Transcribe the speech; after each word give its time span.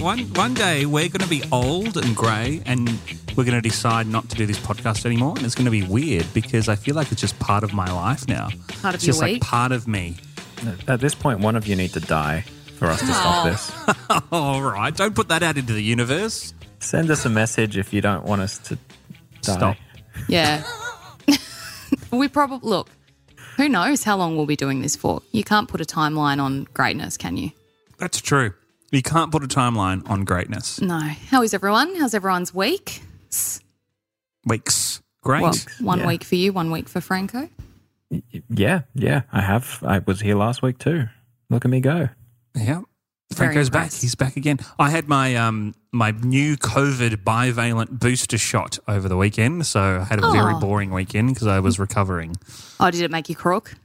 One 0.00 0.20
one 0.32 0.54
day 0.54 0.86
we're 0.86 1.10
going 1.10 1.20
to 1.20 1.28
be 1.28 1.42
old 1.52 1.98
and 1.98 2.16
grey, 2.16 2.62
and 2.64 2.88
we're 3.36 3.44
going 3.44 3.60
to 3.60 3.60
decide 3.60 4.06
not 4.06 4.30
to 4.30 4.36
do 4.36 4.46
this 4.46 4.58
podcast 4.58 5.04
anymore, 5.04 5.34
and 5.36 5.44
it's 5.44 5.54
going 5.54 5.66
to 5.66 5.70
be 5.70 5.82
weird 5.82 6.26
because 6.32 6.70
I 6.70 6.74
feel 6.74 6.94
like 6.94 7.12
it's 7.12 7.20
just 7.20 7.38
part 7.38 7.64
of 7.64 7.74
my 7.74 7.84
life 7.92 8.26
now. 8.26 8.48
Part 8.80 8.94
of 8.94 8.94
it's 8.94 9.06
your 9.06 9.12
just 9.12 9.22
week? 9.22 9.42
like 9.42 9.42
part 9.42 9.72
of 9.72 9.86
me. 9.86 10.16
At 10.88 11.00
this 11.00 11.14
point, 11.14 11.40
one 11.40 11.54
of 11.54 11.66
you 11.66 11.76
need 11.76 11.92
to 11.92 12.00
die 12.00 12.46
for 12.78 12.86
us 12.86 13.00
to 13.00 13.06
stop 13.08 13.44
this. 13.44 14.22
All 14.32 14.62
right, 14.62 14.96
don't 14.96 15.14
put 15.14 15.28
that 15.28 15.42
out 15.42 15.58
into 15.58 15.74
the 15.74 15.82
universe. 15.82 16.54
Send 16.78 17.10
us 17.10 17.26
a 17.26 17.30
message 17.30 17.76
if 17.76 17.92
you 17.92 18.00
don't 18.00 18.24
want 18.24 18.40
us 18.40 18.56
to 18.56 18.76
die. 19.42 19.52
Stop. 19.52 19.76
Yeah. 20.28 20.62
we 22.10 22.26
probably 22.28 22.66
look. 22.66 22.88
Who 23.58 23.68
knows 23.68 24.02
how 24.02 24.16
long 24.16 24.34
we'll 24.34 24.46
be 24.46 24.56
doing 24.56 24.80
this 24.80 24.96
for? 24.96 25.20
You 25.32 25.44
can't 25.44 25.68
put 25.68 25.82
a 25.82 25.84
timeline 25.84 26.40
on 26.40 26.66
greatness, 26.72 27.18
can 27.18 27.36
you? 27.36 27.50
That's 27.98 28.22
true. 28.22 28.54
You 28.90 29.02
can't 29.02 29.30
put 29.30 29.44
a 29.44 29.48
timeline 29.48 30.08
on 30.10 30.24
greatness. 30.24 30.80
No. 30.80 30.98
How 30.98 31.42
is 31.42 31.54
everyone? 31.54 31.94
How's 31.96 32.14
everyone's 32.14 32.52
week? 32.54 33.02
Weeks. 34.44 35.00
Great. 35.22 35.42
Well, 35.42 35.54
one 35.80 36.00
Yeah. 36.00 36.06
week 36.06 36.24
for 36.24 36.34
you, 36.34 36.52
one 36.52 36.70
week 36.70 36.88
for 36.88 37.00
Franco. 37.00 37.48
Yeah, 38.48 38.80
yeah, 38.94 39.22
I 39.32 39.40
have. 39.42 39.82
I 39.86 39.98
was 40.00 40.20
here 40.20 40.34
last 40.34 40.62
week 40.62 40.78
too. 40.78 41.08
Look 41.50 41.64
at 41.64 41.70
me 41.70 41.80
go. 41.80 42.08
yeah. 42.54 42.80
Very 43.32 43.54
Franco's 43.54 43.70
back. 43.70 43.92
He's 43.92 44.16
back 44.16 44.36
again. 44.36 44.58
I 44.76 44.90
had 44.90 45.08
my 45.08 45.36
um 45.36 45.74
my 45.92 46.10
new 46.10 46.56
COVID 46.56 47.22
bivalent 47.22 48.00
booster 48.00 48.36
shot 48.38 48.80
over 48.88 49.08
the 49.08 49.16
weekend, 49.16 49.66
so 49.66 50.00
I 50.00 50.04
had 50.04 50.18
a 50.18 50.32
very 50.32 50.54
Oh. 50.54 50.58
boring 50.58 50.90
weekend 50.90 51.34
because 51.34 51.46
I 51.46 51.60
was 51.60 51.78
recovering. 51.78 52.34
Oh, 52.80 52.90
did 52.90 53.02
it 53.02 53.10
make 53.12 53.28
you 53.28 53.36
crook? 53.36 53.76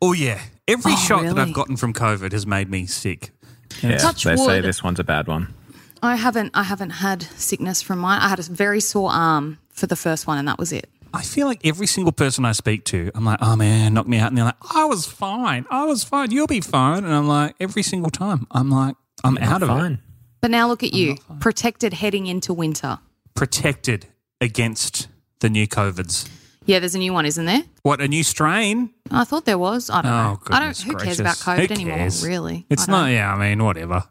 Oh 0.00 0.14
yeah, 0.14 0.40
every 0.66 0.92
Oh, 0.92 0.96
shot 0.96 1.24
that? 1.24 1.38
I've 1.38 1.52
gotten 1.52 1.76
from 1.76 1.92
COVID 1.92 2.32
has 2.32 2.46
made 2.46 2.70
me 2.70 2.86
sick. 2.86 3.32
Yeah, 3.82 3.98
Touch 3.98 4.24
they 4.24 4.36
say 4.36 4.60
this 4.60 4.82
one's 4.82 5.00
a 5.00 5.04
bad 5.04 5.28
one. 5.28 5.52
I 6.02 6.16
haven't. 6.16 6.52
I 6.54 6.62
haven't 6.62 6.90
had 6.90 7.22
sickness 7.22 7.82
from 7.82 7.98
mine. 7.98 8.20
I 8.20 8.28
had 8.28 8.38
a 8.38 8.42
very 8.42 8.80
sore 8.80 9.10
arm 9.10 9.58
for 9.70 9.86
the 9.86 9.96
first 9.96 10.26
one, 10.26 10.38
and 10.38 10.46
that 10.48 10.58
was 10.58 10.72
it. 10.72 10.88
I 11.14 11.22
feel 11.22 11.46
like 11.46 11.60
every 11.64 11.86
single 11.86 12.12
person 12.12 12.44
I 12.44 12.52
speak 12.52 12.84
to, 12.86 13.10
I'm 13.14 13.24
like, 13.24 13.38
oh 13.40 13.56
man, 13.56 13.94
knock 13.94 14.06
me 14.06 14.18
out. 14.18 14.28
And 14.28 14.36
they're 14.36 14.44
like, 14.44 14.74
I 14.74 14.84
was 14.84 15.06
fine. 15.06 15.64
I 15.70 15.84
was 15.86 16.04
fine. 16.04 16.30
You'll 16.30 16.46
be 16.46 16.60
fine. 16.60 17.04
And 17.04 17.14
I'm 17.14 17.26
like, 17.26 17.54
every 17.58 17.82
single 17.82 18.10
time, 18.10 18.46
I'm 18.50 18.70
like, 18.70 18.96
I'm 19.24 19.38
out 19.38 19.62
of 19.62 19.68
Fine. 19.68 19.92
it. 19.94 19.98
But 20.40 20.50
now 20.50 20.68
look 20.68 20.82
at 20.82 20.92
you, 20.92 21.16
protected 21.40 21.94
heading 21.94 22.26
into 22.26 22.52
winter. 22.52 22.98
Protected 23.34 24.06
against 24.40 25.08
the 25.40 25.48
new 25.48 25.66
COVIDs. 25.66 26.28
Yeah, 26.66 26.80
there's 26.80 26.94
a 26.94 26.98
new 26.98 27.12
one, 27.12 27.26
isn't 27.26 27.44
there? 27.44 27.62
What, 27.82 28.00
a 28.00 28.08
new 28.08 28.22
strain? 28.24 28.90
I 29.10 29.24
thought 29.24 29.44
there 29.44 29.58
was. 29.58 29.88
I 29.88 30.02
don't 30.02 30.12
Oh, 30.12 30.16
know. 30.32 30.40
I 30.50 30.58
don't. 30.60 30.68
goodness 30.76 30.82
Who 30.82 30.96
cares 30.96 31.20
about. 31.20 31.36
COVID 31.36 31.68
Who 31.68 31.74
anymore? 31.74 32.08
Really? 32.24 32.66
It's 32.68 32.82
I 32.82 32.86
don't. 32.92 33.00
not, 33.02 33.06
yeah, 33.12 33.32
I 33.32 33.38
mean, 33.38 33.64
whatever. 33.64 34.04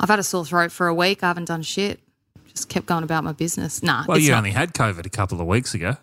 I've 0.00 0.08
had 0.08 0.18
a 0.18 0.22
sore 0.22 0.44
throat 0.46 0.72
for 0.72 0.88
a 0.88 0.94
week. 0.94 1.22
I 1.22 1.28
haven't 1.28 1.44
done 1.46 1.62
shit. 1.62 2.00
Just 2.48 2.68
kept 2.70 2.86
going 2.86 3.04
about 3.04 3.22
my 3.22 3.32
business. 3.32 3.82
Nah, 3.82 4.04
Well, 4.08 4.16
it's 4.16 4.24
you 4.26 4.32
not. 4.32 4.38
only 4.38 4.50
had 4.50 4.72
COVID 4.72 5.04
a 5.06 5.10
couple 5.10 5.40
of 5.40 5.46
weeks 5.46 5.74
ago. 5.74 5.96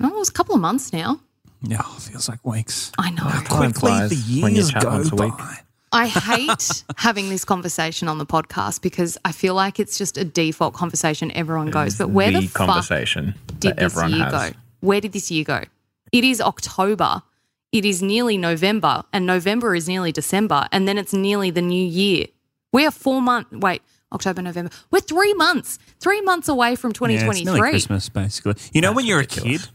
Oh, 0.00 0.08
it 0.08 0.14
was 0.14 0.30
a 0.30 0.32
couple 0.32 0.54
of 0.54 0.60
months 0.60 0.92
now. 0.92 1.20
Yeah, 1.62 1.82
oh, 1.84 1.94
it 1.98 2.02
feels 2.02 2.28
like 2.28 2.44
weeks. 2.46 2.90
I 2.98 3.10
know. 3.10 3.28
Time 3.44 3.72
flies 3.72 4.10
the 4.10 4.42
when 4.42 4.52
you 4.52 4.56
years 4.62 4.70
chat 4.72 4.82
go 4.82 4.88
once 4.88 5.12
a 5.12 5.16
week. 5.16 5.36
by. 5.36 5.58
I 5.92 6.06
hate 6.06 6.82
having 6.96 7.28
this 7.28 7.44
conversation 7.44 8.08
on 8.08 8.16
the 8.16 8.24
podcast 8.26 8.80
because 8.80 9.18
I 9.24 9.32
feel 9.32 9.54
like 9.54 9.78
it's 9.78 9.98
just 9.98 10.16
a 10.16 10.24
default 10.24 10.72
conversation 10.74 11.30
everyone 11.32 11.70
goes. 11.70 11.98
But 11.98 12.08
where 12.08 12.30
the, 12.32 12.40
the 12.40 12.46
fuck 12.46 12.66
conversation 12.68 13.34
did 13.60 13.60
that 13.60 13.76
this 13.76 13.92
everyone 13.92 14.12
year 14.12 14.24
has. 14.24 14.50
go? 14.52 14.58
Where 14.82 15.00
did 15.00 15.12
this 15.12 15.30
year 15.30 15.44
go? 15.44 15.62
It 16.10 16.24
is 16.24 16.40
October. 16.40 17.22
It 17.70 17.84
is 17.86 18.02
nearly 18.02 18.36
November, 18.36 19.04
and 19.12 19.24
November 19.24 19.74
is 19.74 19.88
nearly 19.88 20.12
December, 20.12 20.68
and 20.72 20.86
then 20.86 20.98
it's 20.98 21.14
nearly 21.14 21.50
the 21.50 21.62
new 21.62 21.86
year. 21.86 22.26
We 22.72 22.84
are 22.84 22.90
four 22.90 23.22
months. 23.22 23.50
Wait, 23.52 23.80
October, 24.12 24.42
November. 24.42 24.70
We're 24.90 25.00
three 25.00 25.32
months. 25.34 25.78
Three 26.00 26.20
months 26.20 26.48
away 26.48 26.74
from 26.74 26.90
Yeah, 26.90 27.06
it's 27.06 27.22
nearly 27.22 27.40
2023. 27.44 27.70
Christmas, 27.70 28.08
basically. 28.08 28.54
You 28.72 28.80
know, 28.80 28.88
That's 28.88 28.96
when 28.96 29.06
you're 29.06 29.18
ridiculous. 29.18 29.62
a 29.62 29.66
kid 29.66 29.74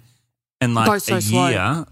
and 0.62 0.75
like 0.75 1.01
so 1.01 1.16
a 1.16 1.22
slow. 1.22 1.47
year 1.47 1.85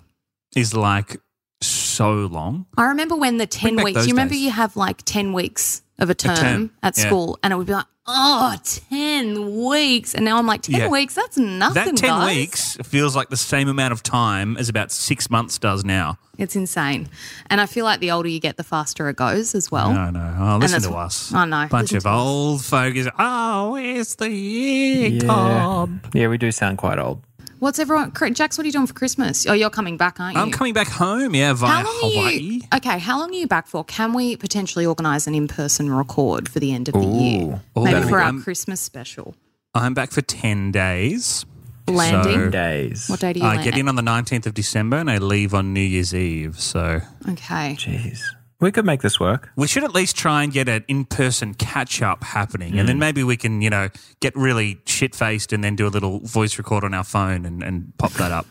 is 0.55 0.73
like 0.75 1.17
so 1.61 2.11
long. 2.27 2.65
I 2.77 2.85
remember 2.87 3.15
when 3.15 3.37
the 3.37 3.47
10 3.47 3.77
back 3.77 3.85
weeks, 3.85 4.05
you 4.05 4.13
remember 4.13 4.33
days. 4.33 4.43
you 4.43 4.51
have 4.51 4.75
like 4.75 5.03
10 5.05 5.33
weeks 5.33 5.81
of 5.97 6.09
a 6.09 6.15
term, 6.15 6.35
term, 6.35 6.71
at 6.83 6.97
yeah. 6.97 7.05
school, 7.05 7.39
and 7.41 7.53
it 7.53 7.55
would 7.55 7.67
be 7.67 7.73
like, 7.73 7.85
oh, 8.07 8.55
10 8.89 9.66
weeks. 9.66 10.13
And 10.13 10.25
now 10.25 10.38
I'm 10.38 10.45
like, 10.47 10.61
10 10.61 10.75
Yeah. 10.79 10.88
weeks? 10.89 11.16
That's 11.16 11.38
nothing. 11.38 11.73
that 11.85 11.97
10 11.97 12.09
guys. 12.09 12.27
weeks 12.35 12.77
feels 12.83 13.16
like 13.16 13.29
the 13.29 13.38
same 13.38 13.67
amount 13.67 13.93
of 13.93 14.03
time 14.03 14.57
as 14.57 14.69
about 14.69 14.91
six 14.91 15.29
months 15.29 15.57
does 15.57 15.83
now. 15.83 16.17
It's 16.38 16.55
insane. 16.55 17.07
And 17.49 17.61
I 17.61 17.65
feel 17.65 17.85
like 17.85 17.99
the 18.01 18.11
older 18.11 18.27
you 18.29 18.39
get, 18.39 18.57
the 18.57 18.63
faster 18.63 19.07
it 19.09 19.15
goes 19.15 19.55
as 19.55 19.71
well. 19.71 19.94
No, 19.94 20.09
no. 20.09 20.35
Oh, 20.39 20.57
listen 20.57 20.81
that's- 20.81 20.88
to 20.91 20.95
us. 20.95 21.33
I 21.33 21.45
know. 21.45 21.68
Bunch 21.69 21.91
Listen 21.94 21.97
of 21.97 22.03
to 22.03 22.09
us. 22.09 22.15
old 22.19 22.65
fogies. 22.65 23.07
Oh, 23.18 23.71
where's 23.71 24.15
the 24.15 24.30
year 24.30 25.07
Yeah. 25.09 25.19
come? 25.27 26.01
yeah, 26.13 26.27
we 26.27 26.38
do 26.38 26.51
sound 26.51 26.77
quite 26.77 27.00
old. 27.00 27.21
What's 27.65 27.79
everyone, 27.79 28.12
Cr- 28.12 28.27
Jax, 28.27 28.59
what 28.59 28.63
are 28.63 28.67
you 28.67 28.71
doing 28.73 28.85
for 28.85 28.94
Christmas? 28.94 29.47
Oh, 29.47 29.53
you're 29.53 29.71
coming 29.71 29.97
back, 29.97 30.19
aren't 30.19 30.35
you? 30.35 30.41
I'm 30.44 30.51
coming 30.51 30.75
back 30.75 30.88
home, 30.88 31.33
yeah, 31.33 31.51
via 31.53 31.67
How 31.67 31.83
long 31.83 32.12
Hawaii. 32.13 32.27
are 32.27 32.31
you? 32.39 32.62
Okay, 32.75 33.00
how 33.00 33.17
long 33.17 33.31
are 33.31 33.33
you 33.33 33.47
back 33.47 33.65
for? 33.65 33.83
Can 33.83 34.13
we 34.13 34.35
potentially 34.38 34.85
organise 34.85 35.25
an 35.25 35.33
in-person 35.33 35.91
record 35.91 36.47
for 36.47 36.59
the 36.59 36.71
end 36.75 36.89
of 36.89 36.94
the 36.94 37.03
year? 37.07 37.63
Oh, 37.75 37.83
Maybe 37.83 38.03
for 38.07 38.19
our 38.19 38.25
I'm- 38.25 38.44
Christmas 38.44 38.81
special. 38.81 39.33
I'm 39.73 39.95
back 39.95 40.12
for 40.12 40.21
10 40.21 40.71
days. 40.73 41.44
Landing. 41.88 42.35
So- 42.39 42.50
Days. 42.51 43.09
what 43.09 43.19
day 43.19 43.33
do 43.33 43.39
you 43.39 43.45
I 43.47 43.56
land? 43.56 43.63
get 43.63 43.75
in 43.79 43.88
on 43.89 43.95
the 43.95 44.03
19th 44.03 44.45
of 44.45 44.53
December 44.53 44.97
and 44.97 45.09
I 45.09 45.18
leave 45.18 45.56
on 45.56 45.73
New 45.73 45.81
Year's 45.81 46.13
Eve. 46.13 46.59
So 46.59 47.01
Okay. 47.29 47.75
Jeez. 47.79 48.19
We 48.62 48.72
could 48.72 48.86
make 48.86 49.02
this 49.02 49.19
work. 49.19 49.50
we 49.57 49.68
should 49.68 49.84
at 49.84 49.94
least 49.94 50.16
try 50.16 50.42
and 50.44 50.52
get 50.52 50.69
an 50.69 50.86
in 50.88 51.06
person 51.06 51.54
catch 51.54 52.02
up 52.02 52.24
happening. 52.24 52.80
And 52.80 52.88
then 52.88 52.96
mm. 52.96 53.00
maybe 53.00 53.24
we 53.24 53.36
can, 53.36 53.62
you 53.62 53.69
know, 53.69 53.90
get 54.22 54.34
really 54.36 54.80
shit 54.86 55.13
faced 55.13 55.52
and 55.52 55.62
then 55.63 55.75
do 55.75 55.86
a 55.86 55.90
little 55.90 56.19
voice 56.22 56.57
record 56.57 56.84
on 56.86 56.94
our 56.94 57.04
phone 57.04 57.46
and, 57.46 57.62
and 57.62 57.92
pop 57.98 58.12
that 58.13 58.31
up. 58.31 58.48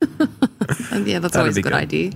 Yeah, 0.92 1.18
that's 1.20 1.32
That'd 1.32 1.36
always 1.36 1.56
a 1.56 1.62
good, 1.62 1.70
good. 1.70 1.78
idea. 1.78 2.12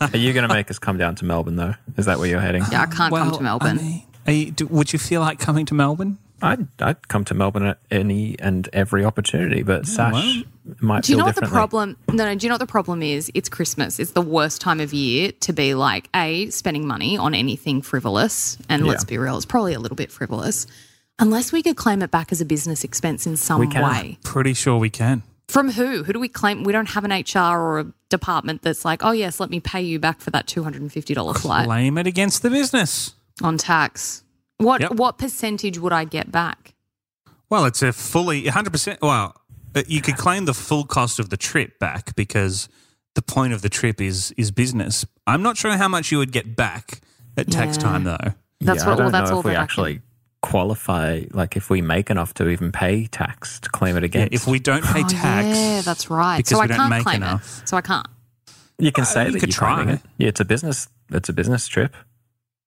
Are 0.00 0.16
you 0.16 0.32
going 0.32 0.46
to 0.46 0.52
make 0.54 0.70
us 0.70 0.78
come 0.78 0.98
down 0.98 1.14
to 1.16 1.24
Melbourne 1.24 1.56
though? 1.56 1.74
Is 1.96 2.04
that 2.06 2.18
where 2.18 2.28
you're 2.28 2.40
heading? 2.40 2.62
Yeah, 2.70 2.82
I 2.82 2.86
can't 2.86 3.14
come 3.14 3.30
to 3.30 3.38
I 3.38 3.42
Melbourne. 3.42 3.76
mean, 3.76 4.02
are 4.26 4.32
you- 4.32 4.50
do- 4.50 4.66
would 4.66 4.92
you 4.92 4.98
feel 4.98 5.20
like 5.20 5.38
coming 5.38 5.64
to 5.66 5.74
Melbourne? 5.74 6.18
I'd 6.42 6.66
I'd 6.80 7.08
come 7.08 7.24
to 7.26 7.34
Melbourne 7.34 7.66
at 7.66 7.78
any 7.90 8.38
and 8.38 8.68
every 8.72 9.04
opportunity, 9.04 9.62
but 9.62 9.80
oh, 9.80 9.84
Sash 9.84 10.12
well. 10.12 10.42
might 10.80 11.04
Do 11.04 11.12
you 11.12 11.18
know 11.18 11.24
what 11.24 11.34
the 11.36 11.42
problem? 11.42 11.96
No, 12.08 12.24
no. 12.24 12.34
Do 12.34 12.44
you 12.46 12.48
know 12.48 12.54
what 12.54 12.58
the 12.60 12.66
problem 12.66 13.02
is? 13.02 13.30
It's 13.34 13.48
Christmas. 13.48 13.98
It's 13.98 14.12
the 14.12 14.22
worst 14.22 14.60
time 14.60 14.80
of 14.80 14.92
year 14.92 15.32
to 15.40 15.52
be 15.52 15.74
like 15.74 16.08
a 16.14 16.48
spending 16.50 16.86
money 16.86 17.16
on 17.16 17.34
anything 17.34 17.82
frivolous. 17.82 18.58
And 18.68 18.86
let's 18.86 19.04
be 19.04 19.18
real, 19.18 19.36
it's 19.36 19.46
probably 19.46 19.74
a 19.74 19.80
little 19.80 19.96
bit 19.96 20.10
frivolous. 20.10 20.66
Unless 21.18 21.52
we 21.52 21.62
could 21.62 21.76
claim 21.76 22.00
it 22.02 22.10
back 22.10 22.32
as 22.32 22.40
a 22.40 22.46
business 22.46 22.82
expense 22.82 23.26
in 23.26 23.36
some 23.36 23.60
We 23.60 23.66
can. 23.66 23.82
way. 23.82 24.18
Pretty 24.24 24.54
sure 24.54 24.78
we 24.78 24.88
can. 24.88 25.22
From 25.48 25.70
who? 25.72 26.02
Who 26.04 26.12
do 26.14 26.20
we 26.20 26.28
claim? 26.28 26.62
We 26.64 26.72
don't 26.72 26.88
have 26.90 27.04
an 27.04 27.10
HR 27.10 27.58
or 27.60 27.80
a 27.80 27.92
department 28.08 28.62
that's 28.62 28.84
like, 28.84 29.04
oh 29.04 29.10
yes, 29.10 29.38
let 29.40 29.50
me 29.50 29.60
pay 29.60 29.82
you 29.82 29.98
back 29.98 30.20
for 30.20 30.30
that 30.30 30.46
two 30.46 30.62
hundred 30.62 30.80
and 30.80 30.90
fifty 30.92 31.12
dollar 31.12 31.34
flight 31.34 31.66
Claim 31.66 31.98
it 31.98 32.06
against 32.06 32.42
the 32.42 32.48
business. 32.50 33.14
on 33.42 33.58
tax. 33.58 34.22
What 34.60 34.80
Yep. 34.82 34.92
what 34.92 35.18
percentage 35.18 35.78
would 35.78 35.92
I 35.92 36.04
get 36.04 36.30
back? 36.30 36.74
Well, 37.48 37.64
it's 37.64 37.82
a 37.82 37.92
fully 37.92 38.44
100%. 38.44 38.98
Well, 39.02 39.34
uh, 39.74 39.82
you 39.88 40.00
could 40.02 40.16
claim 40.16 40.44
the 40.44 40.54
full 40.54 40.84
cost 40.84 41.18
of 41.18 41.30
the 41.30 41.36
trip 41.36 41.78
back 41.78 42.14
because 42.14 42.68
the 43.14 43.22
point 43.22 43.52
of 43.52 43.62
the 43.62 43.68
trip 43.68 44.00
is 44.00 44.32
is 44.36 44.50
business. 44.50 45.04
I'm 45.26 45.42
not 45.42 45.56
sure 45.56 45.76
how 45.76 45.88
much 45.88 46.12
you 46.12 46.18
would 46.18 46.32
get 46.32 46.54
back 46.56 47.00
at 47.36 47.50
tax 47.50 47.76
time, 47.76 48.04
though. 48.04 48.16
That's 48.18 48.34
yeah, 48.60 48.72
what- 48.72 48.80
I 48.82 48.84
don't 48.84 48.98
well, 48.98 49.10
that's 49.10 49.30
know 49.30 49.36
all 49.36 49.40
if 49.40 49.46
we 49.46 49.50
that 49.52 49.56
can- 49.56 49.62
actually 49.64 50.00
qualify. 50.42 51.22
Like 51.32 51.56
if 51.56 51.70
we 51.70 51.80
make 51.82 52.10
enough 52.10 52.34
to 52.34 52.48
even 52.48 52.72
pay 52.72 53.06
tax 53.06 53.60
to 53.60 53.68
claim 53.70 53.96
it 53.96 54.14
Yeah, 54.14 54.28
if 54.30 54.46
we 54.46 54.58
don't 54.58 54.84
pay 54.84 55.02
oh, 55.04 55.08
tax, 55.08 55.46
yeah, 55.58 55.80
that's 55.82 56.10
right. 56.10 56.36
because 56.38 56.50
so 56.50 56.58
we 56.58 56.64
I 56.64 56.66
don't 56.66 56.76
can't 56.76 56.90
make 56.90 57.02
claim 57.02 57.16
enough. 57.22 57.62
it. 57.62 57.68
So 57.68 57.76
I 57.76 57.80
can't. 57.80 58.06
you 58.78 58.92
can 58.92 59.02
Uh, 59.02 59.06
say 59.06 59.26
you 59.26 59.32
that 59.32 59.40
could 59.40 59.48
you're 59.50 59.54
try. 59.54 59.74
claiming 59.76 59.94
it. 59.96 60.00
Yeah, 60.18 60.28
it's 60.28 60.40
a 60.40 60.44
business. 60.44 60.88
It's 61.10 61.28
a 61.28 61.32
business 61.32 61.66
trip. 61.68 61.94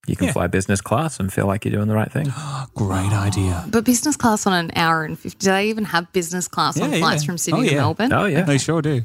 You 0.06 0.16
can 0.18 0.28
Yeah. 0.28 0.34
fly 0.34 0.48
business 0.48 0.82
class 0.82 1.20
and 1.20 1.32
feel 1.32 1.48
like 1.48 1.64
you're 1.64 1.72
doing 1.74 1.88
the 1.88 1.94
right 1.96 2.12
thing. 2.12 2.32
great 2.76 3.12
idea. 3.14 3.64
But 3.72 3.86
business 3.86 4.16
class 4.18 4.46
on 4.46 4.54
an 4.54 4.72
hour 4.76 5.04
and 5.06 5.18
50. 5.18 5.38
Do 5.40 5.52
they 5.52 5.70
even 5.70 5.86
have 5.86 6.12
business 6.12 6.48
class 6.48 6.80
on 6.80 6.92
flights 6.92 7.24
yeah. 7.24 7.28
from 7.28 7.38
Sydney 7.38 7.62
Oh, 7.62 7.70
to. 7.70 7.76
Melbourne? 7.76 8.14
Oh 8.14 8.26
yeah, 8.26 8.42
They 8.44 8.58
sure 8.58 8.82
do. 8.82 9.04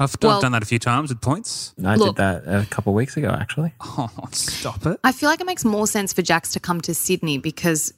I've, 0.00 0.14
Well- 0.22 0.36
I've 0.36 0.42
done 0.42 0.52
that 0.52 0.62
a 0.62 0.66
few 0.66 0.78
times 0.78 1.10
with 1.10 1.20
points. 1.20 1.74
I 1.84 1.96
Look- 1.96 2.16
did 2.16 2.22
that 2.22 2.42
a 2.46 2.66
couple 2.70 2.92
of 2.92 2.94
weeks 2.96 3.16
ago 3.16 3.30
actually. 3.38 3.72
Oh, 4.00 4.08
stop 4.32 4.86
it. 4.86 5.00
I 5.02 5.10
feel 5.12 5.28
like 5.28 5.40
it 5.40 5.46
makes 5.46 5.64
more 5.64 5.86
sense 5.86 6.12
for 6.12 6.22
Jax 6.22 6.52
to 6.52 6.60
come 6.60 6.80
to 6.82 6.94
Sydney 6.94 7.38
because, 7.38 7.92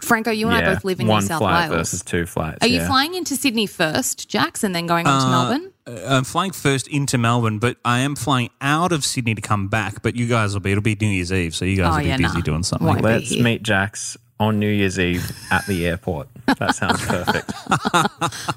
Franco, 0.00 0.30
you 0.30 0.46
and 0.48 0.56
I 0.56 0.72
both 0.74 0.84
live 0.84 1.00
in 1.00 1.06
one 1.08 1.22
New 1.22 1.26
South 1.26 1.40
flight 1.40 1.70
Wales. 1.70 1.80
versus 1.80 2.02
two 2.02 2.24
flights. 2.26 2.58
Are 2.60 2.68
you 2.68 2.84
flying 2.86 3.14
into 3.14 3.34
Sydney 3.36 3.66
first, 3.66 4.28
Jax, 4.28 4.62
and 4.62 4.74
then 4.74 4.86
going 4.86 5.06
on 5.06 5.20
to 5.20 5.26
Uh, 5.26 5.30
Melbourne? 5.30 5.72
uh, 5.88 6.16
I'm 6.16 6.24
flying 6.24 6.52
first 6.52 6.86
into 6.86 7.18
Melbourne, 7.18 7.58
but 7.58 7.78
I 7.84 8.00
am 8.00 8.14
flying 8.14 8.50
out 8.60 8.92
of 8.92 9.04
Sydney 9.04 9.34
to 9.34 9.40
come 9.42 9.66
back. 9.68 10.02
But 10.02 10.14
you 10.14 10.26
guys 10.28 10.52
will 10.54 10.60
be, 10.60 10.70
it'll 10.70 10.82
be 10.82 10.96
New 11.00 11.08
Year's 11.08 11.32
Eve, 11.32 11.54
so 11.54 11.64
you 11.64 11.76
guys 11.78 11.92
Oh, 11.92 11.96
will 11.96 12.02
be 12.04 12.08
yeah, 12.08 12.16
busy 12.18 12.38
nah. 12.38 12.44
doing 12.44 12.62
something. 12.62 12.86
Won't 12.86 13.02
Let's 13.02 13.36
meet 13.36 13.62
Jax 13.64 14.16
on 14.40 14.58
New 14.58 14.70
Year's 14.70 14.98
Eve 14.98 15.30
at 15.50 15.66
the 15.66 15.86
airport. 15.86 16.28
That 16.58 16.74
sounds 16.74 17.04
perfect. 17.04 17.52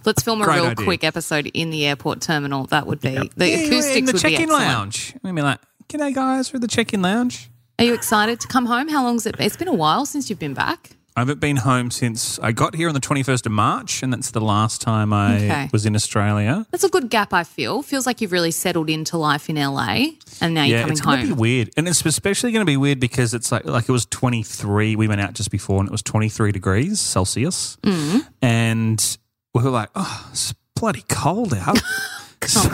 Let's 0.06 0.24
film 0.24 0.42
a 0.42 0.46
great 0.46 0.56
real 0.56 0.66
idea. 0.68 0.86
quick 0.86 1.04
episode 1.04 1.48
in 1.54 1.70
the 1.72 1.86
airport 1.86 2.22
terminal. 2.22 2.66
That 2.68 2.88
would 2.88 3.02
be 3.02 3.10
the 3.36 3.50
Yeah, 3.50 3.58
acoustics 3.58 3.96
in 3.98 4.06
the 4.06 4.12
would 4.14 4.16
be 4.16 4.20
check-in 4.22 4.42
excellent. 4.44 4.64
lounge. 4.66 5.16
I 5.24 5.32
mean, 5.32 5.44
like, 5.44 5.60
g'day 5.90 6.14
guys, 6.14 6.54
we're 6.54 6.58
at 6.58 6.62
the 6.62 6.68
check-in 6.68 7.02
lounge. 7.02 7.50
Are 7.80 7.86
you 7.86 7.94
excited 7.94 8.40
to 8.42 8.48
come 8.48 8.66
home? 8.68 8.88
How 8.90 9.04
long's 9.04 9.26
it? 9.26 9.36
It's 9.40 9.58
been 9.58 9.68
a 9.68 9.74
while 9.74 10.06
since 10.06 10.30
you've 10.30 10.40
been 10.40 10.54
back. 10.54 10.92
I 11.16 11.20
haven't 11.22 11.42
been 11.42 11.58
home 11.58 11.92
since 11.92 12.40
I 12.40 12.54
got 12.54 12.74
here 12.74 12.88
on 12.88 12.94
the 12.94 13.02
21st 13.02 13.46
of 13.46 13.52
March, 13.52 14.02
and 14.02 14.14
that's 14.14 14.32
the 14.32 14.40
last 14.40 14.80
time 14.80 15.12
I 15.12 15.36
Okay. 15.36 15.70
was 15.74 15.86
in 15.86 15.94
Australia. 15.96 16.66
That's 16.72 16.86
a 16.86 16.90
good 16.90 17.10
gap. 17.10 17.34
I 17.34 17.44
feel 17.44 17.82
feels 17.82 18.06
like 18.08 18.22
you've 18.22 18.32
really 18.32 18.52
settled 18.52 18.90
into 18.90 19.18
life 19.18 19.50
in 19.50 19.58
LA, 19.58 20.12
and 20.40 20.54
now 20.54 20.64
you're 20.64 20.78
yeah, 20.78 20.82
coming 20.84 20.92
it's 20.94 21.02
going 21.02 21.22
to 21.22 21.28
be 21.28 21.34
weird, 21.34 21.70
and 21.76 21.88
it's 21.88 22.06
especially 22.06 22.52
going 22.54 22.66
to 22.66 22.70
be 22.70 22.78
weird 22.78 23.00
because 23.02 23.34
it's 23.34 23.52
like 23.52 23.66
like 23.66 23.90
it 23.90 23.92
was 23.92 24.06
23. 24.06 24.96
We 24.96 25.08
went 25.10 25.20
out 25.20 25.34
just 25.34 25.52
before, 25.52 25.80
and 25.82 25.90
it 25.90 25.92
was 25.92 26.02
23 26.02 26.52
degrees 26.54 27.00
Celsius, 27.02 27.78
Mm-hmm. 27.84 28.20
and 28.42 29.18
we 29.54 29.64
were 29.64 29.70
like, 29.70 29.90
"Oh, 29.96 30.28
it's 30.32 30.54
bloody 30.76 31.04
cold 31.10 31.54
out." 31.54 31.78
so 32.48 32.70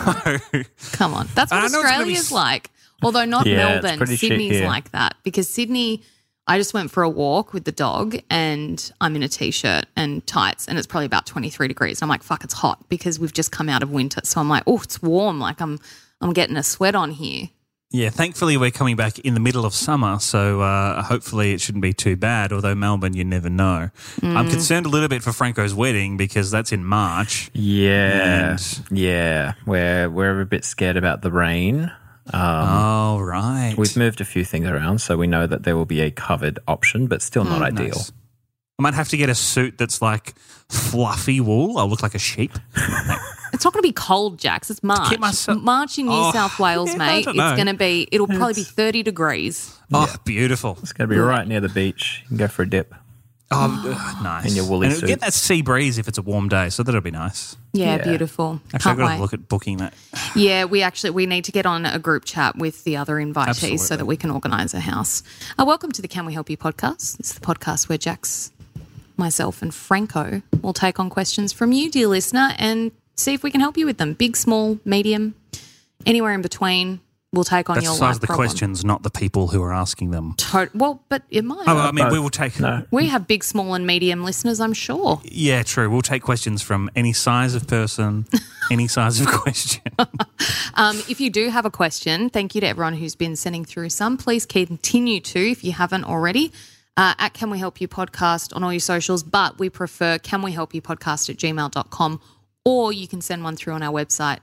Come 0.94 1.14
on, 1.16 1.28
that's 1.34 1.52
what 1.52 1.64
I 1.64 1.68
know 1.70 1.82
be 1.82 1.88
Australia's 1.88 2.32
like. 2.32 2.70
Although 3.04 3.26
not 3.26 3.46
Yeah, 3.48 3.58
Melbourne, 3.80 3.98
pretty 3.98 4.16
shit 4.16 4.30
Sydney's 4.30 4.62
like 4.62 4.92
that 4.92 5.16
because 5.24 5.50
Sydney. 5.50 6.04
I 6.48 6.58
just 6.58 6.74
went 6.74 6.92
for 6.92 7.04
a 7.04 7.10
walk 7.10 7.54
with 7.54 7.66
the 7.66 7.72
dog 7.72 8.18
and 8.30 8.92
I'm 9.02 9.16
in 9.16 9.24
a 9.24 9.28
t-shirt 9.28 9.86
and 9.96 10.26
tights 10.26 10.68
and 10.68 10.78
it's 10.78 10.88
probably 10.88 11.06
about 11.06 11.26
23 11.26 11.68
degrees. 11.68 12.00
And 12.02 12.04
I'm 12.06 12.10
like, 12.10 12.24
fuck, 12.24 12.44
it's 12.44 12.54
hot 12.54 12.88
because 12.90 13.20
we've 13.20 13.34
just 13.34 13.52
come 13.52 13.68
out 13.70 13.84
of 13.84 13.92
winter. 13.92 14.22
So 14.24 14.40
I'm 14.40 14.48
like, 14.50 14.64
oh, 14.66 14.80
it's 14.82 15.02
warm. 15.02 15.40
Like 15.40 15.60
I'm, 15.62 15.78
I'm 16.22 16.32
getting 16.34 16.56
a 16.56 16.64
sweat 16.64 16.96
on 16.96 17.12
here. 17.12 17.50
yeah, 17.92 18.10
thankfully 18.10 18.56
we're 18.58 18.72
coming 18.72 18.96
back 18.96 19.20
in 19.20 19.34
the 19.34 19.40
middle 19.40 19.66
of 19.66 19.74
summer, 19.74 20.20
so 20.20 20.62
uh, 20.62 21.02
hopefully 21.04 21.54
it 21.54 21.62
shouldn't 21.62 21.82
be 21.82 21.94
too 21.94 22.16
bad. 22.18 22.52
Although 22.52 22.76
Melbourne, 22.76 23.14
you 23.14 23.24
never 23.24 23.50
know. 23.50 23.90
Mm. 24.22 24.36
I'm 24.36 24.50
concerned 24.50 24.86
a 24.86 24.90
little 24.90 25.08
bit 25.08 25.24
for 25.24 25.32
Franco's 25.32 25.74
wedding 25.74 26.18
because 26.18 26.50
that's 26.52 26.72
in 26.72 26.84
March. 26.84 27.50
Yeah, 27.54 28.52
And- 28.54 28.82
yeah. 28.92 29.54
We're 29.66 30.10
we're 30.10 30.42
a 30.42 30.46
bit 30.46 30.66
scared 30.66 30.98
about 30.98 31.22
the 31.22 31.32
rain. 31.32 31.92
Um, 32.34 32.68
oh 32.70 33.20
right, 33.22 33.74
We've 33.78 33.96
moved 33.98 34.20
a 34.22 34.26
few 34.26 34.44
things 34.44 34.68
around, 34.68 35.00
so 35.00 35.16
we 35.18 35.28
know 35.28 35.48
that 35.48 35.64
there 35.64 35.76
will 35.78 35.86
be 35.86 36.02
a 36.02 36.12
covered 36.12 36.60
option, 36.68 37.08
but 37.08 37.22
still 37.22 37.44
not 37.44 37.62
ideal. 37.62 37.88
Nice. 37.90 38.12
I 38.80 38.84
might 38.84 38.94
have 38.94 39.10
to 39.10 39.18
get 39.18 39.30
a 39.30 39.36
suit 39.36 39.78
that's 39.78 40.02
like 40.02 40.36
fluffy 40.70 41.40
wool. 41.42 41.78
I'll 41.78 41.90
look 41.90 42.04
like 42.04 42.16
a 42.16 42.20
sheep. 42.20 42.52
It's 43.54 43.64
not 43.64 43.74
going 43.74 43.82
to 43.82 43.88
be 43.88 43.94
cold, 43.94 44.38
Jax. 44.38 44.70
It's 44.70 44.84
March. 44.84 45.18
myself- 45.18 45.62
March 45.64 45.98
in 45.98 46.06
New 46.08 46.12
Oh, 46.14 46.32
South 46.32 46.60
Wales, 46.60 46.92
yeah, 46.92 46.98
mate. 46.98 47.26
It's 47.28 47.34
going 47.36 47.66
to 47.66 47.74
be, 47.74 48.08
it'll 48.12 48.28
probably 48.28 48.54
be 48.56 48.64
30 48.64 49.02
degrees. 49.04 49.74
Oh, 49.92 50.14
beautiful. 50.26 50.78
It's 50.82 50.94
going 50.94 51.10
to 51.10 51.16
be 51.16 51.20
right 51.20 51.48
near 51.48 51.62
the 51.62 51.70
beach. 51.70 52.20
You 52.24 52.28
can 52.28 52.38
go 52.38 52.48
for 52.50 52.64
a 52.64 52.70
dip. 52.70 52.94
Oh, 53.50 53.84
ugh, 53.88 54.24
nice. 54.24 54.50
In 54.50 54.56
your 54.58 54.66
woolly 54.66 54.88
and 54.88 54.92
it'll 54.96 55.02
suit. 55.02 55.08
get 55.08 55.20
that 55.22 55.34
sea 55.34 55.62
breeze 55.62 55.98
if 55.98 56.08
it's 56.10 56.18
a 56.18 56.22
warm 56.22 56.50
day, 56.50 56.68
so 56.70 56.84
that'll 56.84 57.00
be 57.00 57.12
nice. 57.12 57.56
Yeah, 57.72 57.96
Yeah. 57.96 58.04
beautiful. 58.04 58.60
Actually, 58.74 58.80
Can't 58.80 59.00
I've 59.00 59.08
got 59.08 59.16
to 59.16 59.22
look 59.22 59.34
at 59.34 59.48
booking 59.48 59.78
that. 59.78 59.94
Yeah, 60.36 60.66
we 60.66 60.82
actually 60.82 61.12
we 61.12 61.26
need 61.28 61.46
to 61.46 61.54
get 61.54 61.66
on 61.66 61.86
a 61.86 61.98
group 61.98 62.26
chat 62.26 62.58
with 62.58 62.84
the 62.84 62.98
other 62.98 63.16
invitees 63.16 63.80
so 63.80 63.96
that 63.96 64.06
we 64.06 64.18
can 64.18 64.32
organise 64.32 64.74
a 64.74 64.82
house. 64.82 65.24
Uh, 65.58 65.64
welcome 65.66 65.92
to 65.94 66.02
the 66.02 66.10
Can 66.10 66.26
We 66.26 66.34
Help 66.34 66.50
You 66.50 66.58
podcast. 66.58 67.20
It's 67.20 67.32
the 67.34 67.40
podcast 67.40 67.88
where 67.88 67.98
Jax, 67.98 68.52
myself, 69.16 69.62
and 69.62 69.74
Franco 69.74 70.42
will 70.62 70.74
take 70.74 71.00
on 71.00 71.10
questions 71.10 71.54
from 71.54 71.72
you, 71.72 71.90
dear 71.90 72.08
listener, 72.08 72.54
and 72.58 72.92
see 73.16 73.34
if 73.34 73.44
we 73.44 73.52
can 73.52 73.62
help 73.62 73.78
you 73.78 73.86
with 73.86 73.98
them. 73.98 74.14
Big, 74.14 74.36
small, 74.36 74.78
medium, 74.84 75.36
anywhere 76.06 76.34
in 76.34 76.42
between. 76.42 77.00
We'll 77.38 77.44
take 77.44 77.70
on 77.70 77.76
That's 77.76 77.86
your 77.86 77.94
the 77.94 78.00
size 78.00 78.02
life 78.02 78.16
of 78.16 78.22
the 78.22 78.28
problem. 78.28 78.48
questions, 78.48 78.84
not 78.84 79.04
the 79.04 79.12
people 79.12 79.48
who 79.50 79.62
are 79.62 79.72
asking 79.72 80.10
them. 80.10 80.34
To- 80.38 80.72
well, 80.74 81.04
but 81.08 81.22
it 81.30 81.46
might. 81.46 81.68
Oh, 81.68 81.78
I 81.78 81.92
mean, 81.92 82.10
we 82.10 82.20
will 82.20 82.32
take. 82.32 82.60
No. 82.60 82.84
we 82.90 83.08
have 83.08 83.28
big, 83.28 83.44
small, 83.44 83.76
and 83.76 83.86
medium 83.86 84.24
listeners, 84.24 84.60
I'm 84.60 84.74
sure. 84.74 85.22
Yeah, 85.24 85.62
true. 85.62 85.88
We'll 85.90 86.02
take 86.02 86.24
questions 86.24 86.64
from 86.64 86.90
any 86.96 87.14
size 87.14 87.54
of 87.54 87.68
person, 87.68 88.26
any 88.72 88.88
size 88.88 89.22
of 89.22 89.28
question. 89.28 89.84
Um, 90.76 90.98
if 91.10 91.20
you 91.20 91.32
do 91.32 91.50
have 91.50 91.66
a 91.66 91.72
question, 91.72 92.30
thank 92.30 92.54
you 92.54 92.62
to 92.62 92.68
everyone 92.68 92.94
who's 92.94 93.16
been 93.16 93.36
sending 93.36 93.66
through 93.66 93.90
some. 93.90 94.16
Please 94.16 94.46
continue 94.46 95.20
to, 95.22 95.40
if 95.52 95.64
you 95.64 95.72
haven't 95.72 96.04
already, 96.04 96.52
uh, 96.96 97.16
at 97.18 97.34
Can 97.34 97.50
We 97.50 97.58
Help 97.58 97.82
You 97.82 97.88
Podcast 97.88 98.56
on 98.56 98.64
all 98.64 98.72
your 98.72 98.80
socials. 98.80 99.24
But 99.24 99.58
we 99.58 99.70
prefer 99.72 100.20
Can 100.20 100.44
We 100.44 100.52
Help 100.52 100.76
You 100.76 100.82
Podcast 100.84 101.30
at 101.32 101.38
gmail.com 101.38 102.22
or 102.64 102.94
you 102.94 103.08
can 103.08 103.22
send 103.22 103.44
one 103.44 103.56
through 103.56 103.74
on 103.74 103.82
our 103.82 103.92
website, 103.94 104.40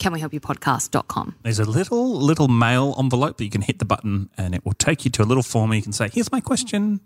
canwehelpyoupodcast.com. 0.00 1.36
There's 1.42 1.58
a 1.58 1.64
little 1.64 2.14
little 2.18 2.48
mail 2.48 2.94
envelope 2.98 3.38
that 3.38 3.44
you 3.44 3.50
can 3.50 3.62
hit 3.62 3.78
the 3.78 3.84
button, 3.84 4.30
and 4.36 4.54
it 4.54 4.64
will 4.64 4.72
take 4.74 5.04
you 5.04 5.10
to 5.12 5.22
a 5.22 5.24
little 5.24 5.42
form, 5.42 5.70
and 5.70 5.76
you 5.76 5.82
can 5.82 5.92
say, 5.92 6.08
"Here's 6.12 6.32
my 6.32 6.40
question." 6.40 7.00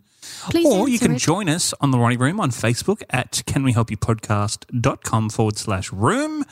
Please 0.51 0.67
or 0.67 0.89
you 0.89 0.99
can 0.99 1.15
it. 1.15 1.19
join 1.19 1.49
us 1.49 1.73
on 1.81 1.91
the 1.91 1.99
Ronnie 1.99 2.17
Room 2.17 2.41
on 2.41 2.51
Facebook 2.51 3.03
at 3.11 3.33
canwehelpyoupodcast.com 3.47 5.31
forward 5.31 5.57
slash 5.57 5.93
room. 5.93 6.45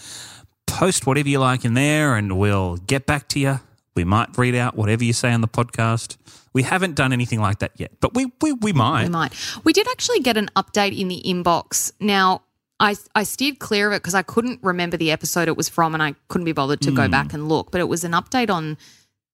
Post 0.66 1.06
whatever 1.06 1.28
you 1.28 1.38
like 1.38 1.64
in 1.64 1.74
there 1.74 2.16
and 2.16 2.38
we'll 2.38 2.76
get 2.76 3.06
back 3.06 3.28
to 3.30 3.40
you. 3.40 3.60
We 3.94 4.04
might 4.04 4.36
read 4.36 4.54
out 4.54 4.76
whatever 4.76 5.04
you 5.04 5.12
say 5.12 5.32
on 5.32 5.40
the 5.40 5.48
podcast. 5.48 6.16
We 6.52 6.62
haven't 6.62 6.94
done 6.94 7.12
anything 7.12 7.40
like 7.40 7.58
that 7.58 7.72
yet, 7.76 7.92
but 8.00 8.14
we, 8.14 8.32
we, 8.40 8.52
we 8.52 8.72
might. 8.72 9.04
We 9.04 9.08
might. 9.10 9.32
We 9.64 9.72
did 9.72 9.88
actually 9.88 10.20
get 10.20 10.36
an 10.36 10.48
update 10.56 10.98
in 10.98 11.08
the 11.08 11.22
inbox. 11.24 11.92
Now, 12.00 12.42
I, 12.78 12.96
I 13.14 13.22
steered 13.22 13.58
clear 13.58 13.88
of 13.88 13.94
it 13.94 14.02
because 14.02 14.14
I 14.14 14.22
couldn't 14.22 14.60
remember 14.62 14.96
the 14.96 15.10
episode 15.10 15.48
it 15.48 15.56
was 15.56 15.68
from 15.68 15.94
and 15.94 16.02
I 16.02 16.14
couldn't 16.28 16.44
be 16.44 16.52
bothered 16.52 16.80
to 16.82 16.90
Hmm. 16.90 16.96
go 16.96 17.08
back 17.08 17.32
and 17.32 17.48
look. 17.48 17.70
But 17.70 17.80
it 17.80 17.88
was 17.88 18.04
an 18.04 18.12
update 18.12 18.50
on 18.50 18.76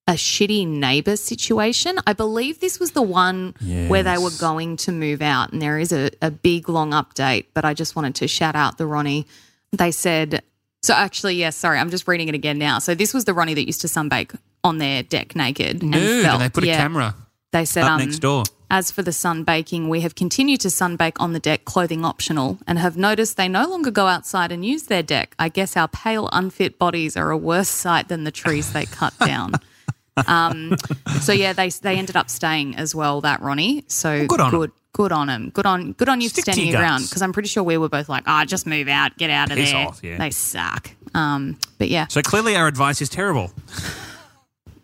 a 0.08 0.12
shitty 0.12 0.66
neighbor 0.66 1.16
situation. 1.16 1.98
I 2.06 2.12
believe 2.12 2.60
this 2.60 2.78
was 2.80 2.92
the 2.92 3.02
one 3.02 3.54
where 3.88 4.02
they 4.02 4.18
were 4.18 4.30
going 4.38 4.76
to 4.78 4.92
move 4.92 5.22
out. 5.22 5.52
And 5.52 5.60
there 5.62 5.78
is 5.78 5.92
a, 5.92 6.10
a 6.20 6.30
big, 6.30 6.68
long 6.68 6.90
update. 6.92 7.46
But 7.54 7.64
I 7.64 7.74
just 7.74 7.96
wanted 7.96 8.14
to 8.16 8.28
shout 8.28 8.54
out 8.56 8.78
the 8.78 8.86
Ronnie. 8.86 9.26
They 9.72 9.90
said, 9.90 10.42
so 10.82 10.94
actually, 10.94 11.36
yes, 11.36 11.56
sorry, 11.56 11.78
I'm 11.78 11.90
just 11.90 12.06
reading 12.08 12.28
it 12.28 12.34
again 12.34 12.58
now. 12.58 12.78
So 12.80 12.94
this 12.94 13.14
was 13.14 13.24
the 13.24 13.34
Ronnie 13.34 13.54
that 13.54 13.66
used 13.66 13.80
to 13.82 13.86
sunbake 13.86 14.36
on 14.64 14.78
their 14.78 15.02
deck 15.02 15.34
naked. 15.36 15.82
Nude, 15.82 16.24
felt- 16.24 16.34
and 16.34 16.42
they 16.42 16.48
put 16.48 16.64
yeah, 16.64 16.74
a 16.74 16.76
camera 16.78 17.14
They 17.52 17.64
said, 17.64 17.84
up 17.84 17.90
um, 17.92 18.00
next 18.00 18.18
door. 18.18 18.42
As 18.72 18.90
for 18.90 19.02
the 19.02 19.10
sunbaking, 19.10 19.90
we 19.90 20.00
have 20.00 20.14
continued 20.14 20.62
to 20.62 20.68
sunbake 20.68 21.12
on 21.20 21.34
the 21.34 21.38
deck, 21.38 21.66
clothing 21.66 22.06
optional, 22.06 22.58
and 22.66 22.78
have 22.78 22.96
noticed 22.96 23.36
they 23.36 23.46
no 23.46 23.68
longer 23.68 23.90
go 23.90 24.06
outside 24.06 24.50
and 24.50 24.64
use 24.64 24.84
their 24.84 25.02
deck. 25.02 25.34
I 25.38 25.50
guess 25.50 25.76
our 25.76 25.88
pale, 25.88 26.30
unfit 26.32 26.78
bodies 26.78 27.14
are 27.14 27.30
a 27.30 27.36
worse 27.36 27.68
sight 27.68 28.08
than 28.08 28.24
the 28.24 28.30
trees 28.30 28.72
they 28.72 28.86
cut 28.86 29.12
down. 29.18 29.52
Um, 30.26 30.76
so 31.22 31.32
yeah, 31.32 31.54
they 31.54 31.70
they 31.70 31.96
ended 31.96 32.16
up 32.16 32.28
staying 32.28 32.76
as 32.76 32.94
well. 32.94 33.22
That 33.22 33.40
Ronnie. 33.40 33.82
So 33.86 34.26
good 34.26 34.42
on 34.42 34.50
good, 34.50 34.70
good 34.92 35.10
on 35.10 35.28
them. 35.28 35.48
Good 35.48 35.64
on 35.64 35.92
good 35.92 36.10
on 36.10 36.20
you 36.20 36.28
Stick 36.28 36.44
for 36.44 36.52
standing 36.52 36.70
your 36.70 36.80
ground 36.80 37.04
because 37.04 37.22
I'm 37.22 37.32
pretty 37.32 37.48
sure 37.48 37.62
we 37.62 37.78
were 37.78 37.88
both 37.88 38.10
like, 38.10 38.24
ah, 38.26 38.44
just 38.44 38.66
move 38.66 38.88
out, 38.88 39.16
get 39.16 39.30
out 39.30 39.50
of 39.50 39.56
Piss 39.56 39.72
there. 39.72 39.86
off, 39.88 40.04
yeah. 40.04 40.18
They 40.18 40.30
suck. 40.30 40.90
Um, 41.14 41.58
but 41.78 41.88
yeah, 41.88 42.08
So 42.08 42.20
clearly, 42.20 42.56
our 42.56 42.66
advice 42.66 43.00
is 43.00 43.08
terrible. 43.08 43.52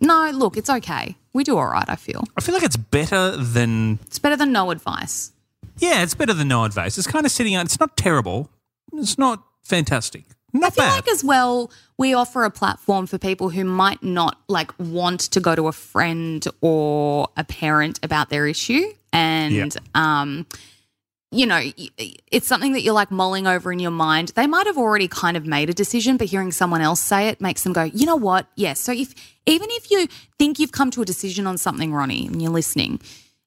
no, 0.00 0.30
look, 0.30 0.56
it's 0.56 0.70
okay. 0.70 1.16
We 1.32 1.44
do 1.44 1.56
all 1.58 1.66
right. 1.68 1.88
I 1.88 1.96
feel 1.96 2.24
I 2.36 2.40
feel 2.40 2.54
like 2.54 2.64
it's 2.64 2.76
better 2.76 3.36
than 3.36 3.98
it's 4.06 4.18
better 4.18 4.36
than 4.36 4.52
no 4.52 4.70
advice. 4.70 5.32
yeah, 5.78 6.02
it's 6.02 6.14
better 6.14 6.34
than 6.34 6.48
no 6.48 6.64
advice. 6.64 6.98
It's 6.98 7.06
kind 7.06 7.24
of 7.26 7.32
sitting 7.32 7.54
out. 7.54 7.64
It's 7.66 7.78
not 7.80 7.96
terrible. 7.96 8.50
It's 8.92 9.18
not 9.18 9.42
fantastic. 9.62 10.24
Not 10.52 10.68
I 10.68 10.70
feel 10.70 10.84
bad. 10.84 10.94
like 10.94 11.08
as 11.08 11.22
well, 11.22 11.70
we 11.98 12.14
offer 12.14 12.44
a 12.44 12.50
platform 12.50 13.06
for 13.06 13.18
people 13.18 13.50
who 13.50 13.64
might 13.64 14.02
not 14.02 14.40
like 14.48 14.72
want 14.78 15.20
to 15.32 15.40
go 15.40 15.54
to 15.54 15.68
a 15.68 15.72
friend 15.72 16.44
or 16.62 17.28
a 17.36 17.44
parent 17.44 18.00
about 18.02 18.30
their 18.30 18.46
issue, 18.46 18.92
and 19.12 19.76
um, 19.94 20.46
you 21.30 21.47
know, 21.47 21.61
it's 22.30 22.47
something 22.47 22.73
that 22.73 22.80
you're 22.80 22.94
like 22.94 23.11
mulling 23.11 23.47
over 23.47 23.70
in 23.70 23.78
your 23.78 23.90
mind. 23.90 24.28
They 24.35 24.47
might 24.47 24.66
have 24.66 24.78
already 24.78 25.08
kind 25.08 25.37
of 25.37 25.44
made 25.44 25.68
a 25.68 25.75
decision, 25.75 26.16
but 26.16 26.28
hearing 26.28 26.52
someone 26.52 26.80
else 26.80 27.00
say 27.00 27.28
it 27.28 27.40
makes 27.40 27.64
them 27.64 27.75
go, 27.75 27.82
you 27.85 28.06
know 28.06 28.16
what? 28.16 28.47
Yes. 28.54 28.80
So 28.80 28.92
if 28.92 29.14
even 29.44 29.68
if 29.73 29.90
you 29.90 30.08
think 30.38 30.58
you've 30.58 30.73
come 30.73 30.90
to 30.92 31.02
a 31.02 31.04
decision 31.04 31.47
on 31.47 31.58
something, 31.58 31.92
Ronnie, 31.92 32.26
and 32.26 32.40
you're 32.40 32.50
listening, 32.50 33.00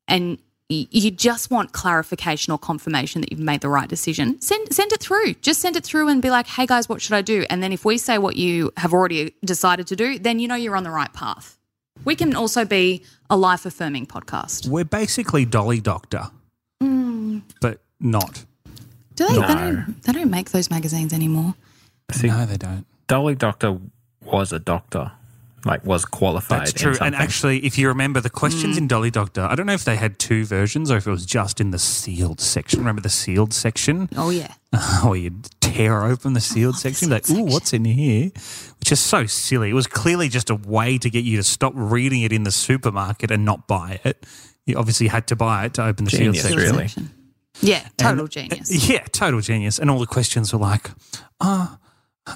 and 0.08 0.38
you 0.70 1.12
just 1.12 1.52
want 1.52 1.74
clarification 1.74 2.52
or 2.52 2.58
confirmation 2.58 3.22
that 3.22 3.32
you've 3.32 3.42
made 3.42 3.62
the 3.62 3.70
right 3.70 3.90
decision, 3.90 4.40
send 4.42 4.74
send 4.74 4.94
it 4.94 5.02
through. 5.02 5.34
Just 5.36 5.60
send 5.60 5.76
it 5.76 5.84
through 5.84 6.08
and 6.08 6.22
be 6.22 6.30
like, 6.30 6.48
"Hey 6.48 6.68
guys, 6.68 6.88
what 6.88 7.02
should 7.02 7.14
I 7.14 7.22
do?" 7.22 7.46
And 7.50 7.64
then 7.64 7.74
if 7.74 7.84
we 7.84 7.98
say 7.98 8.20
what 8.20 8.36
you 8.36 8.72
have 8.78 8.94
already 8.94 9.34
decided 9.44 9.88
to 9.88 9.96
do, 9.96 10.20
then 10.20 10.40
you 10.40 10.48
know 10.48 10.56
you're 10.56 10.76
on 10.76 10.84
the 10.84 10.92
right 10.92 11.12
path. 11.14 11.58
We 12.06 12.16
can 12.16 12.36
also 12.36 12.64
be 12.64 13.04
a 13.30 13.36
life 13.36 13.66
affirming 13.66 14.06
podcast. 14.06 14.68
We're 14.68 14.86
basically 14.86 15.46
Dolly 15.46 15.82
Doctor. 15.82 16.30
But 17.60 17.82
not. 18.00 18.46
Do 19.16 19.28
they? 19.28 19.34
They, 19.34 19.40
No. 19.42 19.48
don't, 19.48 20.04
they 20.04 20.14
don't 20.14 20.32
make 20.32 20.52
those 20.52 20.70
magazines 20.70 21.12
anymore. 21.14 21.56
See, 22.12 22.28
no, 22.28 22.46
they 22.46 22.58
don't. 22.58 22.86
Dolly 23.08 23.36
Doctor 23.36 23.78
was 24.24 24.52
a 24.54 24.60
doctor, 24.60 25.12
like 25.66 25.86
was 25.86 26.06
qualified. 26.06 26.62
That's 26.62 26.72
in 26.72 26.78
true. 26.94 26.98
And 27.02 27.14
actually, 27.16 27.60
if 27.66 27.78
you 27.78 27.88
remember 27.90 28.22
the 28.22 28.30
Mm. 28.30 28.34
questions 28.34 28.78
in 28.78 28.88
Dolly 28.88 29.12
Doctor, 29.12 29.42
I 29.42 29.56
don't 29.56 29.66
know 29.66 29.74
if 29.74 29.84
they 29.86 29.96
had 29.98 30.18
two 30.20 30.46
versions 30.46 30.90
or 30.92 30.98
if 30.98 31.08
it 31.08 31.12
was 31.12 31.26
just 31.26 31.60
in 31.60 31.72
the 31.72 31.80
sealed 31.80 32.40
section. 32.40 32.80
Remember 32.80 33.02
the 33.02 33.10
sealed 33.10 33.54
section? 33.54 34.10
Oh 34.16 34.30
yeah. 34.30 34.54
where 35.04 35.16
you'd 35.18 35.50
tear 35.60 36.04
open 36.04 36.34
the 36.34 36.42
sealed 36.42 36.78
section, 36.78 37.10
the 37.10 37.16
like, 37.16 37.26
sealed 37.26 37.50
ooh, 37.50 37.54
what's 37.54 37.74
in 37.74 37.84
here? 37.86 38.32
Which 38.80 38.92
is 38.92 39.00
so 39.00 39.26
silly. 39.26 39.70
It 39.70 39.74
was 39.74 39.88
clearly 39.88 40.30
just 40.30 40.50
a 40.50 40.56
way 40.56 40.98
to 40.98 41.10
get 41.10 41.24
you 41.26 41.38
to 41.38 41.44
stop 41.44 41.74
reading 41.76 42.22
it 42.22 42.32
in 42.32 42.44
the 42.44 42.52
supermarket 42.52 43.30
and 43.32 43.44
not 43.46 43.68
buy 43.68 44.00
it. 44.06 44.26
You 44.66 44.78
obviously 44.78 45.08
had 45.10 45.28
to 45.28 45.36
buy 45.36 45.66
it 45.66 45.74
to 45.76 45.84
open 45.86 46.06
the 46.06 46.12
Genius, 46.12 46.42
sealed 46.44 46.60
section. 46.60 46.78
really. 46.78 46.90
Yeah, 47.60 47.88
total 47.98 48.22
And- 48.22 48.32
genius. 48.32 48.90
Yeah, 48.90 49.04
total 49.12 49.42
genius. 49.42 49.78
And 49.80 49.90
all 49.90 50.00
the 50.00 50.08
questions 50.08 50.54
were 50.54 50.60
like, 50.60 50.92
ah, 51.40 51.78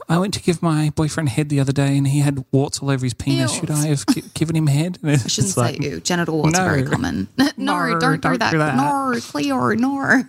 I 0.10 0.18
went 0.18 0.34
to 0.34 0.42
give 0.42 0.62
my 0.62 0.92
boyfriend 0.96 1.30
head 1.30 1.50
the 1.50 1.60
other 1.60 1.72
day 1.72 1.98
and 1.98 2.08
he 2.08 2.20
had 2.20 2.44
warts 2.52 2.80
all 2.80 2.90
over 2.90 3.06
his 3.06 3.14
penis. 3.14 3.54
Ew. 3.54 3.60
Should 3.60 3.72
I 3.72 3.88
have 3.88 4.06
gi- 4.08 4.24
given 4.34 4.56
him 4.56 4.68
head? 4.68 4.98
I 5.04 5.16
shouldn't 5.18 5.56
like, 5.58 5.82
say 5.82 5.90
ew. 5.90 6.00
Genital 6.02 6.38
warts 6.42 6.58
are 6.60 6.70
very 6.70 6.84
common. 6.84 7.28
no, 7.38 7.50
No, 7.58 8.00
don't, 8.00 8.22
do 8.22 8.38
that. 8.38 8.52
do 8.52 8.58
that. 8.58 8.76
No, 8.76 9.14
Cleo, 9.22 9.70
no. 9.74 10.24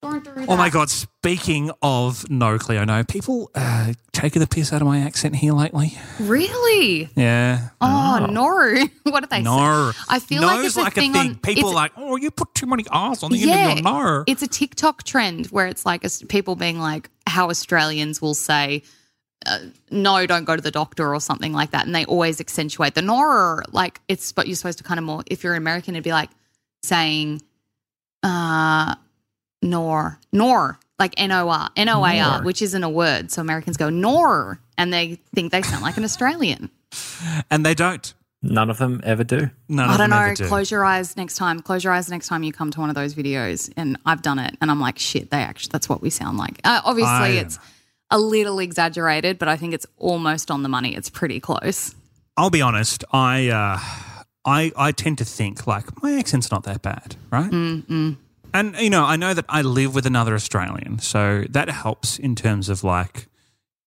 That. 0.00 0.46
Oh 0.48 0.56
my 0.56 0.70
God, 0.70 0.90
speaking 0.90 1.72
of 1.82 2.28
no, 2.30 2.56
Cleo, 2.56 2.84
no, 2.84 3.02
people 3.02 3.50
uh, 3.56 3.94
taking 4.12 4.38
the 4.38 4.46
piss 4.46 4.72
out 4.72 4.80
of 4.80 4.86
my 4.86 5.00
accent 5.00 5.34
here 5.34 5.52
lately. 5.52 5.98
Really? 6.20 7.08
Yeah. 7.16 7.70
Oh, 7.80 8.26
no. 8.30 8.86
what 9.10 9.20
did 9.20 9.30
they 9.30 9.42
No. 9.42 9.90
say? 9.90 9.98
I 10.08 10.18
feel 10.20 10.42
No's 10.42 10.50
like 10.56 10.64
it's 10.66 10.76
a 10.76 10.80
like 10.82 10.94
thing, 10.94 11.12
thing. 11.12 11.28
on 11.30 11.34
People 11.38 11.70
it's- 11.70 11.72
are 11.72 11.74
like, 11.74 11.92
oh, 11.96 12.14
you 12.16 12.30
put 12.30 12.54
too 12.54 12.66
many 12.66 12.84
R's 12.90 13.24
on 13.24 13.32
the 13.32 13.42
end 13.50 13.78
of 13.80 13.84
your 13.84 13.92
no. 13.92 14.24
It's 14.28 14.42
a 14.42 14.46
TikTok 14.46 15.02
trend 15.02 15.46
where 15.46 15.66
it's 15.66 15.84
like 15.84 16.06
people 16.28 16.54
being 16.54 16.78
like 16.78 17.10
how 17.26 17.50
Australians 17.50 18.22
will 18.22 18.34
say, 18.34 18.82
uh, 19.46 19.58
"No, 19.90 20.26
don't 20.26 20.44
go 20.44 20.54
to 20.54 20.62
the 20.62 20.70
doctor" 20.70 21.12
or 21.12 21.20
something 21.20 21.52
like 21.52 21.72
that, 21.72 21.86
and 21.86 21.94
they 21.94 22.04
always 22.04 22.40
accentuate 22.40 22.94
the 22.94 23.02
"nor." 23.02 23.64
Like 23.72 24.00
it's, 24.06 24.30
but 24.30 24.46
you're 24.46 24.56
supposed 24.56 24.78
to 24.78 24.84
kind 24.84 24.98
of 24.98 25.04
more. 25.04 25.24
If 25.26 25.42
you're 25.42 25.56
American, 25.56 25.94
it'd 25.96 26.04
be 26.04 26.12
like 26.12 26.30
saying, 26.84 27.42
"Uh, 28.22 28.94
nor, 29.62 30.18
nor." 30.32 30.78
Like 30.98 31.14
N 31.16 31.30
O 31.30 31.48
R, 31.48 31.70
N 31.76 31.88
O 31.88 32.04
A 32.04 32.18
R, 32.20 32.32
Nor. 32.38 32.42
which 32.44 32.60
isn't 32.60 32.82
a 32.82 32.90
word. 32.90 33.30
So 33.30 33.40
Americans 33.40 33.76
go 33.76 33.88
nor, 33.88 34.58
and 34.76 34.92
they 34.92 35.20
think 35.32 35.52
they 35.52 35.62
sound 35.62 35.82
like 35.82 35.96
an 35.96 36.02
Australian. 36.02 36.70
And 37.50 37.64
they 37.64 37.74
don't. 37.74 38.12
None 38.42 38.68
of 38.70 38.78
them 38.78 39.00
ever 39.04 39.22
do. 39.22 39.48
None 39.68 39.90
I 39.90 39.96
don't 39.96 40.10
know. 40.10 40.34
do. 40.34 40.48
Close 40.48 40.70
your 40.72 40.84
eyes 40.84 41.16
next 41.16 41.36
time. 41.36 41.60
Close 41.60 41.84
your 41.84 41.92
eyes 41.92 42.08
next 42.08 42.26
time 42.28 42.42
you 42.42 42.52
come 42.52 42.70
to 42.72 42.80
one 42.80 42.88
of 42.88 42.96
those 42.96 43.14
videos. 43.14 43.72
And 43.76 43.96
I've 44.06 44.22
done 44.22 44.40
it, 44.40 44.56
and 44.60 44.70
I'm 44.72 44.80
like, 44.80 44.98
shit. 44.98 45.30
They 45.30 45.38
actually, 45.38 45.70
that's 45.72 45.88
what 45.88 46.02
we 46.02 46.10
sound 46.10 46.36
like. 46.36 46.60
Uh, 46.64 46.80
obviously, 46.84 47.10
I- 47.12 47.42
it's 47.42 47.60
a 48.10 48.18
little 48.18 48.58
exaggerated, 48.58 49.38
but 49.38 49.46
I 49.48 49.56
think 49.56 49.74
it's 49.74 49.86
almost 49.98 50.50
on 50.50 50.64
the 50.64 50.68
money. 50.68 50.96
It's 50.96 51.10
pretty 51.10 51.38
close. 51.38 51.94
I'll 52.36 52.50
be 52.50 52.62
honest. 52.62 53.04
I, 53.12 53.48
uh, 53.50 53.78
I, 54.44 54.72
I 54.76 54.90
tend 54.92 55.18
to 55.18 55.24
think 55.24 55.66
like 55.68 56.02
my 56.02 56.14
accent's 56.18 56.50
not 56.50 56.64
that 56.64 56.82
bad, 56.82 57.14
right? 57.30 57.50
Mm-mm. 57.50 58.16
And 58.54 58.76
you 58.78 58.90
know, 58.90 59.04
I 59.04 59.16
know 59.16 59.34
that 59.34 59.44
I 59.48 59.62
live 59.62 59.94
with 59.94 60.06
another 60.06 60.34
Australian, 60.34 60.98
so 60.98 61.44
that 61.50 61.68
helps 61.68 62.18
in 62.18 62.34
terms 62.34 62.68
of 62.68 62.82
like 62.84 63.28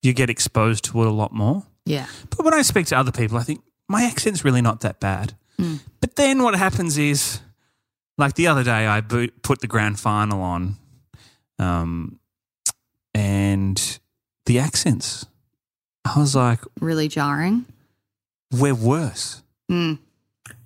you 0.02 0.14
get 0.14 0.30
exposed 0.30 0.84
to 0.86 1.02
it 1.02 1.08
a 1.08 1.12
lot 1.12 1.34
more. 1.34 1.64
Yeah. 1.86 2.08
But 2.30 2.46
when 2.46 2.54
I 2.54 2.62
speak 2.62 2.86
to 2.88 2.98
other 2.98 3.12
people, 3.12 3.38
I 3.38 3.44
think 3.44 3.62
my 3.90 4.04
accent's 4.04 4.44
really 4.46 4.62
not 4.62 4.82
that 4.82 5.00
bad. 5.00 5.34
But 6.00 6.16
then 6.16 6.42
what 6.42 6.56
happens 6.56 6.98
is, 6.98 7.40
like 8.18 8.34
the 8.34 8.48
other 8.48 8.64
day, 8.64 8.88
I 8.88 9.02
put 9.02 9.62
the 9.62 9.68
grand 9.68 10.00
final 10.00 10.42
on, 10.42 10.78
um, 11.60 12.20
and 13.14 14.00
the 14.48 14.58
accents. 14.58 15.28
I 16.04 16.18
was 16.20 16.36
like, 16.36 16.62
Really 16.80 17.08
jarring. 17.08 17.66
we're 18.52 18.74
worse. 18.74 19.44
Mm. 19.70 20.00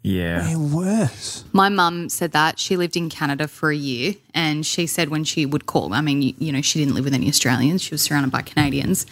Yeah. 0.06 0.56
We're 0.56 0.76
worse. 0.84 1.44
My 1.52 1.68
mum 1.68 2.10
said 2.10 2.32
that. 2.34 2.60
She 2.60 2.78
lived 2.78 2.96
in 2.96 3.10
Canada 3.10 3.48
for 3.48 3.72
a 3.72 3.76
year, 3.76 4.14
and 4.36 4.64
she 4.64 4.86
said 4.86 5.10
when 5.10 5.24
she 5.24 5.48
would 5.48 5.66
call, 5.66 5.94
I 5.96 6.02
mean, 6.02 6.22
you, 6.22 6.34
you 6.38 6.52
know, 6.52 6.62
she 6.62 6.78
didn't 6.78 6.94
live 6.94 7.06
with 7.06 7.16
any 7.16 7.28
Australians, 7.28 7.82
she 7.82 7.92
was 7.92 8.04
surrounded 8.04 8.32
by 8.32 8.44
Canadians. 8.44 9.08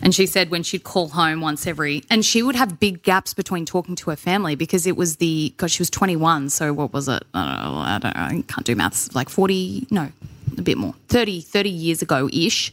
And 0.00 0.14
she 0.14 0.26
said 0.26 0.50
when 0.50 0.62
she'd 0.62 0.84
call 0.84 1.08
home 1.08 1.40
once 1.40 1.66
every, 1.66 2.04
and 2.08 2.24
she 2.24 2.44
would 2.44 2.54
have 2.54 2.78
big 2.78 3.02
gaps 3.02 3.34
between 3.34 3.66
talking 3.66 3.96
to 3.96 4.10
her 4.10 4.16
family 4.16 4.54
because 4.54 4.86
it 4.86 4.96
was 4.96 5.16
the, 5.16 5.52
God, 5.56 5.70
she 5.70 5.80
was 5.80 5.90
21. 5.90 6.50
So 6.50 6.72
what 6.72 6.92
was 6.92 7.08
it? 7.08 7.24
I 7.34 7.44
don't 7.44 7.74
know. 7.74 7.78
I, 7.78 7.98
don't 7.98 8.16
know, 8.16 8.22
I 8.22 8.44
can't 8.46 8.64
do 8.64 8.76
maths. 8.76 9.12
Like 9.14 9.28
40, 9.28 9.88
no, 9.90 10.12
a 10.56 10.62
bit 10.62 10.78
more, 10.78 10.94
30, 11.08 11.40
30 11.40 11.70
years 11.70 12.02
ago 12.02 12.28
ish. 12.32 12.72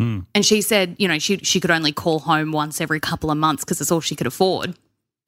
Hmm. 0.00 0.20
And 0.34 0.44
she 0.44 0.62
said, 0.62 0.96
you 0.98 1.06
know, 1.06 1.20
she, 1.20 1.38
she 1.38 1.60
could 1.60 1.70
only 1.70 1.92
call 1.92 2.18
home 2.18 2.50
once 2.50 2.80
every 2.80 2.98
couple 2.98 3.30
of 3.30 3.38
months 3.38 3.64
because 3.64 3.80
it's 3.80 3.92
all 3.92 4.00
she 4.00 4.16
could 4.16 4.26
afford. 4.26 4.74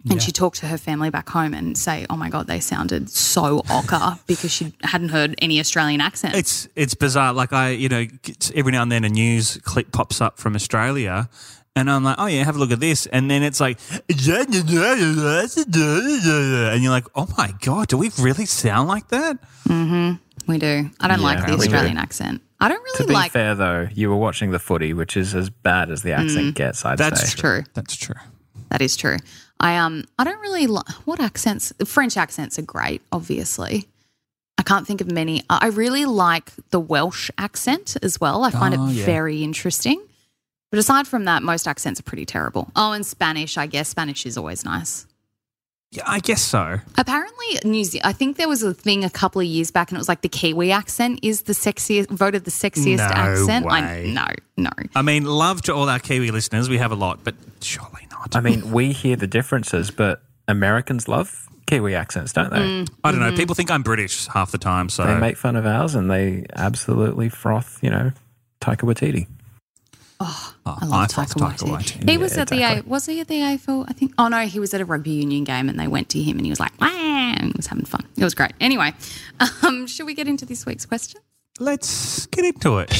And 0.08 0.22
she 0.22 0.32
talked 0.32 0.56
to 0.60 0.66
her 0.66 0.78
family 0.78 1.10
back 1.10 1.28
home 1.28 1.52
and 1.52 1.76
say, 1.76 2.06
"Oh 2.08 2.16
my 2.16 2.30
god, 2.30 2.46
they 2.46 2.60
sounded 2.60 3.10
so 3.10 3.60
ocker 3.62 4.18
because 4.26 4.50
she 4.50 4.72
hadn't 4.82 5.10
heard 5.10 5.34
any 5.38 5.60
Australian 5.60 6.00
accent." 6.00 6.34
It's 6.34 6.68
it's 6.74 6.94
bizarre. 6.94 7.34
Like 7.34 7.52
I, 7.52 7.70
you 7.70 7.88
know, 7.88 8.06
every 8.54 8.72
now 8.72 8.82
and 8.82 8.90
then 8.90 9.04
a 9.04 9.10
news 9.10 9.58
clip 9.62 9.92
pops 9.92 10.20
up 10.20 10.38
from 10.38 10.54
Australia, 10.54 11.28
and 11.76 11.90
I'm 11.90 12.02
like, 12.02 12.16
oh 12.18 12.26
yeah, 12.26 12.44
have 12.44 12.56
a 12.56 12.58
look 12.58 12.72
at 12.72 12.80
this, 12.80 13.06
and 13.06 13.30
then 13.30 13.42
it's 13.42 13.60
like, 13.60 13.78
and 14.08 14.54
you're 16.82 16.90
like, 16.90 17.06
oh 17.14 17.28
my 17.36 17.52
god, 17.60 17.88
do 17.88 17.98
we 17.98 18.10
really 18.18 18.46
sound 18.46 18.88
like 18.88 19.08
that? 19.08 19.38
Mm-hmm. 19.68 20.14
we 20.50 20.58
do. 20.58 20.90
I 21.00 21.08
don't 21.08 21.20
like 21.20 21.44
the 21.46 21.52
we 21.52 21.58
do. 21.58 21.62
Australian 21.74 21.98
accent. 21.98 22.40
I 22.62 22.68
don't 22.68 22.78
To 22.78 22.92
really 23.02 23.06
be 23.08 23.14
like. 23.14 23.32
fair, 23.32 23.54
though, 23.54 23.88
you 23.94 24.10
were 24.10 24.16
watching 24.16 24.50
the 24.50 24.58
footy, 24.58 24.92
which 24.92 25.16
is 25.16 25.34
as 25.34 25.48
bad 25.48 25.90
as 25.90 26.02
the 26.02 26.12
accent 26.12 26.56
gets. 26.56 26.84
I'd 26.84 26.98
That's 26.98 27.20
say. 27.20 27.26
That's 27.26 27.34
True. 27.40 27.64
That's 27.74 27.96
true. 27.96 28.16
That 28.70 28.82
is 28.82 28.96
true. 28.96 29.16
I 29.60 29.76
um 29.76 30.04
I 30.18 30.24
don't 30.24 30.40
really 30.40 30.66
like 30.66 30.88
what 31.06 31.20
accents. 31.20 31.72
French 31.84 32.16
accents 32.16 32.58
are 32.58 32.62
great, 32.62 33.02
obviously. 33.12 33.86
I 34.58 34.62
can't 34.62 34.86
think 34.86 35.00
of 35.00 35.10
many. 35.10 35.42
I 35.50 35.58
I 35.62 35.66
really 35.68 36.04
like 36.06 36.50
the 36.70 36.80
Welsh 36.80 37.30
accent 37.38 37.96
as 38.02 38.20
well. 38.20 38.42
I 38.44 38.50
find 38.50 38.74
Oh, 38.74 38.88
it 38.88 38.92
yeah. 38.92 39.04
very 39.06 39.42
interesting. 39.42 40.02
But 40.70 40.78
aside 40.78 41.06
from 41.08 41.24
that, 41.24 41.42
most 41.42 41.66
accents 41.66 41.98
are 42.00 42.04
pretty 42.04 42.24
terrible. 42.24 42.70
Oh, 42.76 42.92
and 42.92 43.04
Spanish, 43.04 43.58
I 43.58 43.66
guess 43.66 43.88
Spanish 43.88 44.24
is 44.24 44.38
always 44.38 44.64
nice. 44.64 45.04
Yeah, 45.92 46.04
I 46.06 46.20
guess 46.20 46.40
so. 46.40 46.78
Apparently, 46.96 47.58
New 47.64 47.82
Zealand. 47.82 48.06
I 48.06 48.12
think 48.12 48.36
there 48.36 48.48
was 48.48 48.62
a 48.62 48.72
thing 48.72 49.04
a 49.04 49.10
couple 49.10 49.40
of 49.40 49.46
years 49.46 49.72
back, 49.72 49.90
and 49.90 49.96
it 49.96 50.00
was 50.00 50.08
like 50.08 50.20
the 50.20 50.28
Kiwi 50.28 50.70
accent 50.70 51.18
is 51.22 51.42
the 51.42 51.52
sexiest, 51.52 52.08
voted 52.10 52.44
the 52.44 52.52
sexiest 52.52 52.98
No 52.98 53.04
accent. 53.04 53.66
I 53.66 53.82
way. 53.82 54.12
no, 54.12 54.26
no. 54.56 54.70
I 54.94 55.02
mean, 55.02 55.24
love 55.24 55.62
to 55.62 55.74
all 55.74 55.88
our 55.88 55.98
Kiwi 55.98 56.30
listeners. 56.30 56.68
We 56.68 56.78
have 56.78 56.92
a 56.92 56.96
lot, 56.96 57.24
but 57.24 57.34
surely 57.60 58.06
not. 58.12 58.36
I 58.36 58.40
mean, 58.40 58.70
we 58.70 58.92
hear 58.92 59.16
the 59.16 59.26
differences, 59.26 59.90
but 59.90 60.22
Americans 60.46 61.08
love 61.08 61.48
Kiwi 61.66 61.96
accents, 61.96 62.32
don't 62.32 62.50
they? 62.50 62.58
Mm. 62.58 62.88
I 63.02 63.10
don't 63.10 63.20
know. 63.20 63.34
People 63.34 63.56
think 63.56 63.70
I'm 63.72 63.82
British 63.82 64.28
half 64.28 64.52
the 64.52 64.58
time, 64.58 64.88
so 64.90 65.04
They 65.04 65.18
make 65.18 65.36
fun 65.36 65.56
of 65.56 65.66
ours 65.66 65.96
and 65.96 66.08
they 66.08 66.46
absolutely 66.54 67.28
froth, 67.28 67.78
you 67.82 67.90
know, 67.90 68.12
Taika 68.60 68.82
Waititi. 68.82 69.26
Oh, 70.22 70.54
I 70.66 70.84
love 70.84 71.10
thought 71.10 71.28
Taika 71.28 71.34
Taika 71.40 71.66
Waititi. 71.66 71.98
Waititi. 72.00 72.10
He 72.10 72.18
was 72.18 72.36
Yeah, 72.36 72.42
at 72.42 72.48
the 72.48 72.62
A. 72.62 72.82
Was 72.82 73.06
he 73.06 73.20
at 73.20 73.28
the 73.28 73.36
AFL? 73.36 73.86
I 73.88 73.92
think. 73.94 74.12
Oh 74.18 74.28
no, 74.28 74.40
he 74.46 74.60
was 74.60 74.74
at 74.74 74.80
a 74.80 74.84
rugby 74.84 75.10
union 75.12 75.44
game, 75.44 75.68
and 75.70 75.80
they 75.80 75.88
went 75.88 76.10
to 76.10 76.20
him, 76.20 76.36
and 76.36 76.44
he 76.44 76.50
was 76.50 76.60
like, 76.60 76.78
"Wah," 76.80 76.88
and 76.88 77.44
he 77.44 77.52
was 77.56 77.66
having 77.66 77.86
fun. 77.86 78.06
It 78.18 78.24
was 78.24 78.34
great. 78.34 78.52
Anyway, 78.60 78.92
um, 79.62 79.86
should 79.86 80.04
we 80.06 80.14
get 80.14 80.28
into 80.28 80.44
this 80.44 80.66
week's 80.66 80.84
question? 80.84 81.22
Let's 81.58 82.26
get 82.26 82.44
into 82.44 82.78
it. 82.78 82.99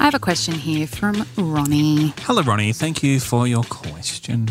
I 0.00 0.04
have 0.04 0.14
a 0.14 0.18
question 0.18 0.54
here 0.54 0.86
from 0.86 1.26
Ronnie. 1.36 2.14
Hello, 2.20 2.40
Ronnie. 2.40 2.72
Thank 2.72 3.02
you 3.02 3.20
for 3.20 3.46
your 3.46 3.62
question. 3.64 4.48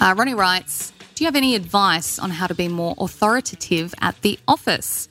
Uh, 0.00 0.14
Ronnie 0.16 0.34
writes, 0.34 0.92
"Do 1.16 1.24
you 1.24 1.26
have 1.26 1.34
any 1.34 1.56
advice 1.56 2.16
on 2.16 2.30
how 2.30 2.46
to 2.46 2.54
be 2.54 2.68
more 2.68 2.94
authoritative 2.96 3.92
at 4.00 4.22
the 4.22 4.38
office?" 4.46 5.08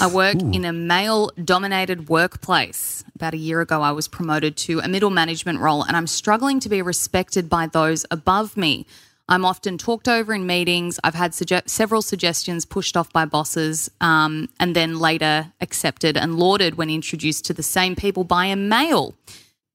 I 0.00 0.06
work 0.06 0.36
in 0.40 0.64
a 0.64 0.72
male 0.72 1.32
dominated 1.44 2.08
workplace. 2.08 3.02
About 3.16 3.34
a 3.34 3.36
year 3.36 3.60
ago, 3.60 3.82
I 3.82 3.90
was 3.90 4.06
promoted 4.06 4.56
to 4.58 4.78
a 4.78 4.86
middle 4.86 5.10
management 5.10 5.58
role, 5.58 5.82
and 5.82 5.96
I'm 5.96 6.06
struggling 6.06 6.60
to 6.60 6.68
be 6.68 6.82
respected 6.82 7.50
by 7.50 7.66
those 7.66 8.06
above 8.12 8.56
me. 8.56 8.86
I'm 9.28 9.44
often 9.44 9.78
talked 9.78 10.06
over 10.06 10.34
in 10.34 10.46
meetings. 10.46 11.00
I've 11.02 11.14
had 11.14 11.32
suge- 11.32 11.68
several 11.68 12.02
suggestions 12.02 12.66
pushed 12.66 12.96
off 12.96 13.12
by 13.12 13.24
bosses 13.24 13.90
um, 14.00 14.48
and 14.60 14.76
then 14.76 14.98
later 14.98 15.52
accepted 15.60 16.16
and 16.16 16.38
lauded 16.38 16.76
when 16.76 16.90
introduced 16.90 17.46
to 17.46 17.54
the 17.54 17.62
same 17.62 17.96
people 17.96 18.24
by 18.24 18.46
a 18.46 18.56
male. 18.56 19.14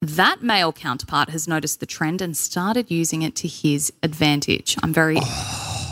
That 0.01 0.43
male 0.43 0.71
counterpart 0.71 1.29
has 1.31 1.47
noticed 1.47 1.79
the 1.79 1.85
trend 1.85 2.21
and 2.21 2.37
started 2.37 2.91
using 2.91 3.23
it 3.23 3.35
to 3.37 3.47
his 3.47 3.91
advantage. 4.03 4.77
I'm 4.83 4.93
very, 4.93 5.17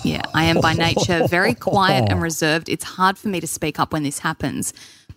yeah, 0.03 0.21
I 0.33 0.45
am 0.45 0.61
by 0.61 0.73
nature 0.73 1.27
very 1.27 1.55
quiet 1.55 2.09
and 2.09 2.21
reserved. 2.21 2.69
It's 2.69 2.83
hard 2.83 3.17
for 3.17 3.27
me 3.27 3.39
to 3.41 3.47
speak 3.47 3.79
up 3.79 3.91
when 3.91 4.03
this 4.03 4.19
happens, 4.19 4.71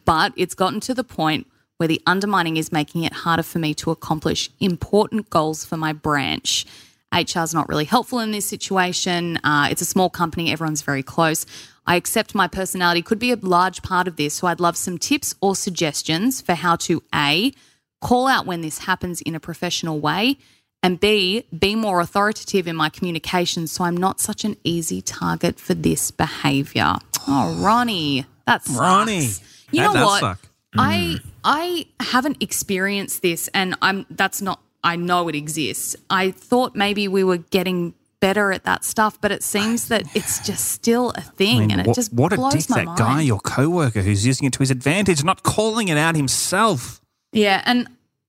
but 0.06 0.32
it's 0.34 0.54
gotten 0.54 0.80
to 0.80 0.94
the 0.94 1.04
point 1.04 1.46
where 1.76 1.88
the 1.88 2.02
undermining 2.06 2.56
is 2.56 2.72
making 2.72 3.04
it 3.04 3.12
harder 3.12 3.42
for 3.42 3.58
me 3.58 3.74
to 3.74 3.90
accomplish 3.90 4.50
important 4.60 5.30
goals 5.30 5.64
for 5.64 5.76
my 5.76 5.92
branch. 5.92 6.66
HR 7.12 7.40
is 7.40 7.52
not 7.54 7.68
really 7.68 7.84
helpful 7.84 8.20
in 8.20 8.30
this 8.30 8.46
situation. 8.46 9.38
Uh, 9.42 9.68
it's 9.70 9.82
a 9.82 9.86
small 9.86 10.10
company, 10.10 10.52
everyone's 10.52 10.82
very 10.82 11.02
close. 11.02 11.44
I 11.86 11.96
accept 11.96 12.34
my 12.34 12.46
personality 12.46 13.02
could 13.02 13.18
be 13.18 13.32
a 13.32 13.36
large 13.36 13.82
part 13.82 14.06
of 14.06 14.16
this, 14.16 14.34
so 14.34 14.46
I'd 14.46 14.60
love 14.60 14.76
some 14.76 14.96
tips 14.98 15.34
or 15.40 15.56
suggestions 15.56 16.40
for 16.40 16.54
how 16.54 16.76
to 16.76 17.02
A, 17.14 17.52
call 18.00 18.28
out 18.28 18.46
when 18.46 18.60
this 18.60 18.78
happens 18.80 19.20
in 19.22 19.34
a 19.34 19.40
professional 19.40 19.98
way, 19.98 20.36
and 20.82 21.00
B, 21.00 21.44
be 21.58 21.74
more 21.74 22.00
authoritative 22.00 22.66
in 22.68 22.76
my 22.76 22.88
communication 22.88 23.66
so 23.66 23.84
I'm 23.84 23.96
not 23.96 24.20
such 24.20 24.44
an 24.44 24.56
easy 24.64 25.02
target 25.02 25.58
for 25.60 25.74
this 25.74 26.10
behavior. 26.10 26.94
Oh, 27.28 27.54
Ronnie, 27.62 28.24
that's 28.46 28.68
Ronnie, 28.70 29.28
You 29.70 29.82
that 29.82 29.94
know 29.94 30.06
what? 30.06 30.20
suck. 30.20 30.38
I 30.76 31.18
I 31.44 31.86
haven't 32.00 32.42
experienced 32.42 33.20
this, 33.20 33.48
and 33.52 33.74
I'm 33.82 34.06
that's 34.10 34.40
not. 34.40 34.60
I 34.82 34.96
know 34.96 35.28
it 35.28 35.34
exists. 35.34 35.96
I 36.08 36.30
thought 36.30 36.74
maybe 36.74 37.08
we 37.08 37.24
were 37.24 37.38
getting 37.38 37.94
better 38.20 38.52
at 38.52 38.64
that 38.64 38.84
stuff, 38.84 39.20
but 39.20 39.32
it 39.32 39.42
seems 39.42 39.88
that 39.88 40.04
it's 40.14 40.46
just 40.46 40.68
still 40.68 41.10
a 41.10 41.20
thing, 41.22 41.56
I 41.56 41.60
mean, 41.60 41.70
and 41.72 41.80
it 41.80 41.86
what, 41.86 41.94
just 41.94 42.12
what 42.12 42.32
a 42.32 42.36
blows 42.36 42.52
dick 42.52 42.70
my 42.70 42.76
that 42.78 42.84
mind. 42.86 42.98
guy, 42.98 43.20
your 43.22 43.40
coworker, 43.40 44.02
who's 44.02 44.26
using 44.26 44.46
it 44.46 44.52
to 44.54 44.58
his 44.58 44.70
advantage, 44.70 45.24
not 45.24 45.42
calling 45.42 45.88
it 45.88 45.96
out 45.96 46.16
himself. 46.16 47.00
Yeah, 47.32 47.62
and 47.64 47.88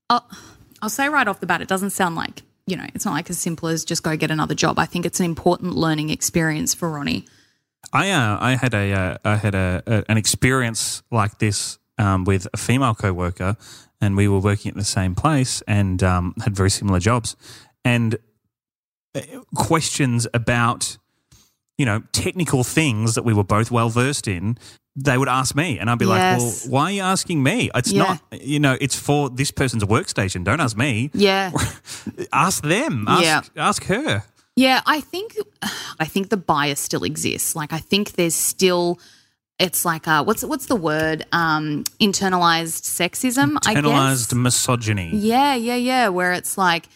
I'll, 0.10 0.26
I'll 0.82 0.90
say 0.90 1.10
right 1.10 1.28
off 1.28 1.40
the 1.40 1.46
bat, 1.46 1.62
it 1.62 1.68
doesn't 1.68 1.90
sound 1.92 2.16
like 2.16 2.44
you 2.68 2.78
know, 2.78 2.86
it's 2.94 3.06
not 3.06 3.14
like 3.14 3.30
as 3.30 3.38
simple 3.38 3.68
as 3.70 3.84
just 3.84 4.04
go 4.04 4.16
get 4.16 4.32
another 4.32 4.56
job. 4.56 4.80
I 4.80 4.86
think 4.86 5.06
it's 5.06 5.20
an 5.20 5.26
important 5.26 5.74
learning 5.76 6.10
experience 6.10 6.74
for 6.74 6.90
Ronnie. 6.90 7.26
I 7.92 8.12
uh, 8.12 8.38
I 8.40 8.56
had 8.56 8.74
a 8.74 8.94
uh, 8.94 9.18
I 9.26 9.36
had 9.36 9.56
a, 9.56 9.84
a 9.86 10.04
an 10.08 10.18
experience 10.18 11.04
like 11.12 11.40
this 11.40 11.80
um, 11.98 12.24
with 12.24 12.48
a 12.54 12.58
female 12.58 12.96
coworker, 12.96 13.58
and 14.02 14.18
we 14.18 14.28
were 14.28 14.40
working 14.40 14.70
at 14.72 14.76
the 14.76 14.84
same 14.84 15.16
place 15.16 15.62
and 15.68 16.02
um, 16.04 16.34
had 16.44 16.56
very 16.56 16.70
similar 16.70 17.00
jobs, 17.00 17.36
and 17.86 18.18
uh, 19.16 19.22
questions 19.56 20.28
about 20.34 20.98
you 21.78 21.86
know 21.86 22.02
technical 22.12 22.64
things 22.64 23.16
that 23.16 23.24
we 23.24 23.34
were 23.34 23.44
both 23.44 23.72
well 23.72 23.90
versed 23.90 24.28
in. 24.28 24.58
They 24.96 25.18
would 25.18 25.30
ask 25.30 25.56
me, 25.56 25.80
and 25.80 25.90
I'd 25.90 26.00
be 26.00 26.06
Yes. 26.06 26.66
like, 26.66 26.72
"Well, 26.72 26.72
why 26.74 26.84
are 26.84 26.92
you 26.92 27.02
asking 27.02 27.42
me? 27.44 27.70
It's 27.74 27.94
Yeah. 27.94 28.04
not, 28.32 28.42
you 28.44 28.60
know, 28.60 28.78
it's 28.82 28.96
for 28.96 29.30
this 29.30 29.50
person's 29.50 29.86
workstation. 29.86 30.44
Don't 30.44 30.60
ask 30.60 30.76
me. 30.76 31.10
Yeah. 31.14 31.52
ask 32.34 32.62
them. 32.64 33.06
Ask, 33.08 33.24
Yeah. 33.24 33.42
ask 33.70 33.84
her." 33.86 34.24
Yeah, 34.58 34.82
I 34.86 35.00
think 35.00 35.38
I 35.98 36.04
think 36.06 36.30
the 36.30 36.36
bias 36.38 36.80
still 36.82 37.04
exists. 37.06 37.56
Like 37.56 37.72
I 37.72 37.80
think 37.80 38.14
there's 38.14 38.36
still 38.36 39.00
it's 39.66 39.86
like 39.86 40.08
uh 40.08 40.24
what's 40.24 40.44
what's 40.44 40.66
the 40.66 40.76
word? 40.76 41.26
Um 41.32 41.84
internalized 42.00 42.84
sexism, 43.00 43.58
I 43.66 43.76
Internalized 43.76 44.34
misogyny, 44.36 45.10
Yeah, 45.16 45.56
yeah, 45.56 45.76
yeah, 45.76 46.10
where 46.10 46.34
it's 46.34 46.58
like 46.58 46.88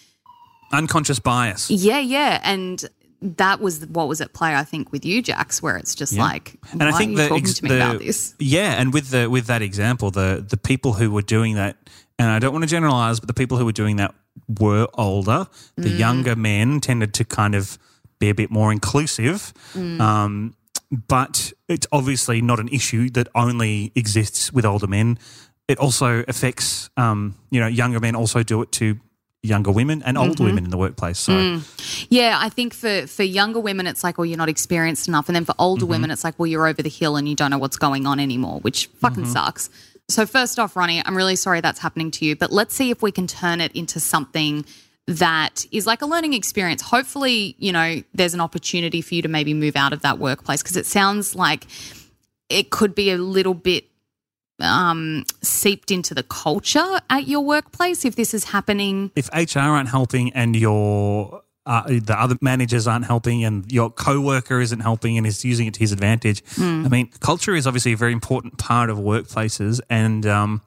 unconscious 0.71 1.19
bias. 1.19 1.69
yeah, 1.69 1.99
yeah, 1.99 2.41
and 2.43 2.83
that 3.21 3.59
was 3.61 3.85
what 3.87 4.07
was 4.07 4.19
at 4.21 4.33
play 4.33 4.53
I 4.55 4.63
think 4.63 4.91
with 4.91 5.03
you 5.05 5.21
Jax 5.21 5.61
where 5.63 5.77
it's 5.77 5.95
just 5.95 6.13
Yeah. 6.13 6.23
like 6.23 6.55
and 6.73 6.83
I 6.83 6.91
think 6.91 7.09
are 7.09 7.11
you 7.11 7.17
the, 7.17 7.27
talking 7.29 7.43
ex- 7.43 7.53
to 7.55 7.63
me 7.63 7.69
the- 7.69 7.75
about 7.77 7.99
this? 7.99 8.35
Yeah, 8.39 8.79
and 8.79 8.93
with 8.93 9.09
the 9.09 9.29
with 9.29 9.45
that 9.47 9.61
example, 9.61 10.11
the 10.11 10.45
the 10.47 10.57
people 10.57 10.93
who 10.93 11.09
were 11.11 11.21
doing 11.23 11.55
that, 11.55 11.77
and 12.19 12.29
I 12.29 12.39
don't 12.39 12.51
want 12.53 12.63
to 12.63 12.69
generalize, 12.69 13.19
but 13.19 13.27
the 13.27 13.33
people 13.33 13.57
who 13.57 13.65
were 13.65 13.71
doing 13.83 13.95
that 13.97 14.13
were 14.59 14.87
older. 14.95 15.47
The 15.77 15.89
Mm. 15.89 15.99
younger 15.99 16.35
men 16.35 16.81
tended 16.81 17.13
to 17.15 17.23
kind 17.25 17.55
of 17.55 17.77
be 18.19 18.29
a 18.29 18.35
bit 18.35 18.51
more 18.51 18.71
inclusive. 18.71 19.53
Mm. 19.73 19.99
Um, 19.99 20.53
but 21.07 21.53
it's 21.67 21.87
obviously 21.91 22.41
not 22.41 22.59
an 22.59 22.67
issue 22.69 23.09
that 23.11 23.27
only 23.35 23.91
exists 23.95 24.51
with 24.53 24.65
older 24.65 24.87
men. 24.87 25.17
It 25.67 25.77
also 25.79 26.23
affects, 26.27 26.89
um, 26.97 27.35
you 27.49 27.59
know, 27.59 27.67
younger 27.67 27.99
men 27.99 28.15
also 28.15 28.43
do 28.43 28.61
it 28.61 28.71
to 28.73 28.99
younger 29.41 29.71
women 29.71 30.01
and 30.03 30.17
older 30.17 30.31
Mm-hmm. 30.33 30.43
women 30.43 30.63
in 30.65 30.69
the 30.71 30.77
workplace. 30.77 31.19
So 31.19 31.33
Mm. 31.33 32.07
Yeah, 32.09 32.37
I 32.41 32.49
think 32.49 32.73
for 32.73 33.05
for 33.07 33.23
younger 33.23 33.59
women, 33.59 33.85
it's 33.87 34.03
like, 34.03 34.17
well, 34.17 34.25
you're 34.25 34.37
not 34.37 34.49
experienced 34.49 35.07
enough, 35.07 35.29
and 35.29 35.35
then 35.35 35.45
for 35.45 35.55
older 35.59 35.81
Mm-hmm. 35.85 35.89
women, 35.91 36.11
it's 36.11 36.23
like, 36.23 36.37
well, 36.39 36.47
you're 36.47 36.67
over 36.67 36.81
the 36.81 36.89
hill 36.89 37.15
and 37.15 37.27
you 37.29 37.35
don't 37.35 37.51
know 37.51 37.57
what's 37.59 37.77
going 37.77 38.05
on 38.07 38.19
anymore, 38.19 38.59
which 38.61 38.87
fucking 39.01 39.23
Mm-hmm. 39.23 39.31
sucks. 39.33 39.69
So 40.07 40.25
first 40.27 40.59
off, 40.59 40.75
Ronnie, 40.75 41.01
I'm 41.03 41.17
really 41.17 41.35
sorry 41.35 41.61
that's 41.61 41.79
happening 41.79 42.11
to 42.11 42.25
you, 42.25 42.35
but 42.35 42.51
let's 42.51 42.75
see 42.75 42.91
if 42.91 43.01
we 43.01 43.11
can 43.11 43.25
turn 43.27 43.59
it 43.59 43.71
into 43.73 43.99
something 43.99 44.63
that 45.07 45.65
is 45.71 45.85
like 45.85 46.01
a 46.01 46.05
learning 46.05 46.33
experience. 46.33 46.81
Hopefully, 46.81 47.55
you 47.59 47.71
know, 47.71 48.01
there's 48.13 48.33
an 48.33 48.41
opportunity 48.41 49.01
for 49.01 49.15
you 49.15 49.21
to 49.21 49.27
maybe 49.27 49.53
move 49.53 49.75
out 49.75 49.93
of 49.93 50.01
that 50.01 50.17
workplace 50.17 50.63
because 50.63 50.77
it 50.77 50.85
sounds 50.85 51.35
like 51.35 51.67
it 52.49 52.71
could 52.71 52.95
be 52.95 53.11
a 53.11 53.17
little 53.17 53.53
bit 53.53 53.85
um, 54.59 55.25
seeped 55.41 55.91
into 55.91 56.13
the 56.13 56.23
culture 56.23 56.99
at 57.09 57.27
your 57.27 57.41
workplace 57.41 58.05
if 58.05 58.15
this 58.15 58.33
is 58.33 58.45
happening. 58.45 59.11
if 59.15 59.29
HR 59.33 59.59
aren't 59.59 59.89
helping 59.89 60.31
and 60.33 60.55
your 60.55 61.41
uh, 61.67 61.81
the 61.87 62.15
other 62.15 62.37
managers 62.41 62.87
aren't 62.87 63.05
helping 63.05 63.43
and 63.43 63.71
your 63.71 63.89
coworker 63.89 64.61
isn't 64.61 64.81
helping 64.81 65.17
and 65.17 65.25
is 65.25 65.43
using 65.43 65.65
it 65.65 65.73
to 65.73 65.79
his 65.79 65.91
advantage, 65.91 66.43
I 66.85 66.89
mean, 66.89 67.09
culture 67.19 67.55
is 67.55 67.65
obviously 67.65 67.93
a 67.93 67.97
very 67.97 68.13
important 68.13 68.57
part 68.57 68.89
of 68.89 68.97
workplaces 68.97 69.81
and. 69.89 70.25
Um, 70.25 70.61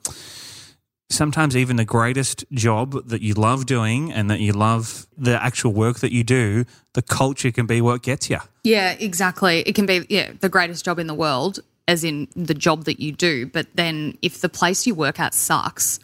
Sometimes 1.10 1.56
even 1.56 1.76
the 1.76 1.84
greatest 1.86 2.44
job 2.52 3.08
that 3.08 3.22
you 3.22 3.32
love 3.34 3.64
doing 3.64 4.12
and 4.12 4.28
that 4.30 4.40
you 4.40 4.52
love 4.52 5.06
the 5.16 5.42
actual 5.42 5.72
work 5.72 6.00
that 6.00 6.12
you 6.12 6.22
do, 6.22 6.66
the 6.92 7.00
culture 7.02 7.50
can 7.50 7.66
be 7.66 7.80
what 7.80 8.02
gets 8.02 8.28
you. 8.28 8.38
Yeah, 8.62 8.92
exactly. 8.92 9.60
It 9.60 9.74
can 9.74 9.86
be 9.86 10.04
yeah 10.10 10.32
the 10.40 10.50
greatest 10.50 10.84
job 10.84 10.98
in 10.98 11.06
the 11.06 11.14
world. 11.14 11.60
as 11.88 12.04
in 12.04 12.28
the 12.36 12.52
job 12.52 12.84
that 12.84 13.00
you 13.00 13.10
do, 13.12 13.46
but 13.46 13.66
then 13.74 14.18
if 14.20 14.42
the 14.42 14.48
place 14.50 14.86
you 14.86 14.94
work 14.94 15.18
at 15.18 15.32
sucks, 15.32 15.98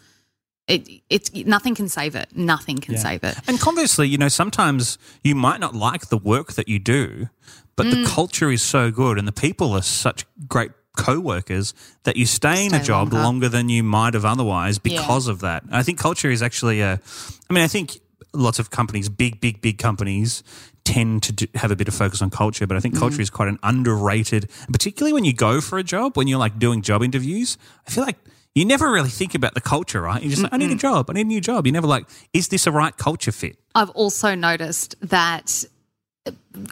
it 0.67 0.89
it's 1.11 1.31
nothing 1.45 1.75
can 1.75 1.87
save 1.87 2.15
it. 2.15 2.27
Nothing 2.35 2.79
can 2.79 2.95
Yeah. 2.95 3.01
save 3.01 3.23
it. 3.23 3.37
And 3.47 3.59
conversely, 3.59 4.07
you 4.09 4.17
know, 4.17 4.27
sometimes 4.29 4.97
you 5.23 5.35
might 5.35 5.59
not 5.59 5.75
like 5.75 6.07
the 6.09 6.17
work 6.17 6.53
that 6.53 6.67
you 6.67 6.79
do, 6.79 7.29
but 7.75 7.85
Mm. 7.85 7.91
the 7.91 8.09
culture 8.09 8.49
is 8.51 8.63
so 8.63 8.89
good 8.89 9.19
and 9.19 9.27
the 9.27 9.31
people 9.47 9.73
are 9.73 9.83
such 9.83 10.25
great 10.49 10.71
co-workers 10.95 11.73
that 12.03 12.15
you 12.17 12.25
stay 12.25 12.65
in 12.65 12.73
a 12.73 12.83
job 12.83 13.13
longer. 13.13 13.23
longer. 13.23 13.49
than 13.49 13.69
you 13.69 13.83
might 13.83 14.13
have 14.13 14.25
otherwise 14.25 14.79
because 14.79 15.27
of 15.27 15.39
that. 15.41 15.63
I 15.71 15.83
think 15.83 15.99
culture 15.99 16.29
is 16.31 16.41
actually 16.41 16.81
a 16.81 16.99
I 17.49 17.53
mean, 17.53 17.63
I 17.63 17.67
think 17.67 17.99
lots 18.33 18.59
of 18.59 18.69
companies, 18.69 19.07
big 19.09 19.39
big 19.41 19.61
big 19.61 19.77
companies 19.77 20.43
tend 20.83 21.23
to 21.23 21.31
do, 21.31 21.45
have 21.55 21.71
a 21.71 21.75
bit 21.75 21.87
of 21.87 21.95
focus 21.95 22.21
on 22.21 22.29
culture, 22.29 22.67
but 22.67 22.75
I 22.75 22.79
Mm. 22.79 22.83
think 22.83 22.99
culture 22.99 23.21
is 23.21 23.29
quite 23.31 23.47
an 23.49 23.57
underrated, 23.63 24.49
particularly 24.71 25.13
when 25.13 25.25
you 25.25 25.33
go 25.33 25.59
for 25.61 25.79
a 25.79 25.83
job, 25.83 26.15
when 26.17 26.27
you're 26.27 26.37
like 26.39 26.59
doing 26.59 26.81
job 26.83 27.01
interviews. 27.01 27.57
I 27.87 27.91
feel 27.91 28.03
like 28.05 28.17
you 28.53 28.65
never 28.65 28.91
really 28.91 29.09
think 29.09 29.33
about 29.35 29.53
the 29.55 29.61
culture, 29.61 30.01
right? 30.01 30.21
You're 30.21 30.29
just 30.29 30.43
like, 30.43 30.53
I 30.53 30.57
need 30.57 30.71
a 30.71 30.75
job. 30.75 31.09
I 31.09 31.13
need 31.13 31.21
a 31.25 31.33
new 31.35 31.41
job. 31.41 31.65
You're 31.65 31.73
never 31.73 31.87
like, 31.87 32.05
is 32.33 32.47
this 32.49 32.67
a 32.67 32.71
right 32.71 32.95
culture 32.97 33.31
fit? 33.31 33.57
I've 33.73 33.89
also 33.91 34.35
noticed 34.35 34.95
that 35.01 35.65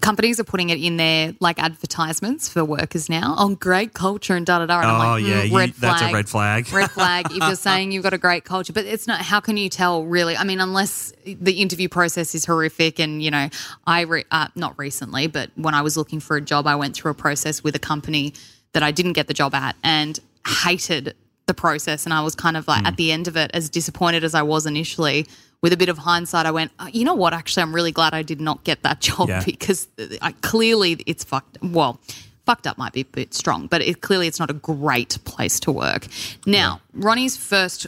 companies 0.02 0.40
are 0.40 0.44
putting 0.44 0.70
it 0.70 0.80
in 0.80 0.98
their 0.98 1.34
like 1.40 1.62
advertisements 1.62 2.50
for 2.50 2.64
workers 2.66 3.10
now. 3.10 3.36
on 3.38 3.56
great 3.56 3.94
culture 3.94 4.36
and 4.36 4.46
da 4.46 4.60
da 4.60 4.66
da. 4.66 4.80
And 4.82 4.88
I'm 4.92 4.96
Oh, 4.96 5.14
like, 5.16 5.24
yeah, 5.24 5.42
mm, 5.44 5.50
you- 5.50 5.58
red 5.58 5.74
that's 5.74 6.02
a 6.02 6.06
flag. 6.06 6.14
red 6.14 6.30
flag. 6.30 6.72
red 6.74 6.92
flag. 6.98 7.26
If 7.32 7.38
you're 7.38 7.56
saying 7.56 7.92
you've 7.92 8.04
got 8.04 8.14
a 8.14 8.18
great 8.18 8.44
culture, 8.46 8.74
but 8.74 8.86
it's 8.86 9.08
not. 9.08 9.22
How 9.22 9.40
can 9.40 9.58
you 9.58 9.70
tell 9.70 10.04
really? 10.06 10.36
I 10.38 10.44
mean, 10.44 10.60
unless 10.60 11.14
the 11.26 11.62
interview 11.62 11.90
process 11.90 12.36
is 12.36 12.46
horrific, 12.46 13.00
and 13.00 13.22
you 13.24 13.32
know, 13.32 13.50
I 13.88 14.02
re, 14.02 14.24
uh, 14.32 14.48
not 14.56 14.78
recently, 14.78 15.28
but 15.28 15.50
when 15.56 15.74
I 15.74 15.82
was 15.82 15.98
looking 15.98 16.20
for 16.20 16.38
a 16.38 16.42
job, 16.42 16.68
I 16.68 16.76
went 16.76 16.96
through 16.96 17.12
a 17.12 17.16
process 17.16 17.64
with 17.64 17.76
a 17.76 17.80
company 17.80 18.34
that 18.74 18.84
I 18.84 18.92
didn't 18.92 19.14
get 19.14 19.28
the 19.28 19.34
job 19.34 19.54
at 19.54 19.76
and 19.84 20.20
hated 20.64 21.16
the 21.46 21.54
process, 21.54 22.06
and 22.06 22.14
I 22.14 22.22
was 22.22 22.36
kind 22.36 22.56
of 22.58 22.68
like 22.68 22.86
at 22.86 22.96
the 22.98 23.12
end 23.12 23.28
of 23.28 23.36
it, 23.36 23.52
as 23.54 23.70
disappointed 23.70 24.24
as 24.24 24.34
I 24.36 24.42
was 24.44 24.66
initially. 24.66 25.28
With 25.62 25.72
a 25.72 25.78
bit 25.78 25.88
of 25.88 25.98
hindsight, 25.98 26.46
I 26.46 26.52
went, 26.52 26.72
"Uh, 26.78 26.90
you 26.92 27.06
know 27.06 27.14
what? 27.14 27.34
Actually, 27.34 27.64
I'm 27.64 27.74
really 27.74 27.94
glad 27.94 28.14
I 28.14 28.22
did 28.22 28.42
not 28.42 28.64
get 28.66 28.84
that 28.84 29.00
job 29.08 29.30
Yeah. 29.30 29.44
because 29.46 29.88
I, 30.22 30.34
clearly 30.42 31.02
it's 31.06 31.24
fucked. 31.24 31.58
Well, 31.64 32.00
fucked 32.46 32.68
up 32.68 32.78
might 32.78 32.92
be 32.92 33.02
a 33.02 33.06
bit 33.06 33.34
strong, 33.34 33.68
but 33.68 33.82
it 33.82 34.02
clearly 34.02 34.28
it's 34.28 34.40
not 34.40 34.50
a 34.50 34.54
great 34.54 35.18
place 35.24 35.62
to 35.62 35.72
work. 35.72 36.08
Now, 36.46 36.82
Ronnie's 36.94 37.38
first 37.38 37.88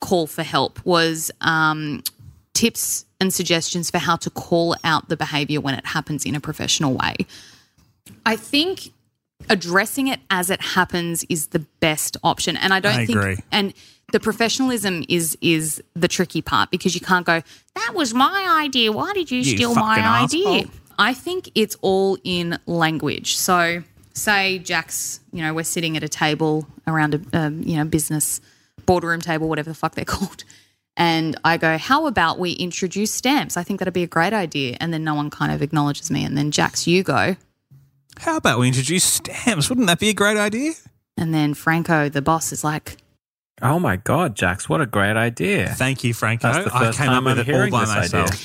call 0.00 0.26
for 0.26 0.42
help 0.42 0.84
was 0.86 1.30
um, 1.42 2.02
tips 2.54 3.04
and 3.20 3.34
suggestions 3.34 3.90
for 3.90 3.98
how 3.98 4.16
to 4.16 4.30
call 4.30 4.74
out 4.84 5.08
the 5.10 5.16
behavior 5.16 5.60
when 5.60 5.74
it 5.74 5.84
happens 5.84 6.24
in 6.24 6.34
a 6.34 6.40
professional 6.40 6.94
way. 6.94 7.16
I 8.24 8.36
think 8.36 8.92
addressing 9.48 10.08
it 10.08 10.20
as 10.30 10.50
it 10.50 10.60
happens 10.60 11.24
is 11.28 11.48
the 11.48 11.60
best 11.80 12.16
option, 12.22 12.56
and 12.56 12.72
I 12.74 12.80
don't 12.80 12.94
I 12.94 13.06
think 13.06 13.18
agree. 13.18 13.36
and 13.52 13.72
the 14.12 14.20
professionalism 14.20 15.04
is 15.08 15.36
is 15.40 15.82
the 15.94 16.08
tricky 16.08 16.42
part 16.42 16.70
because 16.70 16.94
you 16.94 17.00
can't 17.00 17.26
go 17.26 17.42
that 17.74 17.92
was 17.94 18.14
my 18.14 18.62
idea. 18.64 18.90
Why 18.92 19.12
did 19.12 19.30
you, 19.30 19.38
You 19.38 19.44
steal 19.56 19.74
my 19.74 19.96
fucking 19.96 20.42
idea? 20.44 20.70
i 20.98 21.14
think 21.14 21.50
it's 21.54 21.76
all 21.80 22.18
in 22.24 22.58
language. 22.66 23.36
So 23.36 23.82
say 24.14 24.58
Jax 24.58 25.20
you 25.32 25.42
know 25.42 25.54
we're 25.54 25.62
sitting 25.64 25.96
at 25.96 26.02
a 26.02 26.08
table 26.08 26.66
around 26.86 27.14
a 27.14 27.38
um, 27.38 27.62
you 27.62 27.76
know 27.76 27.84
business 27.84 28.40
boardroom 28.86 29.20
table 29.20 29.48
whatever 29.48 29.70
the 29.70 29.74
fuck 29.76 29.94
they're 29.94 30.04
called 30.16 30.42
and 30.96 31.38
i 31.44 31.56
go 31.56 31.78
how 31.78 32.06
about 32.06 32.38
we 32.40 32.52
introduce 32.52 33.12
stamps? 33.12 33.56
I 33.56 33.62
think 33.62 33.78
that'd 33.78 33.94
be 33.94 34.02
a 34.02 34.08
great 34.08 34.32
idea. 34.32 34.76
And 34.80 34.92
then 34.92 35.04
no 35.04 35.14
one 35.14 35.30
kind 35.30 35.52
of 35.52 35.62
acknowledges 35.62 36.10
me. 36.10 36.24
And 36.24 36.36
then 36.36 36.50
Jax 36.50 36.86
you 36.88 37.02
go 37.04 37.36
How 38.20 38.36
about 38.36 38.58
we 38.58 38.68
introduce 38.68 39.04
stamps? 39.04 39.68
Wouldn't 39.68 39.86
that 39.86 39.98
be 39.98 40.08
a 40.10 40.14
great 40.14 40.36
idea? 40.36 40.72
and 41.20 41.34
then 41.34 41.52
franco 41.52 42.08
the 42.08 42.22
boss 42.22 42.52
is 42.52 42.62
like 42.62 42.96
Oh 43.60 43.80
my 43.80 43.96
God, 43.96 44.36
Jax, 44.36 44.68
what 44.68 44.80
a 44.80 44.86
great 44.86 45.16
idea. 45.16 45.74
Thank 45.74 46.04
you, 46.04 46.14
Franco. 46.14 46.52
That's 46.52 46.64
the 46.70 46.76
I 46.76 46.78
first 46.78 46.98
came 46.98 47.08
up 47.10 47.24
with 47.24 47.32
I'm 47.32 47.38
it 47.40 47.48
all 47.48 47.54
hearing 47.56 47.72
by 47.72 47.80
this 47.80 47.88
myself. 47.88 48.28
idea. 48.30 48.40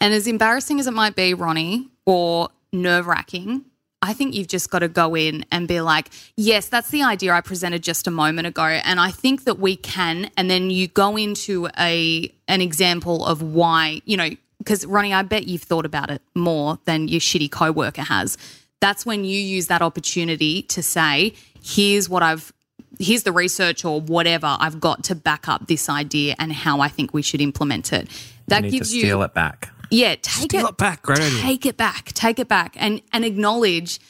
And 0.00 0.12
as 0.12 0.26
embarrassing 0.26 0.80
as 0.80 0.88
it 0.88 0.94
might 0.94 1.14
be, 1.14 1.32
Ronnie, 1.32 1.88
or 2.06 2.48
nerve 2.72 3.06
wracking, 3.06 3.64
I 4.02 4.14
think 4.14 4.34
you've 4.34 4.48
just 4.48 4.68
got 4.68 4.80
to 4.80 4.88
go 4.88 5.14
in 5.14 5.44
and 5.52 5.68
be 5.68 5.80
like, 5.80 6.08
yes, 6.36 6.68
that's 6.68 6.90
the 6.90 7.04
idea 7.04 7.34
I 7.34 7.40
presented 7.40 7.84
just 7.84 8.08
a 8.08 8.10
moment 8.10 8.48
ago. 8.48 8.64
And 8.64 8.98
I 8.98 9.12
think 9.12 9.44
that 9.44 9.60
we 9.60 9.76
can. 9.76 10.28
And 10.36 10.50
then 10.50 10.70
you 10.70 10.88
go 10.88 11.16
into 11.16 11.68
a 11.78 12.28
an 12.48 12.60
example 12.60 13.24
of 13.24 13.40
why, 13.40 14.02
you 14.06 14.16
know, 14.16 14.30
because 14.58 14.84
Ronnie, 14.84 15.14
I 15.14 15.22
bet 15.22 15.46
you've 15.46 15.62
thought 15.62 15.86
about 15.86 16.10
it 16.10 16.20
more 16.34 16.80
than 16.84 17.06
your 17.06 17.20
shitty 17.20 17.52
coworker 17.52 18.02
has. 18.02 18.36
That's 18.80 19.04
when 19.04 19.24
you 19.24 19.38
use 19.38 19.66
that 19.68 19.82
opportunity 19.82 20.62
to 20.62 20.82
say, 20.82 21.34
here's 21.62 22.08
what 22.08 22.22
I've 22.22 22.52
here's 23.00 23.22
the 23.22 23.32
research 23.32 23.84
or 23.84 24.00
whatever 24.00 24.56
I've 24.58 24.80
got 24.80 25.04
to 25.04 25.14
back 25.14 25.48
up 25.48 25.68
this 25.68 25.88
idea 25.88 26.34
and 26.38 26.52
how 26.52 26.80
I 26.80 26.88
think 26.88 27.14
we 27.14 27.22
should 27.22 27.40
implement 27.40 27.92
it. 27.92 28.08
That 28.48 28.56
You 28.58 28.62
need 28.62 28.70
to 28.70 28.78
gives 28.78 28.94
you 28.94 29.00
steal 29.02 29.22
it 29.22 29.34
back. 29.34 29.70
yeah, 29.90 30.16
take 30.20 30.50
Steal 30.50 30.66
it, 30.66 30.70
it 30.70 30.76
back. 30.78 31.02
Great 31.02 31.20
idea. 31.20 31.40
Take 31.42 31.66
it 31.66 31.76
back. 31.76 32.12
Take 32.12 32.38
it 32.38 32.48
back, 32.48 32.74
and 32.78 33.02
and 33.12 33.24
acknowledge. 33.24 34.00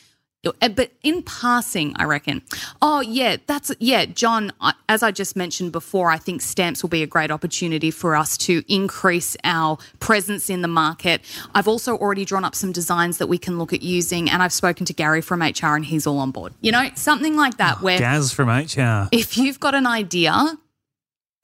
Uh, 0.46 0.68
But 0.68 0.92
in 1.02 1.22
passing, 1.22 1.94
I 1.96 2.04
reckon. 2.04 2.42
Oh 2.80 3.00
yeah, 3.00 3.36
that's 3.46 3.72
yeah, 3.80 4.04
John. 4.04 4.52
As 4.88 5.02
I 5.02 5.10
just 5.10 5.36
mentioned 5.36 5.72
before, 5.72 6.10
I 6.10 6.18
think 6.18 6.42
stamps 6.42 6.82
will 6.82 6.90
be 6.90 7.02
a 7.02 7.06
great 7.06 7.30
opportunity 7.30 7.90
for 7.90 8.14
us 8.14 8.36
to 8.38 8.62
increase 8.72 9.36
our 9.44 9.78
presence 10.00 10.48
in 10.48 10.62
the 10.62 10.68
market. 10.68 11.22
I've 11.54 11.68
also 11.68 11.96
already 11.96 12.24
drawn 12.24 12.44
up 12.44 12.54
some 12.54 12.72
designs 12.72 13.18
that 13.18 13.26
we 13.28 13.38
can 13.38 13.58
look 13.58 13.72
at 13.72 13.82
using, 13.82 14.30
and 14.30 14.42
I've 14.42 14.52
spoken 14.52 14.86
to 14.86 14.92
Gary 14.92 15.20
from 15.20 15.42
HR, 15.42 15.74
and 15.74 15.84
he's 15.84 16.06
all 16.06 16.18
on 16.18 16.30
board. 16.30 16.54
You 16.60 16.72
know, 16.72 16.88
something 16.94 17.36
like 17.36 17.56
that, 17.56 17.82
where 17.82 17.98
Gaz 17.98 18.32
from 18.32 18.48
HR. 18.48 19.08
if 19.10 19.36
you've 19.36 19.58
got 19.58 19.74
an 19.74 19.86
idea, 19.86 20.56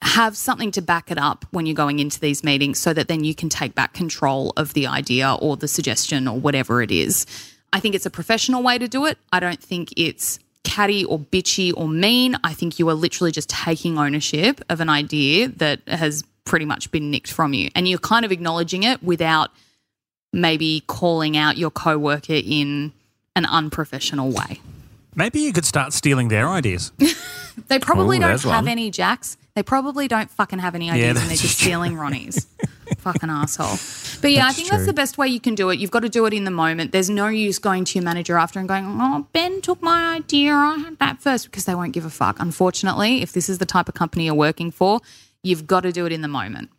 have 0.01 0.37
something 0.37 0.71
to 0.71 0.81
back 0.81 1.11
it 1.11 1.17
up 1.17 1.45
when 1.51 1.65
you're 1.65 1.75
going 1.75 1.99
into 1.99 2.19
these 2.19 2.43
meetings 2.43 2.79
so 2.79 2.93
that 2.93 3.07
then 3.07 3.23
you 3.23 3.33
can 3.33 3.49
take 3.49 3.75
back 3.75 3.93
control 3.93 4.53
of 4.55 4.73
the 4.73 4.87
idea 4.87 5.35
or 5.41 5.57
the 5.57 5.67
suggestion 5.67 6.27
or 6.27 6.39
whatever 6.39 6.81
it 6.81 6.91
is. 6.91 7.25
I 7.75 7.81
think 7.81 7.93
it's 7.93 8.05
a 8.05 8.09
professional 8.09 8.63
way 8.63 8.77
to 8.77 8.87
do 8.87 9.05
it. 9.05 9.17
I 9.33 9.41
don't 9.41 9.61
think 9.61 9.93
it's 9.97 10.39
catty 10.63 11.03
or 11.03 11.19
bitchy 11.19 11.73
or 11.75 11.89
mean. 11.89 12.37
I 12.41 12.53
think 12.53 12.79
you 12.79 12.87
are 12.87 12.93
literally 12.93 13.33
just 13.33 13.49
taking 13.49 13.97
ownership 13.97 14.61
of 14.69 14.79
an 14.79 14.87
idea 14.87 15.49
that 15.49 15.81
has 15.85 16.23
pretty 16.45 16.63
much 16.63 16.89
been 16.91 17.11
nicked 17.11 17.29
from 17.29 17.53
you 17.53 17.69
and 17.75 17.85
you're 17.85 17.99
kind 17.99 18.23
of 18.23 18.31
acknowledging 18.31 18.83
it 18.83 19.03
without 19.03 19.51
maybe 20.31 20.83
calling 20.87 21.35
out 21.35 21.57
your 21.57 21.69
coworker 21.69 22.39
in 22.45 22.93
an 23.35 23.45
unprofessional 23.45 24.31
way. 24.31 24.61
Maybe 25.13 25.41
you 25.41 25.51
could 25.51 25.65
start 25.65 25.91
stealing 25.91 26.29
their 26.29 26.47
ideas. 26.47 26.93
They 27.67 27.79
probably 27.79 28.17
Ooh, 28.17 28.21
don't 28.21 28.41
have 28.41 28.63
one. 28.65 28.67
any 28.67 28.91
Jax. 28.91 29.37
They 29.55 29.63
probably 29.63 30.07
don't 30.07 30.29
fucking 30.29 30.59
have 30.59 30.75
any 30.75 30.91
ideas 30.91 31.17
and 31.21 31.29
they're 31.29 31.37
just 31.37 31.57
stealing 31.57 31.95
Ronnie's. 31.95 32.47
Fucking 32.97 33.29
asshole. 33.29 33.77
But 34.21 34.31
yeah, 34.31 34.47
I 34.47 34.51
think 34.51 34.69
that's 34.69 34.85
the 34.85 34.93
best 34.93 35.17
way 35.17 35.27
you 35.27 35.39
can 35.39 35.55
do 35.55 35.69
it. 35.69 35.79
You've 35.79 35.91
got 35.91 36.01
to 36.01 36.09
do 36.09 36.25
it 36.25 36.33
in 36.33 36.43
the 36.43 36.51
moment. 36.51 36.91
There's 36.91 37.09
no 37.09 37.27
use 37.27 37.59
going 37.59 37.85
to 37.85 37.99
your 37.99 38.03
manager 38.03 38.37
after 38.37 38.59
and 38.59 38.67
going, 38.67 38.85
oh, 38.87 39.27
Ben 39.33 39.61
took 39.61 39.81
my 39.81 40.15
idea. 40.15 40.53
I 40.53 40.77
had 40.77 40.99
that 40.99 41.21
first 41.21 41.45
because 41.45 41.65
they 41.65 41.75
won't 41.75 41.93
give 41.93 42.05
a 42.05 42.09
fuck. 42.09 42.39
Unfortunately, 42.39 43.21
if 43.21 43.31
this 43.31 43.49
is 43.49 43.57
the 43.57 43.65
type 43.65 43.87
of 43.87 43.95
company 43.95 44.25
you're 44.25 44.33
working 44.33 44.71
for, 44.71 45.01
you've 45.43 45.67
got 45.67 45.81
to 45.81 45.91
do 45.91 46.05
it 46.05 46.11
in 46.11 46.21
the 46.21 46.27
moment. 46.27 46.69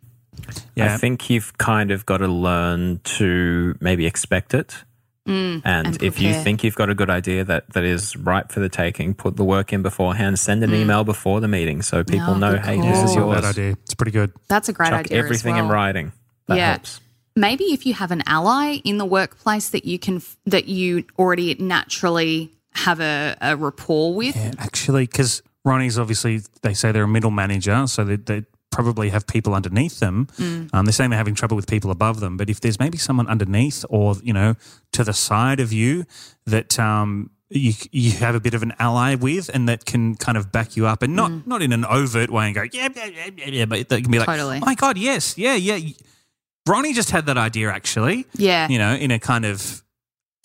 Yeah. 0.75 0.93
I 0.93 0.97
think 0.97 1.29
you've 1.29 1.57
kind 1.57 1.91
of 1.91 2.05
got 2.05 2.17
to 2.17 2.27
learn 2.27 2.99
to 3.03 3.75
maybe 3.79 4.05
expect 4.05 4.53
it. 4.53 4.83
And, 5.27 5.61
Mm, 5.61 5.61
and 5.65 6.03
if 6.03 6.19
you 6.21 6.33
think 6.33 6.63
you've 6.63 6.75
got 6.75 6.89
a 6.89 6.95
good 6.95 7.09
idea 7.09 7.43
that, 7.43 7.69
that 7.73 7.83
is 7.83 8.15
ripe 8.15 8.51
for 8.51 8.59
the 8.59 8.69
taking, 8.69 9.13
put 9.13 9.35
the 9.35 9.43
work 9.43 9.73
in 9.73 9.81
beforehand, 9.81 10.39
send 10.39 10.61
Mm. 10.61 10.65
an 10.69 10.73
email 10.75 11.03
before 11.03 11.41
the 11.41 11.47
meeting 11.47 11.81
so 11.81 12.03
people 12.03 12.35
Oh, 12.35 12.37
know, 12.37 12.57
hey, 12.57 12.77
call. 12.77 12.85
this 12.89 12.97
is 13.09 13.15
Not 13.15 13.23
a 13.23 13.25
yours. 13.25 13.41
bad 13.41 13.49
idea. 13.49 13.71
It's 13.83 13.93
pretty 13.93 14.11
good. 14.11 14.31
That's 14.47 14.69
a 14.69 14.73
great 14.73 14.89
Chuck 14.89 14.99
idea. 15.01 15.19
as 15.19 15.25
everything 15.25 15.57
in 15.57 15.67
writing. 15.67 16.11
That 16.47 16.57
Yeah. 16.57 16.69
helps. 16.71 17.01
maybe 17.35 17.65
if 17.65 17.85
you 17.85 17.93
have 17.93 18.09
an 18.09 18.23
ally 18.25 18.79
in 18.83 18.97
the 18.97 19.05
workplace 19.05 19.69
that 19.69 19.85
you 19.85 19.99
can 19.99 20.23
that 20.47 20.67
you 20.67 21.03
already 21.19 21.55
naturally 21.59 22.51
have 22.73 22.99
a, 22.99 23.35
a 23.41 23.55
rapport 23.55 24.15
with 24.15 24.35
Yeah, 24.35 24.53
actually, 24.57 25.05
because 25.05 25.43
Ronnie's 25.63 25.99
obviously, 25.99 26.41
they 26.63 26.73
say 26.73 26.91
they're 26.91 27.03
a 27.03 27.07
middle 27.07 27.29
manager, 27.29 27.85
so 27.87 28.03
they, 28.03 28.15
they 28.15 28.45
probably 28.77 29.09
have 29.09 29.25
people 29.25 29.55
underneath 29.55 29.99
them. 29.99 30.27
Mm. 30.37 30.69
Um, 30.71 30.85
they're 30.85 30.91
saying 30.93 31.09
they're 31.09 31.17
having 31.17 31.33
trouble 31.33 31.55
with 31.55 31.65
people 31.65 31.89
above 31.89 32.19
them. 32.19 32.37
But 32.37 32.47
if 32.47 32.61
there's 32.61 32.79
maybe 32.79 32.99
someone 32.99 33.27
underneath 33.27 33.83
or, 33.89 34.15
you 34.21 34.33
know, 34.33 34.53
to 34.91 35.03
the 35.03 35.13
side 35.13 35.59
of 35.59 35.73
you 35.73 36.05
that 36.45 36.77
um, 36.77 37.31
you, 37.49 37.73
you 37.91 38.11
have 38.11 38.35
a 38.35 38.39
bit 38.39 38.53
of 38.53 38.61
an 38.61 38.73
ally 38.77 39.15
with 39.15 39.49
and 39.51 39.67
that 39.67 39.85
can 39.85 40.13
kind 40.13 40.37
of 40.37 40.51
back 40.51 40.77
you 40.77 40.85
up 40.85 41.01
and 41.01 41.15
not, 41.15 41.47
not 41.47 41.63
in 41.63 41.71
an 41.73 41.85
overt 41.85 42.29
way 42.29 42.45
and 42.45 42.53
go, 42.53 42.65
yeah, 42.71 42.87
yeah, 42.95 43.05
yeah, 43.05 43.29
yeah, 43.35 43.45
yeah, 43.47 43.65
but 43.65 43.89
they 43.89 43.99
can 43.99 44.11
be 44.11 44.19
like, 44.19 44.27
Totally. 44.27 44.57
oh 44.57 44.65
my 44.65 44.75
God, 44.75 44.95
yes, 44.99 45.39
yeah, 45.39 45.55
yeah. 45.55 45.79
Ronnie 46.67 46.93
just 46.93 47.09
had 47.09 47.25
that 47.25 47.37
idea 47.37 47.71
actually, 47.71 48.27
yeah 48.35 48.67
you 48.69 48.77
know, 48.77 48.93
in 48.93 49.09
a 49.09 49.17
kind 49.17 49.43
of 49.45 49.81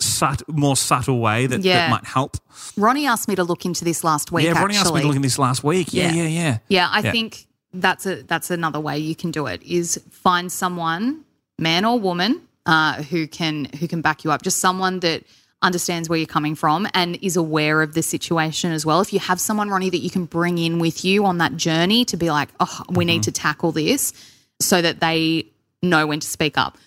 sut- 0.01 0.41
more 0.49 0.75
subtle 0.75 1.19
way 1.19 1.45
that, 1.45 1.61
Yeah. 1.61 1.75
that 1.77 1.89
might 1.91 2.05
help. 2.05 2.37
ronnie 2.77 3.05
asked 3.05 3.27
me 3.27 3.35
to 3.35 3.43
look 3.43 3.63
into 3.63 3.85
this 3.85 4.03
last 4.03 4.31
week 4.31 4.45
yeah, 4.45 4.53
Ronnie 4.53 4.73
actually 4.75 4.77
asked 4.79 4.93
me 4.95 5.01
to 5.01 5.07
look 5.07 5.15
into 5.17 5.27
this 5.27 5.37
last 5.37 5.63
week. 5.63 5.93
Yeah, 5.93 6.11
Yeah. 6.11 6.23
yeah, 6.23 6.27
yeah. 6.27 6.57
Yeah, 6.67 6.87
I 6.89 6.99
Yeah. 7.01 7.11
think 7.11 7.45
that's 7.73 8.05
a 8.05 8.23
that's 8.23 8.51
another 8.51 8.79
way 8.79 8.97
you 8.97 9.15
can 9.15 9.31
do 9.31 9.47
it 9.47 9.61
is 9.63 10.01
find 10.09 10.51
someone, 10.51 11.25
man 11.57 11.85
or 11.85 11.99
woman, 11.99 12.41
uh, 12.65 13.03
who 13.03 13.27
can 13.27 13.65
who 13.79 13.87
can 13.87 14.01
back 14.01 14.23
you 14.23 14.31
up. 14.31 14.41
Just 14.41 14.59
someone 14.59 14.99
that 15.01 15.23
understands 15.61 16.09
where 16.09 16.19
you're 16.19 16.27
coming 16.27 16.55
from 16.55 16.87
and 16.93 17.17
is 17.21 17.37
aware 17.37 17.81
of 17.81 17.93
the 17.93 18.03
situation 18.03 18.71
as 18.71 18.85
well. 18.85 18.99
If 19.01 19.13
you 19.13 19.19
have 19.19 19.39
someone, 19.39 19.69
Ronnie, 19.69 19.89
that 19.89 19.99
you 19.99 20.09
can 20.09 20.25
bring 20.25 20.57
in 20.57 20.77
with 20.77 21.05
you 21.05 21.25
on 21.25 21.37
that 21.37 21.55
journey 21.55 22.03
to 22.05 22.17
be 22.17 22.29
like, 22.29 22.49
oh, 22.59 22.83
we 22.89 23.05
need 23.05 23.23
to 23.23 23.31
tackle 23.31 23.71
this 23.71 24.13
so 24.59 24.81
that 24.81 24.99
they 24.99 25.45
know 25.81 26.05
when 26.05 26.19
to 26.19 26.27
speak 26.27 26.57
up. 26.57 26.77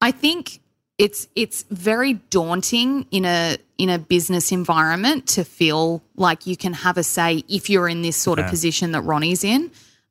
I 0.00 0.10
think 0.10 0.60
it's 0.98 1.28
it's 1.34 1.62
very 1.70 2.14
daunting 2.14 3.06
in 3.10 3.24
a 3.24 3.56
in 3.78 3.88
a 3.88 3.98
business 3.98 4.52
environment 4.52 5.26
to 5.28 5.44
feel 5.44 6.02
like 6.16 6.46
you 6.46 6.56
can 6.56 6.72
have 6.72 6.98
a 6.98 7.02
say 7.02 7.44
if 7.48 7.70
you're 7.70 7.88
in 7.88 8.02
this 8.02 8.16
sort 8.16 8.38
of 8.38 8.46
position 8.46 8.92
that 8.92 9.02
Ronnie's 9.02 9.42
in. 9.44 9.70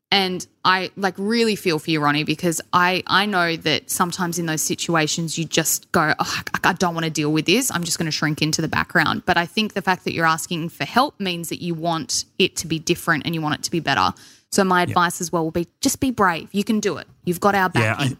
And 0.09 0.47
I 0.63 0.91
like 0.95 1.15
really 1.17 1.57
feel 1.57 1.79
for 1.79 1.91
you, 1.91 1.99
Ronnie, 1.99 2.23
because 2.23 2.61
I 2.71 3.03
I 3.07 3.25
know 3.25 3.57
that 3.57 3.89
sometimes 3.89 4.39
in 4.39 4.45
those 4.45 4.61
situations 4.61 5.37
you 5.37 5.43
just 5.43 5.91
go, 5.91 6.13
oh, 6.17 6.41
I, 6.53 6.69
I 6.69 6.73
don't 6.73 6.93
want 6.93 7.03
to 7.03 7.09
deal 7.09 7.31
with 7.31 7.45
this. 7.45 7.69
I'm 7.71 7.83
just 7.83 7.97
going 7.97 8.05
to 8.05 8.11
shrink 8.11 8.41
into 8.41 8.61
the 8.61 8.69
background. 8.69 9.23
But 9.25 9.35
I 9.37 9.45
think 9.45 9.73
the 9.73 9.81
fact 9.81 10.05
that 10.05 10.13
you're 10.13 10.25
asking 10.25 10.69
for 10.69 10.85
help 10.85 11.19
means 11.19 11.49
that 11.49 11.61
you 11.61 11.73
want 11.73 12.23
it 12.39 12.55
to 12.57 12.67
be 12.67 12.79
different 12.79 13.25
and 13.25 13.35
you 13.35 13.41
want 13.41 13.55
it 13.55 13.63
to 13.63 13.71
be 13.71 13.81
better. 13.81 14.13
So 14.49 14.63
my 14.63 14.81
advice 14.81 15.19
as 15.19 15.29
well 15.29 15.43
will 15.43 15.51
be 15.51 15.67
just 15.81 15.99
be 15.99 16.11
brave. 16.11 16.49
You 16.53 16.63
can 16.63 16.79
do 16.79 16.97
it. 16.97 17.07
You've 17.25 17.41
got 17.41 17.53
our 17.53 17.69
back. 17.69 17.99
Yeah. 17.99 18.05
I, 18.05 18.17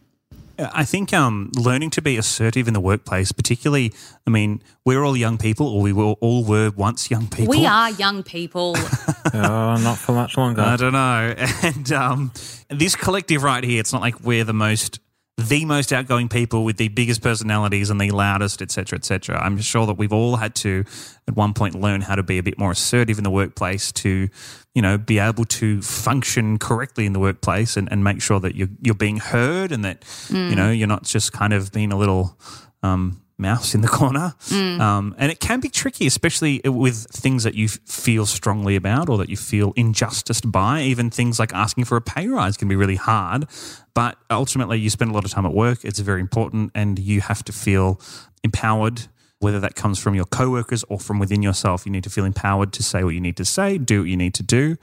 I 0.60 0.84
think 0.86 1.14
um, 1.14 1.52
learning 1.56 1.92
to 1.92 2.02
be 2.02 2.18
assertive 2.18 2.68
in 2.68 2.74
the 2.74 2.80
workplace, 2.80 3.32
particularly, 3.32 3.94
I 4.26 4.30
mean, 4.30 4.62
we're 4.86 5.04
all 5.04 5.16
young 5.16 5.38
people, 5.38 5.68
or 5.68 5.82
we 5.82 5.94
were, 5.94 6.14
all 6.20 6.44
were 6.44 6.72
once 6.76 7.12
young 7.12 7.28
people. 7.28 7.52
we 7.52 7.66
are 7.66 7.92
young 7.92 8.24
people. 8.24 8.76
oh, 9.34 9.78
not 9.78 9.98
for 9.98 10.14
much 10.14 10.38
longer. 10.38 10.62
I 10.62 10.76
don't 10.76 10.94
know. 10.94 11.36
And 11.64 11.92
um, 11.92 12.32
this 12.70 12.96
collective 12.96 13.44
right 13.44 13.64
here, 13.64 13.80
it's 13.80 13.94
not 13.94 14.02
like 14.02 14.22
we're 14.22 14.44
the 14.44 14.54
most 14.54 15.00
the 15.38 15.66
most 15.66 15.94
outgoing 15.94 16.30
people 16.30 16.66
with 16.66 16.78
the 16.78 16.88
biggest 16.88 17.22
personalities 17.22 17.92
and 17.92 18.02
the 18.02 18.10
loudest, 18.10 18.60
et 18.62 18.72
cetera, 18.72 18.98
et 18.98 19.06
cetera. 19.06 19.40
I'm 19.40 19.60
sure 19.60 19.86
that 19.86 19.94
we've 19.94 20.12
all 20.12 20.38
had 20.38 20.56
to, 20.56 20.84
at 21.28 21.36
one 21.36 21.54
point, 21.54 21.76
learn 21.76 22.02
how 22.02 22.16
to 22.16 22.24
be 22.24 22.40
a 22.40 22.44
bit 22.44 22.58
more 22.58 22.72
assertive 22.72 23.20
in 23.20 23.24
the 23.24 23.30
workplace 23.30 23.92
to, 23.94 24.30
you 24.74 24.82
know, 24.82 24.98
be 24.98 25.20
able 25.20 25.46
to 25.46 25.82
function 25.84 26.58
correctly 26.58 27.06
in 27.06 27.14
the 27.14 27.20
workplace 27.20 27.78
and, 27.78 27.88
and 27.92 28.04
make 28.04 28.20
sure 28.20 28.40
that 28.40 28.56
you're, 28.56 28.70
you're 28.82 28.96
being 28.96 29.18
heard 29.18 29.72
and 29.72 29.86
that, 29.86 30.04
you 30.50 30.56
know, 30.56 30.72
you're 30.72 30.88
not 30.88 31.04
just 31.04 31.34
kind 31.34 31.54
of 31.54 31.72
being 31.72 31.92
a 31.92 31.98
little 31.98 32.36
um, 32.82 33.22
mouse 33.38 33.76
in 33.76 33.82
the 33.82 33.88
corner. 34.00 34.36
Um, 34.52 35.16
and 35.18 35.32
it 35.32 35.40
can 35.40 35.60
be 35.60 35.70
tricky, 35.70 36.08
especially 36.08 36.62
with 36.66 37.08
things 37.12 37.44
that 37.44 37.56
you 37.56 37.68
feel 37.68 38.26
strongly 38.26 38.76
about 38.76 39.10
or 39.10 39.18
that 39.18 39.30
you 39.30 39.38
feel 39.38 39.74
injusticed 39.76 40.52
by. 40.52 40.82
Even 40.82 41.10
things 41.10 41.40
like 41.40 41.54
asking 41.54 41.86
for 41.86 41.98
a 41.98 42.02
pay 42.02 42.28
rise 42.28 42.58
can 42.58 42.68
be 42.68 42.76
really 42.76 42.96
hard. 42.96 43.48
But 43.94 44.18
ultimately, 44.30 44.80
you 44.80 44.90
spend 44.90 45.12
a 45.12 45.14
lot 45.14 45.26
of 45.26 45.32
time 45.32 45.46
at 45.46 45.54
work. 45.54 45.84
It's 45.84 46.00
very 46.00 46.22
important, 46.22 46.72
and 46.76 47.00
you 47.00 47.22
have 47.22 47.44
to 47.46 47.52
feel 47.52 48.00
empowered. 48.44 49.08
Whether 49.40 49.60
that 49.60 49.76
comes 49.76 50.00
from 50.00 50.16
your 50.16 50.26
coworkers 50.26 50.84
or 50.90 51.00
from 51.00 51.20
within 51.20 51.44
yourself, 51.44 51.86
you 51.86 51.92
need 51.92 52.04
to 52.06 52.10
feel 52.10 52.26
empowered 52.26 52.74
to 52.74 52.82
say 52.82 53.04
what 53.04 53.14
you 53.14 53.22
need 53.22 53.38
to 53.38 53.46
say, 53.46 53.78
do 53.78 54.00
what 54.00 54.10
you 54.10 54.18
need 54.18 54.34
to 54.34 54.42
do. 54.42 54.78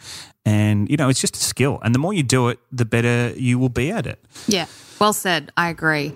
And, 0.44 0.88
you 0.88 0.96
know, 0.96 1.08
it's 1.08 1.20
just 1.20 1.34
a 1.34 1.40
skill. 1.40 1.80
And 1.82 1.92
the 1.92 1.98
more 1.98 2.14
you 2.14 2.22
do 2.22 2.46
it, 2.48 2.60
the 2.70 2.84
better 2.84 3.32
you 3.36 3.58
will 3.58 3.68
be 3.68 3.90
at 3.90 4.06
it. 4.06 4.24
Yeah, 4.46 4.66
well 5.00 5.12
said. 5.12 5.50
I 5.56 5.70
agree. 5.70 6.14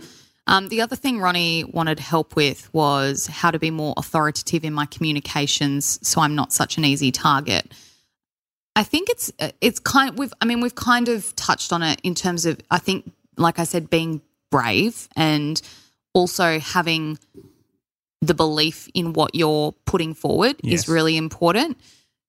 Um, 0.48 0.68
the 0.68 0.80
other 0.80 0.96
thing 0.96 1.20
Ronnie 1.20 1.64
wanted 1.64 2.00
help 2.00 2.34
with 2.34 2.72
was 2.72 3.26
how 3.26 3.50
to 3.50 3.58
be 3.58 3.70
more 3.70 3.94
authoritative 3.96 4.64
in 4.64 4.72
my 4.72 4.86
communications, 4.86 5.98
so 6.06 6.22
I'm 6.22 6.34
not 6.34 6.52
such 6.52 6.78
an 6.78 6.84
easy 6.84 7.12
target. 7.12 7.72
I 8.74 8.82
think 8.82 9.10
it's 9.10 9.30
it's 9.60 9.78
kind. 9.78 10.18
We've 10.18 10.32
I 10.40 10.46
mean 10.46 10.60
we've 10.60 10.74
kind 10.74 11.08
of 11.08 11.36
touched 11.36 11.72
on 11.72 11.82
it 11.82 12.00
in 12.02 12.14
terms 12.14 12.46
of 12.46 12.60
I 12.70 12.78
think 12.78 13.10
like 13.36 13.58
I 13.58 13.64
said 13.64 13.90
being 13.90 14.22
brave 14.50 15.08
and 15.14 15.60
also 16.14 16.58
having 16.58 17.18
the 18.22 18.34
belief 18.34 18.88
in 18.94 19.12
what 19.12 19.34
you're 19.34 19.72
putting 19.84 20.14
forward 20.14 20.56
Yes. 20.62 20.80
is 20.80 20.88
really 20.88 21.16
important. 21.16 21.78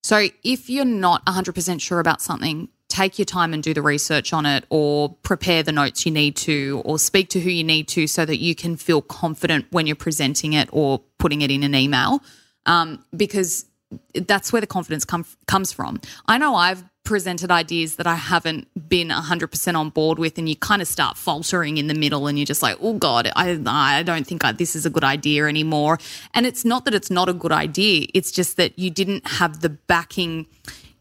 So 0.03 0.27
if 0.43 0.69
you're 0.69 0.85
not 0.85 1.25
100% 1.25 1.81
sure 1.81 1.99
about 1.99 2.21
something, 2.21 2.69
take 2.99 3.17
your 3.17 3.25
time 3.25 3.53
and 3.53 3.63
do 3.63 3.73
the 3.73 3.81
research 3.81 4.33
on 4.33 4.45
it 4.45 4.65
or 4.69 5.09
prepare 5.23 5.63
the 5.63 5.71
notes 5.71 6.05
you 6.05 6.11
need 6.11 6.35
to 6.35 6.81
or 6.83 6.99
speak 6.99 7.29
to 7.29 7.39
who 7.39 7.49
you 7.49 7.63
need 7.63 7.87
to 7.87 8.07
so 8.07 8.25
that 8.25 8.37
you 8.37 8.53
can 8.53 8.75
feel 8.75 9.01
confident 9.01 9.65
when 9.71 9.87
you're 9.87 9.95
presenting 9.95 10.51
it 10.51 10.67
or 10.73 10.99
putting 11.17 11.41
it 11.41 11.49
in 11.49 11.63
an 11.63 11.73
email 11.73 12.21
um, 12.65 13.03
because 13.15 13.65
that's 14.13 14.51
where 14.51 14.59
the 14.59 14.67
confidence 14.67 15.05
come, 15.05 15.25
comes 15.47 15.71
from. 15.71 16.01
I 16.27 16.37
know 16.37 16.55
I've 16.55 16.83
presented 17.03 17.49
ideas 17.49 17.95
that 17.95 18.05
I 18.05 18.15
haven't 18.15 18.67
been 18.87 19.09
100% 19.09 19.75
on 19.75 19.89
board 19.89 20.19
with, 20.19 20.37
and 20.37 20.47
you 20.47 20.55
kind 20.55 20.81
of 20.81 20.87
start 20.87 21.17
faltering 21.17 21.77
in 21.77 21.87
the 21.87 21.95
middle, 21.95 22.27
and 22.27 22.37
you're 22.37 22.45
just 22.45 22.61
like, 22.61 22.77
oh 22.81 22.93
God, 22.99 23.31
I, 23.35 23.59
I 23.65 24.03
don't 24.03 24.27
think 24.27 24.43
I, 24.45 24.51
this 24.51 24.75
is 24.75 24.85
a 24.85 24.89
good 24.89 25.03
idea 25.03 25.47
anymore. 25.47 25.97
And 26.35 26.45
it's 26.45 26.63
not 26.65 26.85
that 26.85 26.93
it's 26.93 27.09
not 27.09 27.29
a 27.29 27.33
good 27.33 27.51
idea, 27.51 28.07
it's 28.13 28.31
just 28.31 28.57
that 28.57 28.77
you 28.77 28.91
didn't 28.91 29.25
have 29.27 29.61
the 29.61 29.69
backing, 29.69 30.45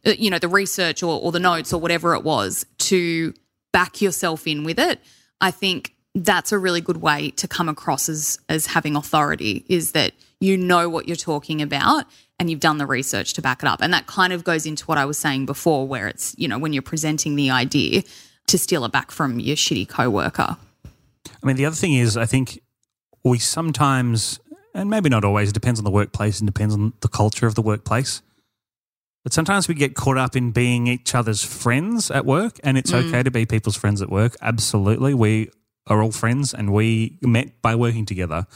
Uh, 0.08 0.12
you 0.18 0.30
know, 0.30 0.38
the 0.38 0.48
research 0.48 1.02
or, 1.02 1.20
or 1.20 1.32
the 1.32 1.40
notes 1.40 1.72
or 1.72 1.80
whatever 1.80 2.14
it 2.14 2.24
was 2.24 2.66
to 2.78 3.34
back 3.72 4.00
yourself 4.00 4.46
in 4.46 4.64
with 4.64 4.78
it. 4.78 5.00
I 5.40 5.50
think 5.50 5.94
that's 6.14 6.50
a 6.50 6.58
really 6.58 6.80
good 6.80 6.96
way 6.98 7.30
to 7.32 7.46
come 7.46 7.68
across 7.68 8.08
as 8.08 8.38
as 8.48 8.66
having 8.66 8.96
authority 8.96 9.64
is 9.68 9.92
that 9.92 10.12
you 10.40 10.56
know 10.56 10.88
what 10.88 11.06
you're 11.06 11.16
talking 11.16 11.62
about 11.62 12.06
and 12.40 12.50
you've 12.50 12.60
done 12.60 12.78
the 12.78 12.86
research 12.86 13.34
to 13.34 13.42
back 13.42 13.62
it 13.62 13.68
up 13.68 13.80
and 13.80 13.92
that 13.92 14.06
kind 14.06 14.32
of 14.32 14.42
goes 14.42 14.66
into 14.66 14.84
what 14.86 14.98
I 14.98 15.04
was 15.04 15.18
saying 15.18 15.46
before 15.46 15.86
where 15.86 16.08
it's 16.08 16.34
you 16.38 16.48
know 16.48 16.58
when 16.58 16.72
you're 16.72 16.82
presenting 16.82 17.36
the 17.36 17.50
idea 17.50 18.02
to 18.48 18.58
steal 18.58 18.84
it 18.84 18.90
back 18.90 19.12
from 19.12 19.38
your 19.38 19.54
shitty 19.54 19.88
coworker 19.88 20.56
I 21.42 21.46
mean, 21.46 21.56
the 21.56 21.66
other 21.66 21.76
thing 21.76 21.94
is, 21.94 22.16
I 22.16 22.26
think 22.26 22.60
we 23.24 23.38
sometimes, 23.38 24.40
and 24.74 24.90
maybe 24.90 25.08
not 25.08 25.24
always, 25.24 25.50
it 25.50 25.52
depends 25.52 25.80
on 25.80 25.84
the 25.84 25.90
workplace 25.90 26.40
and 26.40 26.46
depends 26.46 26.74
on 26.74 26.92
the 27.00 27.08
culture 27.08 27.46
of 27.46 27.54
the 27.54 27.62
workplace. 27.62 28.22
But 29.28 29.34
sometimes 29.34 29.68
we 29.68 29.74
get 29.74 29.94
caught 29.94 30.16
up 30.16 30.36
in 30.36 30.52
being 30.52 30.86
each 30.86 31.14
other's 31.14 31.44
friends 31.44 32.10
at 32.10 32.24
work, 32.24 32.58
and 32.64 32.78
it's 32.78 32.94
okay 32.94 33.22
to 33.22 33.30
be 33.30 33.44
people's 33.44 33.76
friends 33.76 34.00
at 34.00 34.08
work. 34.08 34.34
Absolutely. 34.40 35.12
We 35.12 35.50
are 35.86 36.02
all 36.02 36.12
friends 36.12 36.54
and 36.54 36.72
we 36.72 37.18
met 37.20 37.60
by 37.60 37.74
working 37.74 38.06
together. 38.06 38.46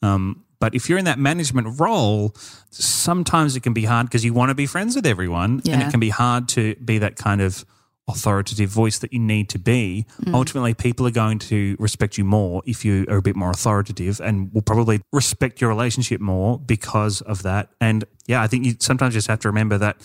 Um, 0.00 0.46
but 0.58 0.74
if 0.74 0.88
you're 0.88 0.96
in 0.96 1.04
that 1.04 1.18
management 1.18 1.78
role, 1.78 2.34
sometimes 2.70 3.56
it 3.56 3.62
can 3.62 3.74
be 3.74 3.84
hard 3.84 4.06
because 4.06 4.24
you 4.24 4.32
want 4.32 4.48
to 4.48 4.54
be 4.54 4.64
friends 4.64 4.96
with 4.96 5.04
everyone, 5.04 5.60
and 5.68 5.82
it 5.82 5.90
can 5.90 6.00
be 6.00 6.08
hard 6.08 6.48
to 6.48 6.76
be 6.76 6.96
that 6.96 7.16
kind 7.16 7.42
of 7.42 7.66
authoritative 8.08 8.68
voice 8.68 8.98
that 8.98 9.12
you 9.12 9.18
need 9.18 9.48
to 9.50 9.58
be. 9.58 10.06
Mm. 10.24 10.34
Ultimately, 10.34 10.74
people 10.74 11.06
are 11.06 11.12
going 11.12 11.38
to 11.38 11.76
respect 11.78 12.18
you 12.18 12.24
more 12.24 12.62
if 12.66 12.84
you 12.84 13.06
are 13.08 13.18
a 13.18 13.22
bit 13.22 13.36
more 13.36 13.50
authoritative 13.50 14.20
and 14.20 14.52
will 14.52 14.62
probably 14.62 15.00
respect 15.12 15.60
your 15.60 15.70
relationship 15.70 16.20
more 16.20 16.58
because 16.58 17.20
of 17.22 17.42
that. 17.42 17.70
And 17.80 18.04
yeah, 18.26 18.42
I 18.42 18.48
think 18.48 18.64
you 18.64 18.74
sometimes 18.80 19.14
just 19.14 19.28
have 19.28 19.40
to 19.40 19.48
remember 19.48 19.78
that 19.78 19.96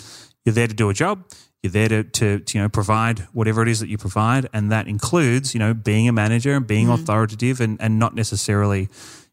you're 0.45 0.53
there 0.53 0.67
to 0.67 0.73
do 0.73 0.89
a 0.89 0.93
job. 0.93 1.25
You're 1.63 1.71
there 1.71 1.89
to, 1.89 2.03
to, 2.03 2.39
to, 2.39 2.57
you 2.57 2.63
know 2.63 2.69
provide 2.69 3.19
whatever 3.33 3.63
it 3.63 3.67
is 3.67 3.79
that 3.79 3.89
you 3.89 3.97
provide, 3.97 4.47
and 4.53 4.71
that 4.71 4.87
includes 4.87 5.55
you 5.55 5.59
know 5.59 5.73
being 5.73 6.07
a 6.07 6.13
manager 6.13 6.55
and 6.55 6.67
being 6.67 6.87
mm. 6.87 6.93
authoritative 6.93 7.59
and, 7.59 7.81
and 7.81 7.97
not 7.97 8.13
necessarily 8.13 8.89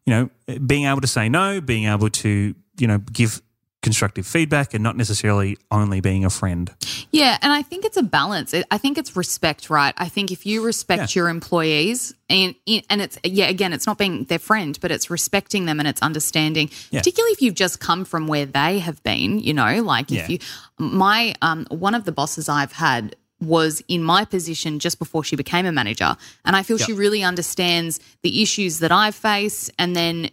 you 0.07 0.11
know 0.11 0.59
being 0.67 0.87
able 0.87 1.03
to 1.03 1.07
say 1.07 1.29
no, 1.29 1.61
being 1.61 1.85
able 1.85 2.09
to 2.09 2.55
you 2.79 2.87
know 2.87 2.99
give 2.99 3.43
constructive 3.85 4.27
feedback, 4.27 4.75
and 4.75 4.83
not 4.83 4.97
necessarily 4.97 5.57
only 5.71 6.01
being 6.01 6.25
a 6.25 6.31
friend. 6.31 6.73
Yeah, 7.13 7.39
and 7.43 7.53
I 7.53 7.63
think 7.63 7.85
it's 7.85 7.97
a 7.97 8.03
balance. 8.03 8.53
I 8.71 8.79
think 8.79 8.99
it's 8.99 9.15
respect, 9.15 9.71
right? 9.71 9.95
I 9.97 10.09
think 10.09 10.33
if 10.33 10.45
you 10.47 10.65
respect 10.65 11.15
Yeah. 11.15 11.21
your 11.21 11.29
employees, 11.29 12.13
and 12.29 12.55
and 12.91 13.01
it's 13.01 13.17
yeah, 13.23 13.47
again, 13.49 13.73
it's 13.73 13.87
not 13.87 13.99
being 13.99 14.25
their 14.25 14.41
friend, 14.41 14.77
but 14.81 14.91
it's 14.91 15.11
respecting 15.11 15.67
them 15.67 15.79
and 15.79 15.87
it's 15.87 16.03
understanding. 16.03 16.71
Yeah. 16.91 17.01
Particularly 17.01 17.33
if 17.33 17.43
you've 17.43 17.55
just 17.55 17.79
come 17.79 18.05
from 18.05 18.27
where 18.27 18.47
they 18.47 18.81
have 18.81 19.01
been, 19.05 19.39
you 19.39 19.55
know, 19.55 19.83
like 19.83 20.11
if 20.11 20.29
Yeah. 20.29 20.29
you, 20.33 20.39
my 20.79 21.35
um, 21.43 21.67
one 21.71 21.95
of 21.95 22.05
the 22.05 22.13
bosses 22.13 22.49
I've 22.49 22.73
had 22.73 23.15
was 23.41 23.83
in 23.89 24.03
my 24.03 24.25
position 24.25 24.79
just 24.79 24.99
before 24.99 25.23
she 25.23 25.37
became 25.37 25.67
a 25.67 25.73
manager, 25.73 26.17
and 26.45 26.57
I 26.57 26.63
feel 26.63 26.79
she 26.79 26.93
really 26.95 27.23
understands 27.23 28.01
the 28.23 28.43
issues 28.43 28.79
that 28.79 28.91
I 28.91 29.11
face, 29.11 29.71
and 29.79 29.95
then 29.95 30.31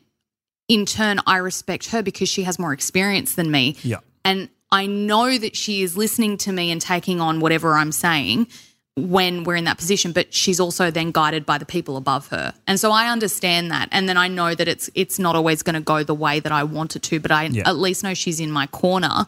in 0.71 0.85
turn, 0.85 1.19
I 1.27 1.35
respect 1.37 1.87
her 1.87 2.01
because 2.01 2.29
she 2.29 2.43
has 2.43 2.57
more 2.57 2.71
experience 2.71 3.35
than 3.35 3.51
me. 3.51 3.75
Yeah. 3.83 3.97
And 4.23 4.47
I 4.71 4.85
know 4.85 5.37
that 5.37 5.53
she 5.53 5.81
is 5.81 5.97
listening 5.97 6.37
to 6.37 6.53
me 6.53 6.71
and 6.71 6.79
taking 6.79 7.19
on 7.19 7.41
whatever 7.41 7.73
I'm 7.73 7.91
saying 7.91 8.47
when 8.95 9.43
we're 9.43 9.57
in 9.57 9.65
that 9.65 9.77
position, 9.77 10.13
but 10.13 10.33
she's 10.33 10.61
also 10.61 10.89
then 10.89 11.11
guided 11.11 11.45
by 11.45 11.57
the 11.57 11.65
people 11.65 11.97
above 11.97 12.29
her. 12.29 12.53
And 12.67 12.79
so 12.79 12.91
I 12.91 13.09
understand 13.11 13.69
that. 13.71 13.89
And 13.91 14.07
then 14.07 14.15
I 14.15 14.29
know 14.29 14.55
that 14.55 14.69
it's 14.69 14.89
it's 14.95 15.19
not 15.19 15.35
always 15.35 15.61
going 15.61 15.73
to 15.73 15.81
go 15.81 16.03
the 16.03 16.15
way 16.15 16.39
that 16.39 16.53
I 16.53 16.63
want 16.63 16.95
it 16.95 17.03
to, 17.03 17.19
but 17.19 17.31
I 17.31 17.43
Yeah. 17.47 17.67
at 17.67 17.75
least 17.75 18.01
know 18.01 18.13
she's 18.13 18.39
in 18.39 18.49
my 18.49 18.65
corner. 18.67 19.27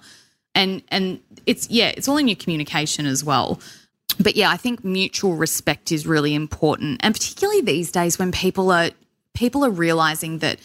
And 0.55 0.81
and 0.87 1.19
it's 1.45 1.69
yeah, 1.69 1.89
it's 1.97 2.07
all 2.07 2.15
in 2.17 2.29
your 2.29 2.37
communication 2.37 3.05
as 3.05 3.21
well. 3.21 3.59
But 4.17 4.37
yeah, 4.37 4.49
I 4.49 4.55
think 4.57 4.85
mutual 4.85 5.35
respect 5.35 5.91
is 5.91 6.07
really 6.07 6.33
important. 6.35 7.01
And 7.03 7.13
particularly 7.13 7.59
these 7.61 7.91
days 7.91 8.17
when 8.17 8.31
people 8.31 8.71
are 8.71 8.91
people 9.33 9.65
are 9.65 9.71
realizing 9.71 10.37
that 10.39 10.57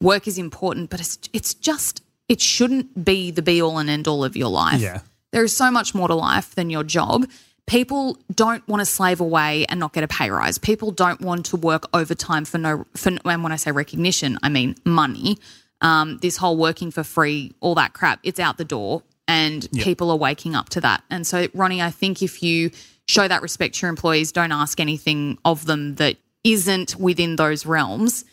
work 0.00 0.26
is 0.28 0.38
important, 0.38 0.90
but 0.90 1.00
it's 1.00 1.18
it's 1.32 1.54
just 1.54 2.02
it 2.28 2.40
shouldn't 2.40 3.04
be 3.04 3.30
the 3.30 3.42
be 3.42 3.60
all 3.60 3.78
and 3.78 3.90
end 3.90 4.08
all 4.08 4.24
of 4.24 4.36
your 4.36 4.48
life. 4.50 4.80
Yeah. 4.80 5.00
There 5.32 5.44
is 5.44 5.56
so 5.56 5.70
much 5.70 5.94
more 5.94 6.08
to 6.08 6.14
life 6.14 6.54
than 6.54 6.70
your 6.70 6.84
job. 6.84 7.26
People 7.66 8.18
don't 8.34 8.66
want 8.68 8.80
to 8.80 8.86
slave 8.86 9.20
away 9.20 9.64
and 9.68 9.80
not 9.80 9.92
get 9.94 10.04
a 10.04 10.08
pay 10.08 10.30
rise. 10.30 10.58
People 10.58 10.90
don't 10.90 11.20
want 11.20 11.46
to 11.46 11.56
work 11.56 11.84
overtime 11.94 12.44
for 12.44 12.58
no 12.58 12.84
for 12.94 13.10
and 13.24 13.42
when 13.42 13.52
I 13.52 13.56
say 13.56 13.72
recognition, 13.72 14.38
I 14.42 14.48
mean 14.48 14.76
money. 14.84 15.38
um, 15.80 16.16
this 16.22 16.38
whole 16.38 16.56
working 16.56 16.90
for 16.90 17.02
free, 17.02 17.52
all 17.60 17.74
that 17.74 17.92
crap, 17.92 18.18
it's 18.22 18.40
out 18.40 18.56
the 18.56 18.64
door, 18.64 19.02
and 19.28 19.68
Yeah. 19.70 19.84
people 19.84 20.10
are 20.10 20.16
waking 20.16 20.54
up 20.54 20.70
to 20.70 20.80
that. 20.80 21.02
And 21.10 21.26
so, 21.26 21.48
Ronnie, 21.52 21.82
I 21.82 21.90
think 21.90 22.22
if 22.22 22.42
you 22.42 22.70
show 23.06 23.28
that 23.28 23.42
respect 23.42 23.74
to 23.74 23.80
your 23.82 23.90
employees, 23.90 24.32
don't 24.32 24.52
ask 24.52 24.80
anything 24.80 25.36
of 25.44 25.66
them 25.66 25.96
that 25.96 26.16
isn't 26.42 26.96
within 26.96 27.36
those 27.36 27.66
realms, 27.66 28.24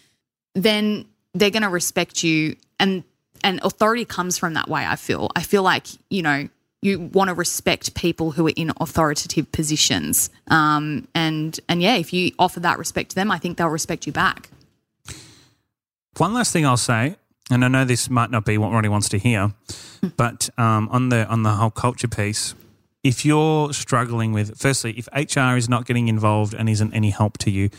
then 0.55 1.05
they're 1.33 1.49
going 1.49 1.63
to 1.63 1.69
respect 1.69 2.23
you 2.23 2.55
and 2.79 3.03
and 3.43 3.59
authority 3.63 4.05
comes 4.05 4.37
from 4.37 4.53
that 4.53 4.67
way 4.67 4.85
i 4.85 4.95
feel. 4.95 5.29
I 5.35 5.43
feel 5.43 5.63
like 5.63 5.87
you 6.09 6.21
know 6.21 6.47
you 6.83 6.99
want 6.99 7.27
to 7.27 7.35
respect 7.35 7.93
people 7.93 8.31
who 8.31 8.47
are 8.47 8.53
in 8.55 8.71
authoritative 8.79 9.51
positions. 9.51 10.31
Um, 10.47 11.07
and 11.13 11.59
and 11.69 11.81
yeah 11.81 11.95
if 11.95 12.13
you 12.13 12.31
offer 12.39 12.59
that 12.61 12.77
respect 12.79 13.11
to 13.11 13.15
them 13.15 13.31
i 13.31 13.37
think 13.37 13.57
they'll 13.57 13.67
respect 13.69 14.05
you 14.07 14.13
back. 14.13 14.49
One 16.17 16.33
last 16.33 16.51
thing 16.51 16.65
I'll 16.65 16.77
say, 16.77 17.15
and 17.49 17.63
I 17.63 17.67
know 17.69 17.85
this 17.85 18.09
might 18.09 18.31
not 18.31 18.45
be 18.45 18.57
what 18.57 18.71
Ronnie 18.71 18.89
wants 18.89 19.07
to 19.09 19.17
hear, 19.17 19.53
but 20.17 20.49
um, 20.57 20.89
on 20.91 21.09
the 21.09 21.25
on 21.27 21.43
the 21.43 21.51
whole 21.51 21.71
culture 21.71 22.07
piece, 22.07 22.53
if 23.03 23.25
you're 23.25 23.73
struggling 23.73 24.33
with, 24.33 24.59
firstly, 24.59 24.91
if 24.97 25.07
HR 25.13 25.57
is 25.57 25.69
not 25.69 25.85
getting 25.85 26.07
involved 26.07 26.53
and 26.53 26.69
isn't 26.69 26.93
any 26.93 27.09
help 27.09 27.37
to 27.39 27.49
you, 27.51 27.69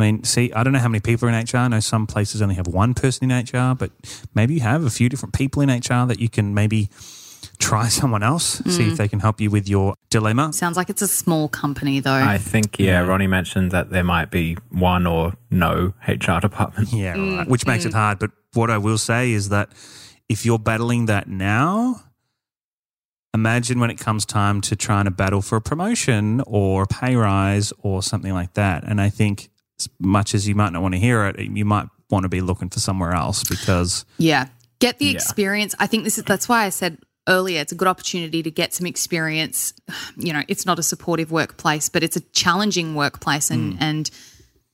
I 0.00 0.12
mean, 0.12 0.24
see, 0.24 0.52
I 0.52 0.64
don't 0.64 0.72
know 0.72 0.78
how 0.78 0.88
many 0.88 1.00
people 1.00 1.28
are 1.28 1.32
in 1.32 1.44
HR. 1.44 1.58
I 1.58 1.68
know 1.68 1.80
some 1.80 2.06
places 2.06 2.40
only 2.40 2.54
have 2.54 2.66
one 2.66 2.94
person 2.94 3.30
in 3.30 3.44
HR, 3.44 3.74
but 3.74 3.90
maybe 4.34 4.54
you 4.54 4.60
have 4.60 4.84
a 4.84 4.90
few 4.90 5.08
different 5.08 5.34
people 5.34 5.62
in 5.62 5.68
HR 5.68 6.06
that 6.06 6.18
you 6.18 6.28
can 6.28 6.54
maybe 6.54 6.88
try 7.58 7.88
someone 8.00 8.22
else, 8.22 8.62
see 8.66 8.88
if 8.88 8.94
mm. 8.94 8.96
they 8.96 9.08
can 9.08 9.20
help 9.20 9.40
you 9.40 9.50
with 9.50 9.68
your 9.68 9.94
dilemma. 10.08 10.52
sounds 10.52 10.76
like 10.76 10.90
it's 10.90 11.02
a 11.02 11.08
small 11.08 11.48
company 11.48 12.00
though 12.00 12.12
I 12.12 12.38
think, 12.38 12.78
yeah, 12.78 13.00
Ronnie 13.00 13.26
mentioned 13.26 13.70
that 13.72 13.90
there 13.90 14.04
might 14.04 14.30
be 14.30 14.56
one 14.70 15.06
or 15.06 15.34
no 15.50 15.94
HR 16.08 16.40
department. 16.40 16.92
Yeah, 17.00 17.10
right. 17.10 17.18
Mm, 17.18 17.48
Which 17.48 17.66
makes 17.66 17.84
it 17.84 17.92
mm. 17.92 17.94
hard. 17.94 18.18
But 18.18 18.30
what 18.54 18.70
I 18.70 18.78
will 18.78 18.98
say 18.98 19.32
is 19.32 19.50
that 19.50 19.70
if 20.28 20.44
you're 20.44 20.58
battling 20.58 21.06
that 21.06 21.28
now, 21.28 22.02
imagine 23.32 23.80
when 23.80 23.90
it 23.90 23.98
comes 23.98 24.26
time 24.26 24.60
to 24.62 24.76
trying 24.76 25.04
to 25.04 25.10
battle 25.10 25.42
for 25.42 25.56
a 25.56 25.60
promotion 25.60 26.42
or 26.46 26.82
a 26.84 26.86
pay 26.86 27.16
rise 27.16 27.72
or 27.82 28.02
something 28.02 28.32
like 28.32 28.54
that. 28.54 28.84
And 28.84 29.00
I 29.00 29.08
think, 29.08 29.50
as 29.80 29.88
much 29.98 30.34
as 30.34 30.46
you 30.48 30.54
might 30.54 30.72
not 30.72 30.82
want 30.82 30.94
to 30.94 31.00
hear 31.00 31.26
it, 31.26 31.38
you 31.38 31.64
might 31.64 31.88
want 32.10 32.24
to 32.24 32.28
be 32.28 32.40
looking 32.40 32.68
for 32.68 32.80
somewhere 32.80 33.12
else 33.12 33.44
because 33.44 34.04
Yeah. 34.18 34.46
Get 34.78 34.98
the 34.98 35.06
Yeah. 35.06 35.12
experience. 35.12 35.74
I 35.78 35.86
think 35.86 36.04
this 36.04 36.18
is 36.18 36.24
that's 36.24 36.48
why 36.48 36.64
I 36.64 36.70
said 36.70 36.98
earlier 37.28 37.60
it's 37.60 37.72
a 37.72 37.74
good 37.74 37.88
opportunity 37.88 38.42
to 38.42 38.50
get 38.50 38.74
some 38.74 38.86
experience. 38.86 39.72
You 40.16 40.32
know, 40.32 40.42
it's 40.48 40.66
not 40.66 40.78
a 40.78 40.82
supportive 40.82 41.30
workplace, 41.30 41.88
but 41.88 42.02
it's 42.02 42.16
a 42.16 42.20
challenging 42.32 42.94
workplace 42.94 43.50
and 43.50 43.74
mm. 43.74 43.78
and 43.80 44.10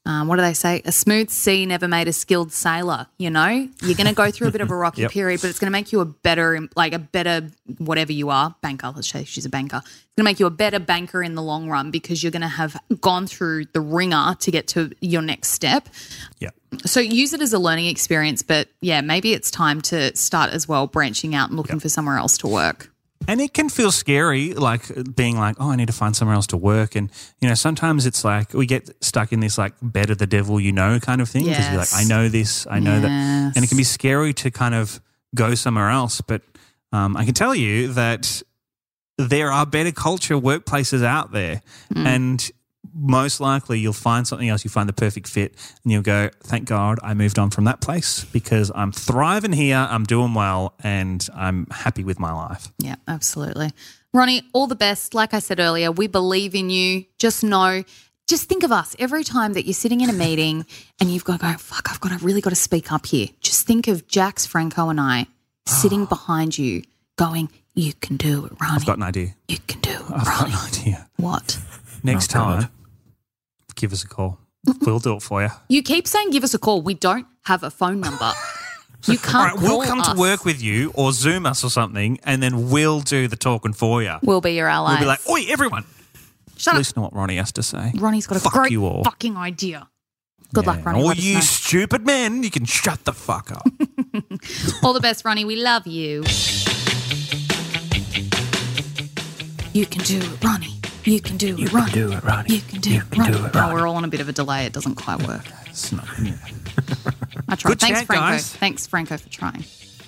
um, 0.07 0.29
what 0.29 0.37
do 0.37 0.42
they 0.42 0.55
say? 0.55 0.81
A 0.85 0.92
smooth 0.92 1.29
sea 1.31 1.66
never 1.66 1.88
made 1.88 2.07
a 2.09 2.12
skilled 2.12 2.53
sailor. 2.53 3.09
You 3.19 3.29
know, 3.29 3.69
you're 3.83 3.97
going 3.97 4.07
to 4.07 4.14
go 4.14 4.31
through 4.31 4.49
a 4.49 4.51
bit 4.53 4.61
of 4.61 4.71
a 4.71 4.77
rocky 4.77 5.03
Yep. 5.07 5.11
period, 5.11 5.40
but 5.42 5.51
it's 5.51 5.59
going 5.59 5.66
to 5.66 5.73
make 5.73 5.92
you 5.92 6.01
a 6.01 6.05
better, 6.05 6.61
like 6.77 6.92
a 6.92 6.99
better, 6.99 7.49
whatever 7.79 8.12
you 8.12 8.31
are, 8.31 8.55
banker. 8.62 8.92
Let's 8.95 9.09
say 9.09 9.25
she's 9.25 9.45
a 9.45 9.51
banker. 9.51 9.83
It's 9.85 10.14
going 10.16 10.25
to 10.25 10.31
make 10.31 10.40
you 10.40 10.47
a 10.47 10.51
better 10.51 10.79
banker 10.79 11.23
in 11.23 11.35
the 11.35 11.42
long 11.42 11.69
run 11.69 11.90
because 11.90 12.23
you're 12.23 12.33
going 12.33 12.42
to 12.42 12.49
have 12.49 12.77
gone 13.01 13.27
through 13.27 13.66
the 13.66 13.81
ringer 13.81 14.37
to 14.38 14.51
get 14.51 14.69
to 14.69 14.92
your 15.01 15.23
next 15.23 15.49
step. 15.49 15.88
yeah. 16.38 16.51
So 16.85 17.01
use 17.01 17.33
it 17.33 17.40
as 17.40 17.53
a 17.53 17.59
learning 17.59 17.87
experience, 17.87 18.42
but 18.42 18.69
yeah, 18.81 19.01
maybe 19.01 19.33
it's 19.33 19.51
time 19.51 19.81
to 19.83 20.14
start 20.16 20.51
as 20.51 20.69
well 20.69 20.87
branching 20.87 21.35
out 21.35 21.49
and 21.49 21.57
looking 21.57 21.81
for 21.81 21.88
somewhere 21.88 22.16
else 22.19 22.38
to 22.38 22.49
work. 22.49 22.90
And 23.29 23.41
it 23.41 23.53
can 23.53 23.69
feel 23.69 23.91
scary, 23.91 24.55
like 24.55 24.83
being 25.15 25.39
like, 25.39 25.57
oh, 25.59 25.71
I 25.71 25.77
need 25.77 25.87
to 25.87 25.93
find 25.93 26.15
somewhere 26.15 26.35
else 26.35 26.47
to 26.49 26.57
work. 26.57 26.95
And, 26.95 27.11
you 27.41 27.49
know, 27.49 27.55
sometimes 27.55 28.07
it's 28.07 28.25
like 28.25 28.53
we 28.55 28.67
get 28.67 28.91
stuck 29.05 29.33
in 29.33 29.41
this 29.41 29.59
like 29.59 29.75
of 29.83 30.19
the 30.19 30.27
devil, 30.27 30.61
you 30.61 30.73
know, 30.73 30.99
kind 31.01 31.21
of 31.21 31.29
thing. 31.29 31.45
Because 31.45 31.69
you're 31.69 31.79
like, 31.79 31.95
I 31.95 32.05
know 32.05 32.29
this, 32.29 32.67
I 32.71 32.79
know 32.79 33.01
that. 33.01 33.11
And 33.11 33.65
it 33.65 33.69
can 33.69 33.77
be 33.77 33.85
scary 33.85 34.33
to 34.35 34.51
kind 34.51 34.75
of 34.75 35.01
go 35.35 35.55
somewhere 35.55 35.91
else. 35.91 36.21
But 36.21 36.43
um, 36.93 37.17
I 37.17 37.25
can 37.25 37.35
tell 37.35 37.55
you 37.55 37.93
that 37.95 38.43
there 39.19 39.51
are 39.51 39.67
better 39.67 39.93
culture 39.93 40.37
workplaces 40.37 41.05
out 41.05 41.33
there. 41.33 41.62
And 41.95 42.51
most 42.99 43.41
likely 43.41 43.79
you'll 43.79 43.93
find 43.93 44.27
something 44.27 44.49
else, 44.49 44.65
you'll 44.65 44.73
find 44.73 44.89
the 44.89 44.93
perfect 44.95 45.29
fit, 45.29 45.55
and 45.85 45.93
you'll 45.93 46.03
go, 46.03 46.31
thank 46.45 46.67
God 46.67 46.99
I 47.03 47.15
moved 47.15 47.39
on 47.39 47.51
from 47.51 47.65
that 47.65 47.81
place 47.81 48.25
because 48.25 48.73
I'm 48.75 48.93
thriving 48.93 49.53
here, 49.53 49.77
I'm 49.91 50.05
doing 50.05 50.35
well, 50.35 50.75
and 50.83 51.27
I'm 51.35 51.67
happy 51.71 52.05
with 52.05 52.19
my 52.19 52.33
life. 52.33 52.69
Yeah, 52.79 52.97
absolutely. 53.07 53.71
Ronnie, 54.15 54.43
all 54.55 54.67
the 54.67 54.75
best. 54.77 55.13
Like 55.15 55.35
I 55.35 55.41
said 55.41 55.61
earlier, 55.61 55.93
we 55.93 56.07
believe 56.07 56.55
in 56.55 56.71
you. 56.71 57.05
Just 57.19 57.45
know, 57.45 57.85
just 58.27 58.49
think 58.49 58.63
of 58.63 58.73
us 58.73 58.97
every 58.99 59.25
time 59.25 59.53
that 59.53 59.67
you're 59.67 59.75
sitting 59.75 60.01
in 60.01 60.09
a 60.09 60.15
meeting 60.15 60.65
and 61.01 61.11
you've 61.11 61.25
got 61.25 61.41
to 61.41 61.47
go, 61.47 61.53
fuck, 61.59 61.91
I've 61.91 62.01
got 62.01 62.19
to 62.19 62.25
really 62.25 62.41
got 62.41 62.51
to 62.51 62.57
speak 62.57 62.91
up 62.93 63.05
here. 63.07 63.29
Just 63.41 63.67
think 63.67 63.89
of 63.89 64.09
Jax, 64.09 64.47
Franco, 64.47 64.89
and 64.89 64.99
I 65.01 65.27
sitting 65.67 66.05
behind 66.17 66.57
you 66.57 66.83
going, 67.17 67.51
you 67.75 67.93
can 67.95 68.17
do 68.17 68.47
it, 68.47 68.53
Ronnie. 68.59 68.77
I've 68.77 68.87
got 68.87 68.97
an 68.97 69.03
idea. 69.03 69.35
you 69.49 69.59
can 69.67 69.81
do 69.81 69.91
it, 69.91 70.01
I've 70.15 70.25
got 70.25 70.41
Ronnie. 70.41 70.53
an 70.55 70.59
idea. 70.67 71.09
What? 71.19 71.59
Next 72.03 72.35
Oh, 72.35 72.39
God. 72.39 72.61
time, 72.63 72.71
give 73.77 73.93
us 73.93 74.03
a 74.05 74.09
call. 74.09 74.39
We'll 74.81 74.99
do 74.99 75.15
it 75.15 75.23
for 75.23 75.43
you. 75.43 75.51
You 75.69 75.83
keep 75.83 76.09
saying 76.09 76.31
give 76.31 76.43
us 76.43 76.53
a 76.55 76.59
call. 76.59 76.83
We 76.83 76.95
don't 76.95 77.27
have 77.45 77.62
a 77.62 77.71
phone 77.71 78.01
number. 78.01 78.33
You 79.09 79.19
can't 79.19 79.35
All 79.37 79.45
right, 79.45 79.57
we'll 79.61 79.83
come 79.83 80.01
us. 80.01 80.09
to 80.15 80.19
work 80.19 80.45
with 80.45 80.61
you 80.61 80.91
or 80.95 81.12
Zoom 81.12 81.47
us 81.47 81.62
or 81.62 81.71
something, 81.71 82.19
and 82.25 82.43
then 82.43 82.71
we'll 82.71 83.01
do 83.03 83.29
the 83.29 83.37
talking 83.37 83.73
for 83.73 84.03
you. 84.03 84.17
We'll 84.25 84.41
be 84.41 84.55
your 84.55 84.67
allies. 84.67 84.95
We'll 84.95 85.01
be 85.01 85.07
like, 85.07 85.21
oi, 85.31 85.45
everyone, 85.53 85.85
Shut 86.57 86.75
up. 86.75 86.79
listen 86.79 86.95
to 86.95 87.01
what 87.03 87.15
Ronnie 87.15 87.37
has 87.37 87.53
to 87.53 87.62
say. 87.62 87.93
Ronnie's 87.95 88.27
got 88.27 88.39
a 88.39 88.41
Fuck 88.41 88.55
great 88.55 88.73
you 88.73 88.85
all. 88.85 89.05
fucking 89.05 89.37
idea. 89.37 89.89
Good 90.53 90.65
Yeah, 90.65 90.73
luck, 90.73 90.85
Ronnie. 90.87 91.03
All 91.05 91.12
you 91.15 91.41
stupid 91.41 92.05
men, 92.05 92.43
you 92.43 92.51
can 92.51 92.65
shut 92.65 93.05
the 93.05 93.12
fuck 93.12 93.53
up. 93.53 93.65
All 94.83 94.93
the 94.93 95.01
best, 95.01 95.25
Ronnie. 95.25 95.45
We 95.45 95.55
love 95.55 95.87
you. 95.87 96.25
You 99.73 99.87
can 99.87 100.03
do 100.03 100.19
it, 100.19 100.43
Ronnie. 100.43 100.76
You 101.07 101.21
can 101.21 101.37
do 101.37 101.55
it, 101.55 101.59
You 101.61 101.69
can 101.69 101.77
Ronnie. 101.77 101.92
do 101.92 102.12
it, 102.12 102.25
Ronnie. 102.25 102.55
You 102.57 102.61
can 102.62 102.81
do 102.81 102.90
You 102.90 102.99
it, 103.01 103.11
can 103.11 103.21
Ronnie. 103.23 103.38
do 103.38 103.45
it, 103.47 103.51
Oh, 103.55 103.73
we're 103.75 103.87
all 103.87 103.97
on 103.97 104.05
a 104.05 104.09
bit 104.09 104.21
of 104.21 104.29
a 104.29 104.33
delay. 104.33 104.66
It 104.66 104.73
doesn't 104.73 104.97
quite 104.97 105.27
work. 105.27 105.45
It's 105.77 105.92
not, 105.92 106.07
yeah. 106.23 106.33
I 107.49 107.55
tried. 107.55 107.71
Good 107.73 107.81
Thanks, 107.81 107.99
chat, 108.01 108.07
Franco. 108.07 108.25
guys. 108.27 108.57
Thanks, 108.57 108.87
Franco, 108.87 109.19
for 109.19 109.29
trying. 109.29 109.62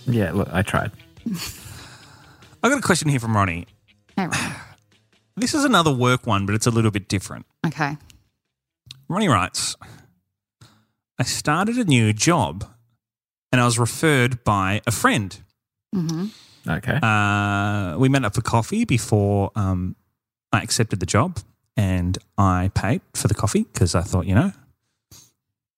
Yeah, 0.06 0.32
look, 0.32 0.48
I 0.50 0.62
tried. 0.62 0.92
I 2.62 2.68
got 2.70 2.78
a 2.78 2.82
question 2.82 3.11
here 3.11 3.20
from 3.20 3.37
Ronnie. 3.37 3.66
Hey, 4.16 4.26
Ronnie. 4.26 4.54
This 5.37 5.54
is 5.54 5.64
another 5.64 5.92
work 5.94 6.26
one, 6.26 6.46
but 6.46 6.54
it's 6.56 6.66
a 6.66 6.70
little 6.70 6.90
bit 6.90 7.06
different. 7.08 7.46
Okay. 7.64 7.96
Ronnie 9.08 9.28
writes, 9.28 9.76
I 11.18 11.22
started 11.22 11.76
a 11.76 11.84
new 11.84 12.12
job 12.12 12.64
and 13.52 13.61
I 13.61 13.64
was 13.64 13.78
referred 13.78 14.42
by 14.42 14.80
a 14.87 14.90
friend. 14.90 15.38
Mm-hmm. 15.94 16.26
Okay. 16.68 16.98
Uh, 17.00 17.96
we 17.98 18.08
met 18.08 18.24
up 18.24 18.34
for 18.34 18.40
coffee 18.40 18.84
before 18.84 19.52
um, 19.54 19.94
I 20.52 20.62
accepted 20.62 21.00
the 21.00 21.06
job 21.06 21.38
and 21.76 22.18
I 22.37 22.70
paid 22.74 23.00
for 23.14 23.28
the 23.28 23.34
coffee 23.34 23.64
because 23.64 23.94
I 23.94 24.02
thought, 24.02 24.26
you 24.26 24.34
know, 24.34 24.52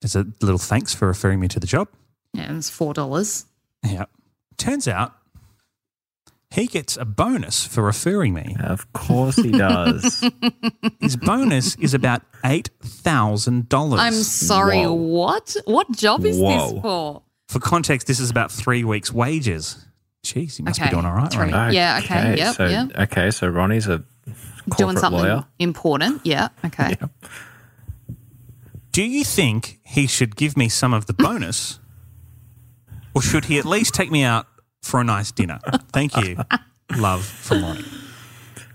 it's 0.03 0.15
a 0.15 0.27
little 0.41 0.59
thanks 0.59 0.95
for 0.95 1.07
referring 1.09 1.41
me 1.41 1.49
to 1.49 1.61
the 1.61 1.67
job. 1.67 1.89
Yeah, 2.33 2.57
it's 2.57 2.71
four 2.71 2.95
dollars. 2.95 3.47
Yeah. 3.85 4.05
Turns 4.57 4.87
out 4.89 5.15
he 6.51 6.67
gets 6.67 6.97
a 6.97 7.05
bonus 7.05 7.65
for 7.67 7.83
referring 7.83 8.35
me. 8.35 8.57
of 8.61 8.93
course 8.93 9.37
he 9.37 9.51
does. 9.53 10.25
His 11.01 11.17
bonus 11.17 11.77
is 11.77 11.95
about 11.95 12.23
$8,000. 12.43 13.99
I'm 13.99 14.13
sorry. 14.13 14.83
Whoa. 14.83 14.93
What? 14.93 15.57
What 15.65 15.91
job 15.93 16.25
is 16.25 16.39
Whoa. 16.39 16.73
this 16.73 16.83
for? 16.83 17.23
For 17.49 17.59
context, 17.61 18.07
this 18.07 18.21
is 18.21 18.31
about 18.31 18.51
three 18.51 18.85
weeks' 18.85 19.13
wages. 19.13 19.87
Jeez, 20.25 20.57
he 20.57 20.63
must 20.63 20.79
Okay, 20.81 20.89
be 20.91 20.95
doing 20.95 21.07
all 21.07 21.15
right, 21.15 21.33
three. 21.33 21.51
Ronnie. 21.51 21.75
Yeah, 21.75 22.01
okay, 22.05 22.37
yep, 22.37 22.55
so, 22.55 22.67
yep. 22.67 22.91
Okay, 22.99 23.31
so 23.31 23.49
Ronnie's 23.49 23.87
a 23.89 23.99
corporate 23.99 24.05
Doing 24.79 24.97
something 24.97 25.21
lawyer. 25.23 25.45
important. 25.59 26.21
Yeah. 26.25 26.49
Okay. 26.65 26.97
Yeah. 27.01 27.07
Do 28.93 29.03
you 29.05 29.23
think 29.25 29.79
he 29.85 30.09
should 30.09 30.35
give 30.35 30.57
me 30.57 30.69
some 30.69 30.93
of 30.93 31.07
the 31.07 31.13
bonus, 31.27 31.79
or 33.15 33.23
should 33.23 33.45
he 33.45 33.57
at 33.59 33.65
least 33.65 33.95
take 33.95 34.11
me 34.11 34.25
out 34.25 34.47
for 34.83 35.01
a 35.01 35.05
nice 35.05 35.31
dinner? 35.31 35.61
Thank 35.93 36.17
you. 36.17 36.37
Love 36.97 37.25
from 37.25 37.63
Ronnie. 37.63 37.85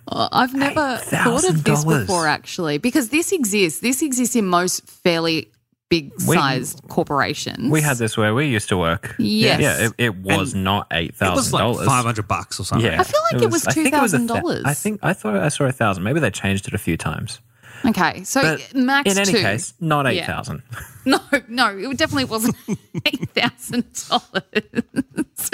Uh, 0.08 0.30
I've 0.32 0.54
never 0.54 0.98
thought 0.98 1.50
of 1.50 1.64
this 1.66 1.84
before, 1.84 2.28
actually, 2.28 2.78
because 2.78 3.10
this 3.10 3.34
exists. 3.34 3.82
This 3.82 4.02
exists 4.02 4.36
in 4.38 4.46
most 4.46 4.88
fairly 4.88 5.52
big 5.90 6.12
We- 6.28 6.36
sized 6.36 6.82
corporations. 6.88 7.70
We 7.72 7.82
had 7.82 7.98
this 7.98 8.18
where 8.18 8.34
we 8.34 8.48
used 8.48 8.70
to 8.70 8.78
work. 8.78 9.16
Yes. 9.20 9.62
Yeah, 9.62 9.86
it, 9.88 9.94
it 9.98 10.16
was 10.18 10.54
And 10.54 10.64
not 10.64 10.88
eight 10.92 11.14
It 11.22 11.34
was 11.34 11.54
like 11.54 11.62
dollars. 11.62 11.86
five 11.88 12.06
hundred 12.06 12.28
bucks 12.28 12.60
or 12.60 12.64
something. 12.66 12.86
Yeah, 12.92 13.00
I 13.00 13.04
feel 13.04 13.22
like 13.32 13.42
it 13.42 13.50
was 13.52 13.64
it 13.78 13.92
was 14.02 14.14
$2,000. 14.14 14.62
I 14.66 14.74
think 14.74 15.00
I 15.04 15.14
thought 15.14 15.36
I 15.38 15.50
saw 15.50 15.66
a 15.66 15.72
thousand. 15.72 16.04
Maybe 16.04 16.20
they 16.20 16.32
changed 16.32 16.68
it 16.68 16.74
a 16.74 16.78
few 16.80 16.98
times. 16.98 17.40
Okay, 17.86 18.24
so 18.24 18.42
But 18.42 18.74
max 18.74 19.12
in 19.12 19.20
any 19.20 19.32
two. 19.34 19.42
case, 19.42 19.74
not 19.80 20.06
Yeah. 20.06 20.22
eight 20.24 20.26
thousand. 20.26 20.64
No, 21.08 21.20
no, 21.48 21.68
it 21.78 21.98
definitely 22.00 22.26
wasn't 22.26 22.56
eight 23.06 23.30
thousand 23.36 23.86
dollars. 24.10 25.52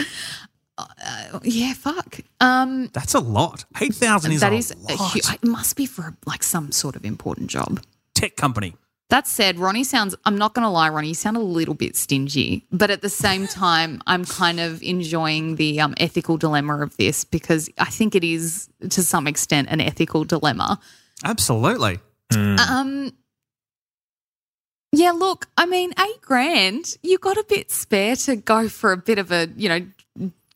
Uh, 0.77 1.39
yeah, 1.43 1.73
fuck. 1.73 2.19
Um, 2.39 2.87
That's 2.93 3.13
a 3.13 3.19
lot. 3.19 3.65
Eight 3.81 3.93
thousand 3.93 4.31
is 4.31 4.39
that 4.41 4.53
a 4.53 4.55
is 4.55 4.71
a 4.71 4.95
hu- 4.95 5.19
it 5.33 5.43
must 5.43 5.75
be 5.75 5.85
for 5.85 6.15
like 6.25 6.41
some 6.41 6.71
sort 6.71 6.95
of 6.95 7.03
important 7.05 7.49
job. 7.49 7.81
Tech 8.15 8.35
company. 8.37 8.75
That 9.11 9.27
said, 9.27 9.59
Ronnie 9.59 9.83
sounds, 9.83 10.15
I'm 10.23 10.37
not 10.37 10.53
going 10.53 10.63
to 10.63 10.69
lie, 10.69 10.87
Ronnie, 10.87 11.09
you 11.09 11.13
sound 11.13 11.35
a 11.35 11.41
little 11.41 11.73
bit 11.73 11.97
stingy. 11.97 12.65
But 12.71 12.89
at 12.91 13.01
the 13.01 13.09
same 13.09 13.45
time, 13.45 14.01
I'm 14.07 14.23
kind 14.23 14.61
of 14.61 14.81
enjoying 14.81 15.57
the 15.57 15.81
um, 15.81 15.93
ethical 15.97 16.37
dilemma 16.37 16.81
of 16.81 16.95
this 16.95 17.25
because 17.25 17.69
I 17.77 17.89
think 17.89 18.15
it 18.15 18.23
is, 18.23 18.69
to 18.89 19.03
some 19.03 19.27
extent, 19.27 19.67
an 19.69 19.81
ethical 19.81 20.23
dilemma. 20.23 20.79
Absolutely. 21.25 21.99
Um, 22.33 23.11
yeah, 24.93 25.11
look, 25.11 25.49
I 25.57 25.65
mean, 25.65 25.91
eight 25.99 26.21
grand, 26.21 26.97
you 27.03 27.17
got 27.17 27.35
a 27.35 27.43
bit 27.49 27.69
spare 27.69 28.15
to 28.15 28.37
go 28.37 28.69
for 28.69 28.93
a 28.93 28.97
bit 28.97 29.19
of 29.19 29.33
a, 29.33 29.49
you 29.57 29.67
know, 29.67 29.85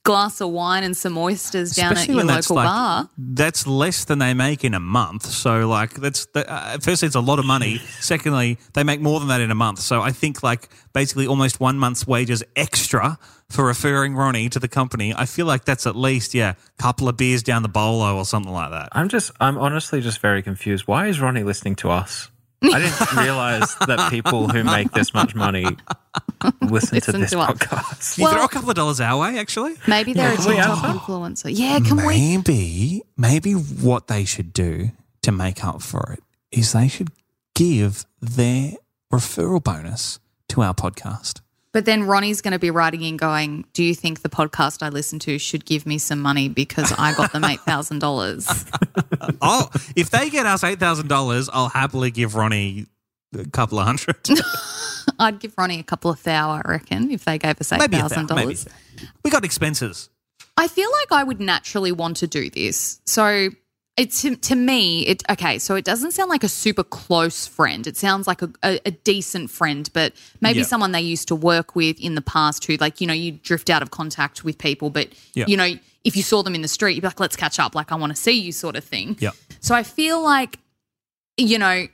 glass 0.06 0.40
of 0.40 0.52
wine 0.52 0.84
and 0.84 0.96
some 0.96 1.18
oysters 1.18 1.72
down 1.72 1.98
at 1.98 2.08
your 2.08 2.24
local 2.24 2.56
like, 2.56 2.66
bar. 2.68 3.10
That's 3.18 3.68
less 3.68 4.06
than 4.06 4.20
they 4.20 4.34
make 4.34 4.64
in 4.64 4.74
a 4.74 4.80
month. 4.80 5.26
So, 5.26 5.68
like, 5.68 5.96
that's 5.96 6.28
the, 6.28 6.50
uh, 6.50 6.78
firstly, 6.78 7.08
it's 7.08 7.16
a 7.16 7.20
lot 7.20 7.40
of 7.40 7.46
money. 7.46 7.78
Secondly, 8.00 8.58
they 8.74 8.84
make 8.84 9.02
more 9.02 9.20
than 9.20 9.28
that 9.28 9.42
in 9.42 9.52
a 9.52 9.56
month. 9.56 9.80
So, 9.80 10.02
I 10.02 10.12
think 10.12 10.44
like 10.44 10.70
basically 10.94 11.28
almost 11.28 11.60
one 11.60 11.78
month's 11.78 12.08
wages 12.08 12.44
extra 12.56 13.20
for 13.50 13.66
referring 13.66 14.16
Ronnie 14.16 14.48
to 14.50 14.60
the 14.60 14.68
company. 14.68 15.14
I 15.14 15.26
feel 15.26 15.48
like 15.48 15.66
that's 15.66 15.86
at 15.86 15.96
least 15.96 16.34
yeah, 16.34 16.52
a 16.52 16.82
couple 16.82 17.10
of 17.10 17.18
beers 17.18 17.44
down 17.44 17.64
the 17.64 17.70
bolo 17.70 18.16
or 18.16 18.26
something 18.26 18.54
like 18.54 18.72
that. 18.72 18.90
I'm 18.94 19.10
just, 19.10 19.32
I'm 19.42 19.58
honestly 19.58 20.02
just 20.02 20.20
very 20.20 20.42
confused. 20.42 20.88
Why 20.88 21.08
is 21.08 21.20
Ronnie 21.20 21.44
listening 21.44 21.76
to 21.78 21.90
us? 21.90 22.30
I 22.74 22.80
didn't 22.80 23.16
realize 23.18 23.76
that 23.88 24.10
people 24.10 24.48
who 24.50 24.64
make 24.64 24.92
this 24.92 25.14
much 25.14 25.36
money 25.36 25.66
listen, 26.62 27.02
to 27.02 27.12
this 27.14 27.32
to 27.32 27.38
podcast. 27.38 28.16
Can 28.16 28.22
you 28.22 28.26
Well- 28.26 28.34
throw 28.34 28.46
a 28.46 28.50
couple 28.50 28.70
of 28.70 28.76
dollars 28.76 29.00
our 29.02 29.20
way, 29.22 29.38
actually? 29.40 29.76
Maybe 29.88 30.14
they're 30.14 30.34
a 30.34 30.36
Can 30.36 30.46
we 30.48 30.56
TikTok 30.56 30.84
ask 30.84 31.00
influencer. 31.00 31.52
Yeah, 31.54 31.80
can 31.80 31.98
we? 31.98 32.38
maybe, 32.38 33.04
maybe 33.18 33.54
what 33.54 34.08
they 34.08 34.26
should 34.26 34.54
do 34.54 34.92
to 35.22 35.32
make 35.32 35.64
up 35.64 35.82
for 35.82 36.14
it 36.14 36.24
is 36.52 36.74
they 36.74 36.88
should 36.88 37.10
give 37.56 38.06
their 38.22 38.74
referral 39.12 39.64
bonus 39.64 40.20
to 40.50 40.62
our 40.62 40.74
podcast. 40.74 41.42
But 41.76 41.84
then 41.84 42.04
Ronnie's 42.04 42.40
going 42.40 42.54
to 42.54 42.60
be 42.60 42.72
writing 42.72 43.02
in 43.02 43.18
going, 43.18 43.66
Do 43.74 43.84
you 43.84 43.94
think 43.94 44.22
the 44.22 44.30
podcast 44.30 44.82
I 44.82 44.88
listen 44.88 45.20
to 45.20 45.38
should 45.38 45.66
give 45.66 45.86
me 45.86 45.98
some 45.98 46.22
money 46.22 46.48
because 46.48 46.94
I 46.98 47.14
got 47.14 47.34
them 47.34 47.42
$8,000? 47.42 49.38
Oh, 49.42 49.70
if 49.98 50.10
they 50.10 50.30
get 50.30 50.46
us 50.46 50.64
eight 50.64 50.80
thousand 50.80 51.10
dollars, 51.10 51.50
I'll 51.52 51.68
happily 51.68 52.12
give 52.12 52.36
Ronnie 52.36 52.86
a 53.38 53.44
couple 53.50 53.78
of 53.78 53.88
hundred. 53.88 54.16
I'd 55.20 55.40
give 55.42 55.54
Ronnie 55.58 55.82
a 55.82 55.84
couple 55.84 56.12
of 56.12 56.24
thou, 56.24 56.50
I 56.52 56.62
reckon, 56.66 57.12
if 57.12 57.26
they 57.26 57.38
gave 57.38 57.60
us 57.60 57.74
a 57.74 57.78
maybe 57.78 57.98
a 57.98 58.04
$8,000. 58.04 58.64
thou. 58.64 58.72
We 59.26 59.30
got 59.30 59.44
expenses. 59.44 60.10
I 60.56 60.70
feel 60.70 60.90
like 60.90 61.12
I 61.12 61.26
would 61.26 61.42
naturally 61.42 61.92
want 61.92 62.16
to 62.18 62.28
do 62.28 62.50
this. 62.50 63.02
So 63.06 63.50
it's 63.98 64.22
to, 64.24 64.36
to 64.36 64.56
me, 64.56 65.02
it 65.08 65.24
okay. 65.30 65.58
So 65.58 65.76
it 65.76 65.86
doesn't 65.86 66.12
sound 66.12 66.30
like 66.30 66.44
a 66.44 66.50
super 66.50 66.84
close 66.84 67.48
friend. 67.48 67.88
It 67.88 67.96
sounds 67.96 68.28
like 68.28 68.42
a, 68.42 68.52
a, 68.64 68.80
a 68.86 68.92
decent 68.92 69.50
friend, 69.50 69.90
but 69.94 70.14
maybe 70.42 70.60
Yeah. 70.60 70.66
someone 70.66 70.92
they 70.92 71.02
used 71.02 71.28
to 71.30 71.36
work 71.36 71.76
with 71.76 72.00
in 72.02 72.16
the 72.16 72.22
past 72.22 72.66
who, 72.66 72.76
like, 72.78 73.00
you 73.00 73.08
know, 73.08 73.14
you 73.14 73.32
drift 73.32 73.70
out 73.70 73.82
of 73.82 73.92
contact 73.92 74.44
with 74.44 74.58
people, 74.58 74.90
but 74.90 75.10
Yeah. 75.34 75.46
you 75.48 75.56
know, 75.56 75.74
if 76.04 76.16
you 76.18 76.24
saw 76.24 76.44
them 76.44 76.56
in 76.56 76.62
the 76.62 76.68
street, 76.68 76.96
you'd 76.96 77.02
be 77.02 77.08
like, 77.08 77.20
let's 77.20 77.36
catch 77.38 77.58
up. 77.60 77.74
Like, 77.74 77.92
I 77.92 77.96
want 77.96 78.12
to 78.16 78.22
see 78.22 78.34
you, 78.34 78.52
sort 78.52 78.76
of 78.76 78.84
thing. 78.84 79.16
Yeah. 79.20 79.32
So 79.62 79.74
I 79.74 79.84
feel 79.84 80.22
like, 80.22 80.60
you 81.38 81.58
know, 81.58 81.88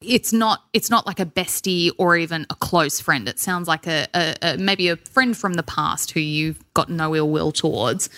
it's 0.00 0.32
not 0.32 0.62
it's 0.72 0.90
not 0.90 1.04
like 1.08 1.18
a 1.18 1.26
bestie 1.26 1.90
or 1.98 2.16
even 2.16 2.46
a 2.50 2.54
close 2.54 3.00
friend. 3.00 3.28
It 3.28 3.40
sounds 3.40 3.66
like 3.66 3.88
a, 3.88 4.06
a, 4.14 4.36
a 4.42 4.56
maybe 4.56 4.88
a 4.88 4.96
friend 4.96 5.36
from 5.36 5.54
the 5.54 5.64
past 5.64 6.12
who 6.12 6.20
you've 6.20 6.62
got 6.74 6.88
no 6.88 7.16
ill 7.16 7.28
will 7.28 7.50
towards. 7.50 8.08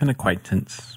An 0.00 0.08
acquaintance. 0.08 0.96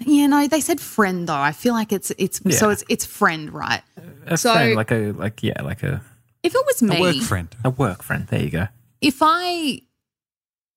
Yeah, 0.00 0.26
no, 0.26 0.46
they 0.48 0.60
said 0.60 0.80
friend 0.80 1.28
though. 1.28 1.34
I 1.34 1.52
feel 1.52 1.74
like 1.74 1.92
it's 1.92 2.10
it's 2.18 2.40
so 2.58 2.70
it's 2.70 2.84
it's 2.88 3.04
friend, 3.04 3.52
right? 3.52 3.82
A 4.26 4.36
So- 4.36 4.52
friend, 4.52 4.74
like 4.76 4.90
a, 4.90 5.12
like, 5.12 5.42
yeah, 5.42 5.60
like 5.62 5.82
a, 5.82 6.02
If 6.42 6.54
it 6.54 6.62
was 6.66 6.82
A 6.82 6.86
me, 6.86 7.00
work 7.00 7.16
friend. 7.16 7.48
a 7.64 7.70
work 7.70 8.02
friend. 8.02 8.26
There 8.26 8.42
you 8.42 8.50
go. 8.50 8.68
if 9.00 9.18
I 9.20 9.82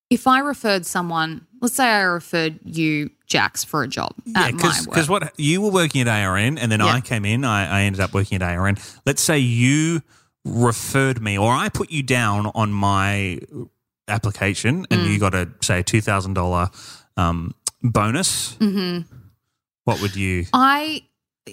if 0.10 0.28
I 0.28 0.40
referred 0.40 0.86
someone, 0.86 1.48
let's 1.62 1.76
say 1.76 1.86
I 1.88 2.02
referred 2.02 2.60
you, 2.64 3.10
Jax, 3.28 3.64
for 3.64 3.82
a 3.82 3.88
job 3.88 4.14
Yeah, 4.26 4.46
at 4.46 4.54
my 4.54 4.64
work. 4.64 4.86
because 4.86 5.10
what 5.10 5.34
you 5.40 5.62
were 5.62 5.72
working 5.72 6.02
at 6.02 6.08
ARN 6.08 6.58
and 6.60 6.72
then 6.72 6.80
Yeah. 6.80 6.86
I 6.94 7.02
came 7.02 7.26
in, 7.26 7.44
I, 7.44 7.80
I 7.80 7.82
ended 7.84 8.02
up 8.02 8.14
working 8.14 8.36
at 8.42 8.44
ARN. 8.44 8.78
Let's 9.06 9.22
say 9.24 9.40
you 9.40 10.02
referred 10.44 11.22
me 11.24 11.38
or 11.40 11.52
I 11.52 11.70
put 11.70 11.90
you 11.90 12.04
down 12.04 12.52
on 12.54 12.72
my 12.72 13.40
application 14.08 14.86
and 14.92 15.02
Mm. 15.02 15.10
you 15.14 15.20
got 15.20 15.34
a 15.34 15.50
say 15.62 15.82
two 15.82 16.02
thousand 16.02 16.36
dollar 16.36 16.70
um, 17.18 17.56
bonus. 17.92 18.56
Mhm. 18.60 19.06
What 19.86 20.02
would 20.02 20.16
you? 20.16 20.46
I 20.54 21.04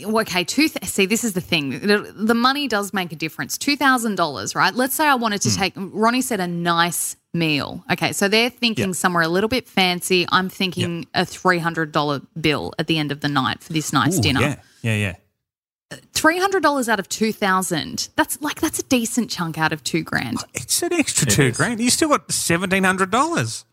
okay. 0.05 0.45
Two. 0.45 0.69
Th- 0.69 0.85
see, 0.85 1.07
this 1.07 1.23
is 1.25 1.35
the 1.35 1.41
thing. 1.41 1.71
The, 1.81 2.13
the 2.17 2.35
money 2.35 2.67
does 2.69 2.93
make 2.95 3.13
a 3.13 3.17
difference. 3.17 3.59
Two 3.59 3.77
thousand 3.77 4.15
dollars, 4.17 4.55
right? 4.55 4.75
Let's 4.75 4.95
say 4.95 5.07
I 5.07 5.15
wanted 5.17 5.43
to 5.43 5.55
take. 5.55 5.75
Ronnie 5.77 6.23
said 6.23 6.41
a 6.41 6.47
nice 6.47 7.17
meal. 7.35 7.85
Okay, 7.93 8.13
so 8.13 8.29
they're 8.29 8.51
thinking 8.51 8.89
Yeah. 8.89 8.93
somewhere 8.95 9.23
a 9.23 9.29
little 9.29 9.49
bit 9.49 9.69
fancy. 9.69 10.27
I'm 10.33 10.49
thinking 10.49 11.07
a 11.15 11.25
three 11.27 11.59
hundred 11.59 11.93
dollar 11.93 12.21
bill 12.41 12.73
at 12.79 12.87
the 12.87 12.99
end 12.99 13.13
of 13.13 13.21
the 13.21 13.29
night 13.29 13.63
for 13.63 13.73
this 13.75 13.93
nice 13.93 14.19
Ooh, 14.19 14.23
dinner. 14.23 14.41
Yeah, 14.41 14.57
yeah, 14.83 14.95
yeah. 14.97 15.15
Three 16.15 16.39
hundred 16.39 16.63
dollars 16.63 16.89
out 16.89 16.99
of 16.99 17.07
two 17.11 17.33
thousand. 17.35 18.09
That's 18.17 18.41
like 18.41 18.63
that's 18.63 18.79
a 18.79 18.83
decent 18.85 19.31
chunk 19.31 19.59
out 19.59 19.73
of 19.75 19.85
two 19.85 20.03
grand. 20.03 20.39
It's 20.55 20.83
an 20.83 20.95
extra 20.95 21.29
It 21.29 21.33
two 21.35 21.43
is. 21.45 21.57
grand. 21.59 21.81
You 21.81 21.91
still 21.91 22.09
got 22.09 22.33
seventeen 22.33 22.85
hundred 22.85 23.11
dollars. 23.11 23.67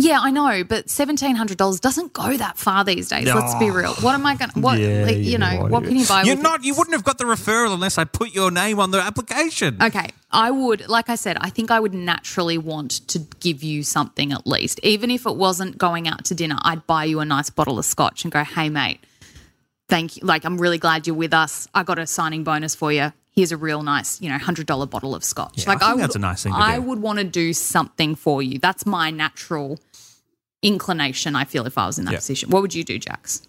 Yeah, 0.00 0.20
I 0.20 0.30
know, 0.30 0.62
but 0.62 0.88
seventeen 0.88 1.34
hundred 1.34 1.58
dollars 1.58 1.80
doesn't 1.80 2.12
go 2.12 2.36
that 2.36 2.56
far 2.56 2.84
these 2.84 3.08
days. 3.08 3.26
Let's 3.26 3.56
be 3.56 3.68
real. 3.68 3.94
What 3.94 4.14
am 4.14 4.24
I 4.26 4.36
going? 4.36 4.52
to 4.52 4.60
What 4.60 4.78
Yeah, 4.78 5.02
like, 5.04 5.16
you 5.16 5.22
you're 5.22 5.38
know? 5.40 5.62
right. 5.62 5.70
What 5.72 5.82
can 5.82 5.96
you 5.96 6.06
buy? 6.06 6.22
You're 6.22 6.36
with 6.36 6.42
not. 6.44 6.62
You 6.62 6.74
wouldn't 6.76 6.94
have 6.94 7.02
got 7.02 7.18
the 7.18 7.24
referral 7.24 7.74
unless 7.74 7.98
I 7.98 8.04
put 8.04 8.32
your 8.32 8.52
name 8.52 8.78
on 8.78 8.92
the 8.92 9.00
application. 9.00 9.76
Okay, 9.82 10.10
I 10.30 10.52
would, 10.52 10.88
like 10.88 11.08
I 11.10 11.16
said, 11.16 11.36
I 11.40 11.50
think 11.50 11.72
I 11.72 11.80
would 11.80 11.94
naturally 11.94 12.58
want 12.58 13.08
to 13.08 13.18
give 13.40 13.64
you 13.64 13.82
something 13.82 14.30
at 14.30 14.46
least. 14.46 14.78
Even 14.84 15.10
if 15.10 15.26
it 15.26 15.34
wasn't 15.34 15.78
going 15.78 16.06
out 16.06 16.24
to 16.26 16.34
dinner, 16.36 16.58
I'd 16.62 16.86
buy 16.86 17.02
you 17.04 17.18
a 17.18 17.24
nice 17.24 17.50
bottle 17.50 17.76
of 17.76 17.84
scotch 17.84 18.22
and 18.24 18.30
go, 18.32 18.44
hey, 18.44 18.68
mate, 18.68 19.00
thank 19.88 20.16
you. 20.16 20.24
Like, 20.24 20.44
I'm 20.44 20.58
really 20.60 20.78
glad 20.78 21.08
you're 21.08 21.16
with 21.16 21.34
us. 21.34 21.66
I 21.74 21.82
got 21.82 21.98
a 21.98 22.06
signing 22.06 22.44
bonus 22.44 22.74
for 22.76 22.92
you. 22.92 23.12
Here's 23.32 23.52
a 23.52 23.56
real 23.56 23.82
nice, 23.84 24.20
you 24.20 24.28
know, 24.28 24.36
$100 24.36 24.90
bottle 24.90 25.14
of 25.14 25.22
scotch. 25.22 25.58
Yeah, 25.64 25.70
I 25.70 25.72
like, 25.74 25.80
think 25.80 25.94
would, 25.94 26.02
that's 26.02 26.16
a 26.16 26.18
nice 26.18 26.42
thing 26.42 26.52
to 26.52 26.58
I 26.58 26.74
do. 26.76 26.82
would 26.82 27.00
want 27.00 27.18
to 27.20 27.24
do 27.24 27.52
something 27.52 28.16
for 28.16 28.42
you. 28.42 28.58
That's 28.58 28.84
my 28.84 29.10
natural 29.12 29.78
inclination, 30.62 31.36
I 31.36 31.44
feel, 31.44 31.66
if 31.66 31.78
I 31.78 31.86
was 31.86 31.98
in 31.98 32.04
that 32.06 32.12
Yeah. 32.12 32.18
position. 32.18 32.50
What 32.50 32.62
would 32.62 32.74
you 32.74 32.84
do, 32.84 32.98
Jax? 32.98 33.42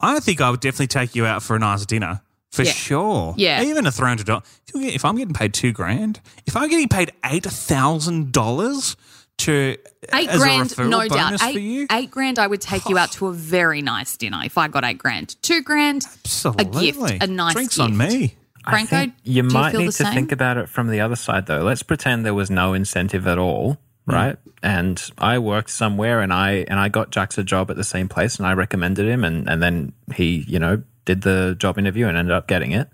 I 0.00 0.20
think 0.20 0.40
I 0.40 0.50
would 0.50 0.60
definitely 0.60 0.86
take 0.88 1.14
you 1.14 1.26
out 1.26 1.42
for 1.42 1.56
a 1.56 1.58
nice 1.58 1.84
dinner 1.86 2.20
for 2.52 2.62
Yeah. 2.62 2.72
sure. 2.72 3.34
Yeah. 3.36 3.62
even 3.62 3.86
a 3.86 3.90
three 3.92 4.08
hundred 4.08 4.26
dollars. 4.26 4.44
If 4.74 5.04
I'm 5.04 5.16
getting 5.16 5.34
paid 5.34 5.54
two 5.54 5.72
grand, 5.72 6.20
if 6.46 6.56
I'm 6.56 6.68
getting 6.68 6.88
paid 6.88 7.12
eight 7.24 7.44
thousand 7.44 8.32
dollars 8.32 8.96
to 9.38 9.76
Eight 10.12 10.28
as 10.28 10.38
grand, 10.40 10.70
a 10.72 10.74
referral 10.74 10.88
no 10.88 11.08
doubt. 11.08 11.10
bonus 11.10 11.42
for 11.42 11.48
Eight, 11.48 11.60
you, 11.62 11.86
eight 11.90 12.10
grand, 12.10 12.38
I 12.38 12.46
would 12.46 12.60
take 12.60 12.88
you 12.88 12.98
out 12.98 13.10
to 13.12 13.26
a 13.28 13.32
very 13.32 13.82
nice 13.82 14.16
dinner 14.16 14.40
if 14.44 14.56
I 14.58 14.68
got 14.68 14.84
eight 14.84 14.98
grand. 14.98 15.34
Two 15.42 15.62
grand, 15.62 16.04
absolutely, 16.24 16.90
a 16.90 16.92
gift, 16.92 17.22
a 17.22 17.26
nice 17.26 17.54
drinks 17.54 17.76
gift. 17.76 17.84
on 17.84 17.96
me. 17.96 18.36
Franco, 18.68 18.94
I 18.96 19.00
think 19.00 19.14
you 19.24 19.42
do 19.42 19.48
you 19.48 19.52
might 19.54 19.70
feel 19.72 19.80
need 19.80 19.86
the 19.88 19.92
to 19.92 20.04
same? 20.04 20.14
think 20.14 20.30
about 20.32 20.56
it 20.58 20.68
from 20.68 20.88
the 20.88 21.00
other 21.00 21.16
side, 21.16 21.46
though. 21.46 21.62
Let's 21.62 21.82
pretend 21.82 22.24
there 22.24 22.34
was 22.34 22.50
no 22.50 22.72
incentive 22.74 23.26
at 23.26 23.38
all, 23.38 23.78
Hmm. 24.06 24.14
right? 24.14 24.36
And 24.62 25.02
I 25.18 25.38
worked 25.38 25.70
somewhere, 25.70 26.20
and 26.20 26.32
I 26.32 26.64
and 26.68 26.78
I 26.78 26.88
got 26.88 27.10
Jax 27.10 27.38
a 27.38 27.44
job 27.44 27.70
at 27.70 27.76
the 27.76 27.84
same 27.84 28.08
place, 28.08 28.36
and 28.38 28.46
I 28.46 28.52
recommended 28.54 29.06
him, 29.08 29.24
and 29.24 29.48
and 29.48 29.62
then 29.62 29.92
he, 30.14 30.44
you 30.48 30.58
know, 30.58 30.82
did 31.04 31.22
the 31.22 31.54
job 31.58 31.78
interview 31.78 32.06
and 32.06 32.16
ended 32.16 32.32
up 32.34 32.46
getting 32.48 32.72
it. 32.72 32.88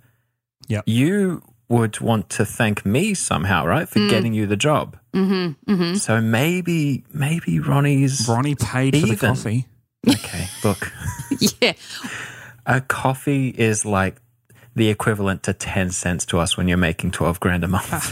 Yep. 0.69 0.85
You 0.87 1.43
would 1.69 2.01
want 2.01 2.31
to 2.31 2.45
thank 2.47 2.85
me 2.87 3.13
somehow, 3.15 3.67
right, 3.67 3.87
for 3.89 3.99
Mm. 3.99 4.09
getting 4.11 4.33
you 4.35 4.47
the 4.47 4.57
job. 4.57 4.99
Mm-hmm, 5.15 5.73
mm-hmm. 5.73 5.95
So 5.97 6.21
maybe 6.21 7.05
maybe 7.13 7.59
Ronnie's 7.61 8.27
Ronnie 8.29 8.55
paid 8.55 8.97
for 8.99 9.07
the 9.07 9.17
coffee. 9.17 9.67
okay. 10.09 10.49
Look, 10.65 10.91
Yeah. 11.61 11.73
a 12.67 12.81
coffee 12.81 13.49
is 13.51 13.85
like 13.85 14.17
the 14.75 14.89
equivalent 14.89 15.43
to 15.45 15.53
ten 15.53 15.91
cents 15.91 16.25
to 16.27 16.39
us 16.39 16.57
when 16.57 16.69
you're 16.69 16.79
making 16.79 17.11
twelve 17.13 17.41
grand 17.41 17.65
a 17.65 17.69
month. 17.69 18.11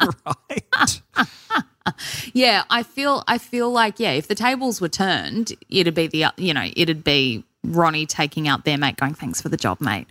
right. 0.26 1.02
Yeah, 2.32 2.64
I 2.70 2.82
feel 2.82 3.24
I 3.26 3.38
feel 3.38 3.70
like 3.70 3.98
yeah, 4.00 4.12
if 4.12 4.28
the 4.28 4.34
tables 4.34 4.80
were 4.80 4.88
turned, 4.88 5.52
it'd 5.70 5.94
be 5.94 6.06
the 6.06 6.26
you 6.36 6.54
know, 6.54 6.68
it'd 6.76 7.04
be 7.04 7.44
Ronnie 7.64 8.06
taking 8.06 8.48
out 8.48 8.64
their 8.64 8.78
mate 8.78 8.96
going, 8.96 9.14
Thanks 9.14 9.40
for 9.40 9.48
the 9.48 9.56
job, 9.56 9.80
mate. 9.80 10.06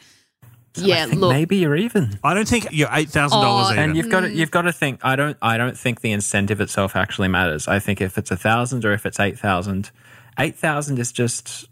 yeah, 0.76 1.06
I 1.06 1.08
think 1.08 1.22
look 1.22 1.32
maybe 1.32 1.58
you're 1.58 1.76
even. 1.76 2.20
I 2.24 2.34
don't 2.34 2.48
think 2.48 2.68
you're 2.72 2.90
eight 2.92 3.10
thousand 3.10 3.42
dollars 3.42 3.76
Oh. 3.78 3.82
And 3.82 3.98
you've 3.98 4.10
got 4.10 4.22
to 4.22 4.32
you've 4.32 4.52
got 4.52 4.64
to 4.64 4.74
think. 4.74 5.00
I 5.04 5.16
don't 5.16 5.38
I 5.42 5.58
don't 5.58 5.78
think 5.78 6.02
the 6.02 6.12
incentive 6.12 6.62
itself 6.62 6.96
actually 6.96 7.30
matters. 7.30 7.68
I 7.68 7.80
think 7.80 8.02
if 8.02 8.18
it's 8.18 8.32
a 8.32 8.38
thousand 8.38 8.86
or 8.86 8.92
if 8.94 9.06
it's 9.06 9.20
eight 9.20 9.40
thousand, 9.40 9.92
eight 10.38 10.56
thousand 10.56 11.00
is 11.00 11.12
just 11.12 11.68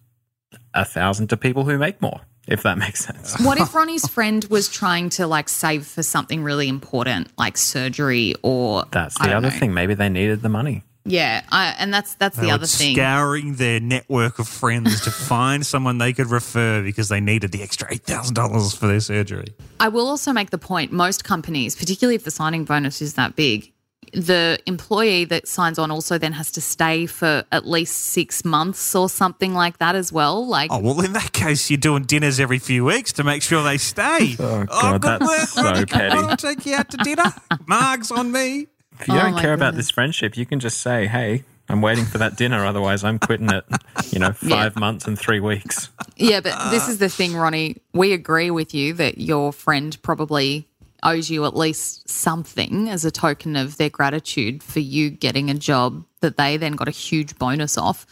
a 0.73 0.85
thousand 0.85 1.27
to 1.29 1.37
people 1.37 1.65
who 1.65 1.77
make 1.77 2.01
more. 2.01 2.21
If 2.47 2.63
that 2.63 2.77
makes 2.77 3.05
sense. 3.05 3.39
what 3.43 3.59
if 3.59 3.73
Ronnie's 3.73 4.07
friend 4.07 4.45
was 4.49 4.67
trying 4.69 5.09
to 5.11 5.25
like 5.27 5.49
save 5.49 5.85
for 5.85 6.03
something 6.03 6.43
really 6.43 6.67
important, 6.67 7.29
like 7.37 7.57
surgery 7.57 8.35
or 8.43 8.85
That's 8.91 9.19
I 9.19 9.25
the 9.25 9.29
don't 9.31 9.37
other 9.45 9.53
know. 9.53 9.59
thing. 9.59 9.73
Maybe 9.73 9.93
they 9.95 10.09
needed 10.09 10.41
the 10.41 10.49
money. 10.49 10.83
Yeah, 11.07 11.43
I, 11.51 11.75
and 11.77 11.93
that's 11.93 12.15
that's 12.15 12.35
They 12.35 12.43
the 12.43 12.47
were 12.47 12.53
other 12.55 12.65
thing. 12.65 12.95
Scouring 12.95 13.55
their 13.55 13.79
network 13.79 14.39
of 14.39 14.47
friends 14.47 15.01
to 15.01 15.11
find 15.11 15.63
someone 15.73 15.99
they 15.99 16.13
could 16.13 16.31
refer 16.31 16.81
because 16.81 17.09
they 17.09 17.19
needed 17.19 17.51
the 17.51 17.61
extra 17.61 17.87
eight 17.93 18.03
thousand 18.03 18.33
dollars 18.33 18.73
for 18.73 18.87
their 18.87 18.99
surgery. 18.99 19.53
I 19.79 19.89
will 19.89 20.07
also 20.07 20.33
make 20.33 20.49
the 20.49 20.57
point 20.57 20.91
most 20.91 21.23
companies, 21.23 21.75
particularly 21.75 22.15
if 22.15 22.23
the 22.23 22.31
signing 22.31 22.65
bonus 22.65 23.03
is 23.03 23.13
that 23.15 23.35
big, 23.35 23.71
the 24.13 24.59
employee 24.65 25.25
that 25.25 25.47
signs 25.47 25.77
on 25.79 25.91
also 25.91 26.17
then 26.17 26.33
has 26.33 26.51
to 26.53 26.61
stay 26.61 27.05
for 27.05 27.43
at 27.51 27.65
least 27.67 27.97
six 27.97 28.43
months 28.45 28.95
or 28.95 29.09
something 29.09 29.53
like 29.53 29.77
that 29.79 29.95
as 29.95 30.11
well. 30.11 30.45
Like, 30.47 30.71
Oh 30.71 30.79
well, 30.79 31.01
in 31.01 31.13
that 31.13 31.31
case, 31.33 31.69
you're 31.69 31.77
doing 31.77 32.03
dinners 32.03 32.39
every 32.39 32.59
few 32.59 32.85
weeks 32.85 33.11
to 33.13 33.23
make 33.23 33.41
sure 33.41 33.63
they 33.63 33.77
stay. 33.77 34.35
Oh, 34.45 34.65
oh, 34.69 34.81
God, 34.97 35.01
good 35.01 35.21
that's 35.21 35.25
work, 35.25 35.47
so 35.49 35.63
Ronnie. 35.63 35.85
Come 35.85 35.99
petty. 35.99 36.17
I'll 36.17 36.37
take 36.37 36.65
you 36.65 36.75
out 36.75 36.89
to 36.91 36.97
dinner. 36.97 37.23
Margs 37.69 38.15
on 38.15 38.31
me. 38.31 38.67
If 38.99 39.07
you 39.07 39.13
Oh 39.15 39.19
don't 39.21 39.33
my 39.33 39.41
care 39.41 39.53
about 39.53 39.75
this 39.75 39.89
friendship, 39.89 40.37
you 40.37 40.45
can 40.45 40.59
just 40.59 40.81
say, 40.81 41.07
"Hey, 41.07 41.43
I'm 41.67 41.81
waiting 41.81 42.05
for 42.05 42.17
that 42.19 42.37
dinner. 42.37 42.65
Otherwise, 42.65 43.03
I'm 43.03 43.19
quitting 43.19 43.49
it." 43.49 43.65
You 44.11 44.19
know, 44.19 44.31
five 44.33 44.75
months 44.75 45.07
and 45.07 45.17
three 45.19 45.39
weeks. 45.39 45.89
yeah, 46.15 46.39
but 46.41 46.71
this 46.71 46.87
is 46.87 46.99
the 46.99 47.09
thing, 47.09 47.35
Ronnie. 47.35 47.77
We 47.93 48.13
agree 48.13 48.51
with 48.51 48.73
you 48.73 48.93
that 48.93 49.17
your 49.17 49.51
friend 49.51 49.97
probably 50.01 50.67
owes 51.05 51.29
you 51.29 51.45
at 51.45 51.55
least 51.55 52.09
something 52.09 52.89
as 52.89 53.05
a 53.05 53.11
token 53.11 53.55
of 53.55 53.77
their 53.77 53.89
gratitude 53.89 54.61
for 54.63 54.79
you 54.81 55.09
getting 55.09 55.49
a 55.49 55.53
job 55.53 56.03
that 56.21 56.35
they 56.37 56.57
then 56.57 56.73
got 56.73 56.87
a 56.87 56.91
huge 56.91 57.37
bonus 57.37 57.77
off. 57.77 58.05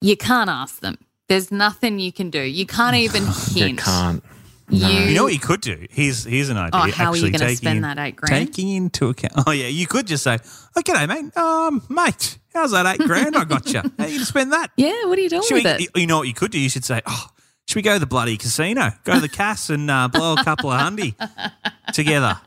You 0.00 0.16
can't 0.16 0.48
ask 0.48 0.80
them. 0.80 0.96
There's 1.28 1.50
nothing 1.52 1.98
you 1.98 2.12
can 2.12 2.30
do. 2.30 2.40
You 2.40 2.64
can't 2.66 2.96
even 3.06 3.24
hint. 3.26 3.70
You 3.70 3.76
can't. 3.76 4.24
You, 4.70 4.86
You 4.86 5.14
know 5.16 5.24
what 5.24 5.32
you 5.34 5.38
could 5.40 5.60
do? 5.60 5.86
Here's 5.90 6.24
here's 6.24 6.48
an 6.48 6.56
idea. 6.56 6.70
Oh, 6.72 6.90
how 6.92 7.10
are 7.10 7.16
you 7.16 7.24
gonna 7.24 7.38
taking 7.40 7.56
spend 7.56 7.76
in- 7.78 7.82
that 7.82 7.98
eight 7.98 8.16
grand? 8.16 8.46
Taking 8.48 8.70
into 8.70 9.08
account. 9.10 9.34
Oh 9.46 9.50
yeah, 9.50 9.66
you 9.66 9.86
could 9.86 10.06
just 10.06 10.22
say, 10.24 10.38
"Okay, 10.78 11.06
mate. 11.06 11.36
Um, 11.36 11.82
mate, 11.90 12.38
how's 12.54 12.70
that 12.70 12.86
eight 12.86 13.06
grand 13.06 13.36
I 13.36 13.44
got 13.44 13.70
you? 13.70 13.80
How 13.80 14.04
are 14.04 14.06
you 14.08 14.14
gonna 14.14 14.24
spend 14.24 14.52
that?" 14.52 14.70
yeah, 14.76 15.04
what 15.06 15.18
are 15.18 15.20
you 15.20 15.28
doing 15.28 15.42
Should 15.42 15.64
with 15.64 15.78
we, 15.78 15.84
it? 15.84 15.90
you 16.00 16.06
know 16.06 16.18
what 16.18 16.28
you 16.28 16.32
could 16.32 16.52
do? 16.52 16.58
You 16.58 16.70
should 16.70 16.84
say, 16.86 17.02
"Oh, 17.04 17.26
should 17.66 17.76
we 17.76 17.82
go 17.82 17.94
to 17.94 17.98
the 17.98 18.06
bloody 18.06 18.36
casino? 18.36 18.90
Go 19.04 19.14
to 19.14 19.20
the 19.20 19.28
Cass 19.28 19.70
and 19.70 19.90
uh, 19.90 20.08
blow 20.08 20.34
a 20.34 20.44
couple 20.44 20.70
of 20.70 20.80
hundy 20.80 21.14
together." 21.94 22.38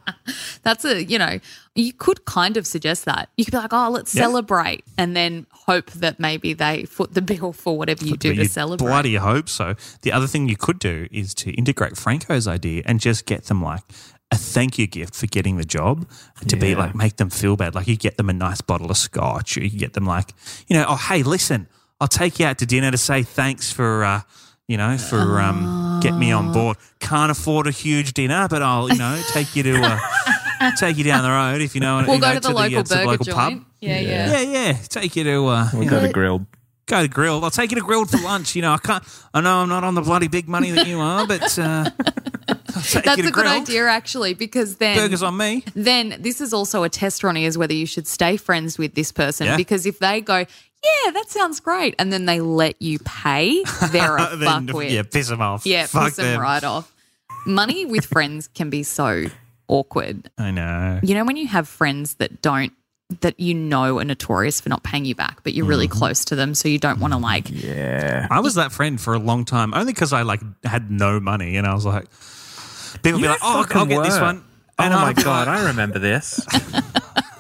That's 0.64 0.84
a, 0.86 1.04
you 1.04 1.20
know, 1.20 1.40
you 1.76 1.94
could 1.94 2.26
kind 2.26 2.58
of 2.58 2.66
suggest 2.66 3.06
that. 3.06 3.30
You 3.38 3.46
could 3.46 3.52
be 3.52 3.58
like, 3.58 3.74
oh, 3.74 3.90
let's 3.90 4.14
Yeah. 4.16 4.24
celebrate. 4.24 4.84
And 4.98 5.16
then 5.16 5.46
hope 5.52 5.92
that 5.92 6.20
maybe 6.20 6.54
they 6.54 6.86
foot 6.86 7.14
the 7.14 7.22
bill 7.22 7.54
for 7.54 7.78
whatever 7.78 8.04
you 8.06 8.18
do 8.18 8.36
But 8.36 8.44
to 8.44 8.50
celebrate. 8.50 8.88
Bloody 8.88 9.16
hope 9.16 9.48
so. 9.50 9.76
The 10.02 10.12
other 10.12 10.26
thing 10.28 10.50
you 10.50 10.58
could 10.58 10.80
do 10.80 11.08
is 11.12 11.34
to 11.36 11.52
integrate 11.52 11.98
Franco's 11.98 12.48
idea 12.48 12.82
and 12.86 13.00
just 13.00 13.26
get 13.26 13.46
them 13.46 13.62
like 13.62 13.84
a 14.32 14.36
thank 14.38 14.80
you 14.80 14.88
gift 14.88 15.14
for 15.16 15.28
getting 15.28 15.58
the 15.58 15.64
job 15.66 16.10
to 16.48 16.56
be 16.56 16.74
like 16.74 16.96
make 16.96 17.18
them 17.18 17.30
feel 17.30 17.56
bad. 17.56 17.76
Like 17.76 17.88
you 17.88 17.96
get 17.96 18.18
them 18.18 18.30
a 18.30 18.34
nice 18.34 18.62
bottle 18.62 18.90
of 18.90 18.98
scotch, 18.98 19.56
or 19.58 19.64
you 19.64 19.78
get 19.78 19.94
them 19.94 20.06
like, 20.08 20.34
you 20.68 20.76
know, 20.76 20.86
oh 20.90 20.96
hey, 20.96 21.22
listen, 21.22 21.68
I'll 22.02 22.08
take 22.08 22.40
you 22.40 22.48
out 22.48 22.58
to 22.58 22.66
dinner 22.66 22.90
to 22.90 22.98
say 22.98 23.22
thanks 23.22 23.72
for 23.72 24.04
uh 24.04 24.22
you 24.68 24.78
know, 24.78 24.98
for 24.98 25.40
um, 25.40 26.00
get 26.02 26.16
me 26.16 26.32
on 26.32 26.52
board. 26.52 26.78
Can't 27.00 27.32
afford 27.32 27.68
a 27.68 27.72
huge 27.72 28.14
dinner, 28.14 28.48
but 28.50 28.62
I'll, 28.62 28.90
you 28.90 28.98
know, 28.98 29.22
take 29.32 29.56
you 29.56 29.64
to 29.64 29.82
uh, 29.82 30.72
take 30.78 30.98
you 30.98 31.04
down 31.04 31.24
the 31.24 31.30
road 31.30 31.62
if 31.62 31.76
you 31.76 31.82
know. 31.82 32.04
We'll 32.08 32.16
you 32.16 32.22
go 32.22 32.34
know, 32.34 32.40
to 32.40 32.48
the 32.48 32.54
local 32.54 32.80
uh, 32.80 32.84
burger 32.84 33.06
local 33.06 33.26
joint. 33.26 33.38
pub. 33.38 33.66
Yeah, 33.82 34.00
yeah. 34.00 34.32
Yeah, 34.32 34.42
yeah. 34.42 34.74
Take 34.90 35.16
you 35.16 35.24
to 35.26 35.46
uh, 35.48 35.70
We 35.74 35.86
you 35.86 35.90
got 35.90 36.02
know, 36.04 36.10
a 36.10 36.12
Grill'd. 36.12 36.46
go 36.88 37.02
to 37.02 37.08
Grill'd. 37.08 37.44
I'll 37.44 37.52
take 37.52 37.72
you 37.72 37.76
to 37.80 37.84
Grill'd 37.86 38.10
for 38.10 38.18
lunch. 38.18 38.56
You 38.56 38.64
know, 38.64 38.74
I 38.74 38.78
can't. 38.78 39.04
I 39.34 39.42
know 39.42 39.58
I'm 39.58 39.70
not 39.70 39.84
on 39.84 39.94
the 39.96 40.02
bloody 40.02 40.28
big 40.28 40.48
money 40.48 40.72
that 40.72 40.88
you 40.88 41.00
are, 41.00 41.28
but 41.28 41.58
uh, 41.60 41.90
I'll 42.48 42.56
take 42.56 42.65
That's 43.04 43.18
you 43.18 43.24
to 43.24 43.30
a 43.30 43.32
good 43.32 43.46
idea, 43.48 43.88
actually, 43.88 44.34
because 44.34 44.76
then 44.78 44.98
Burgers 44.98 45.24
on 45.24 45.38
me. 45.38 45.64
then 45.76 46.18
this 46.20 46.42
is 46.42 46.54
also 46.54 46.84
a 46.84 46.90
test, 46.90 47.24
Ronnie, 47.24 47.46
is 47.46 47.58
whether 47.58 47.74
you 47.74 47.86
should 47.86 48.08
stay 48.08 48.38
friends 48.38 48.78
with 48.78 48.96
this 48.96 49.12
person. 49.12 49.48
Yeah. 49.48 49.58
Because 49.58 49.86
if 49.86 50.00
they 50.00 50.22
go, 50.22 50.38
yeah, 50.38 51.12
that 51.12 51.26
sounds 51.30 51.60
great, 51.60 51.96
and 51.98 52.12
then 52.14 52.26
they 52.26 52.42
let 52.42 52.82
you 52.82 53.00
pay, 53.00 53.64
they're 53.92 54.18
a 54.18 54.36
Then, 54.38 54.68
fuckwit. 54.68 54.92
yeah, 54.92 55.04
piss 55.04 55.30
them 55.30 55.42
off. 55.42 55.66
Yeah, 55.66 55.86
Fuck 55.88 56.06
piss 56.08 56.16
them 56.18 56.26
them. 56.34 56.42
right 56.42 56.64
off. 56.64 56.94
Money 57.48 57.86
with 57.86 58.06
friends 58.06 58.48
can 58.48 58.70
be 58.70 58.84
so 58.84 59.26
awkward. 59.68 60.30
I 60.38 60.52
know. 60.52 61.00
You 61.04 61.16
know 61.16 61.26
when 61.26 61.38
you 61.38 61.48
have 61.48 61.68
friends 61.68 62.16
that 62.16 62.42
don't 62.42 62.72
that 63.22 63.40
you 63.40 63.54
know 63.54 64.00
are 64.00 64.04
notorious 64.04 64.60
for 64.60 64.70
not 64.70 64.82
paying 64.84 65.06
you 65.06 65.14
back, 65.14 65.44
but 65.44 65.54
you're 65.54 65.66
really 65.68 65.88
Mm-hmm. 65.88 65.98
close 66.00 66.26
to 66.26 66.36
them, 66.36 66.56
so 66.56 66.68
you 66.68 66.80
don't 66.80 67.00
want 67.00 67.14
to 67.14 67.20
like. 67.20 67.46
Yeah. 67.52 68.28
I 68.32 68.40
was 68.40 68.56
that 68.56 68.72
friend 68.72 69.00
for 69.00 69.14
a 69.14 69.20
long 69.20 69.46
time, 69.46 69.76
only 69.76 69.94
because 69.94 70.12
I 70.12 70.24
like 70.24 70.42
had 70.64 70.90
no 70.90 71.20
money, 71.20 71.56
and 71.58 71.68
I 71.68 71.76
was 71.76 71.86
like, 71.86 72.06
people 73.06 73.22
be 73.22 73.28
like, 73.28 73.40
"Oh, 73.42 73.58
I'll 73.60 73.64
fucking 73.64 73.88
get 73.90 74.04
this 74.04 74.16
were. 74.20 74.26
one." 74.26 74.44
Oh 74.78 74.84
And 74.84 74.94
my 74.94 75.00
I'll 75.08 75.14
be 75.14 75.24
god, 75.24 75.48
I 75.48 75.68
remember 75.68 76.00
this. 76.00 76.46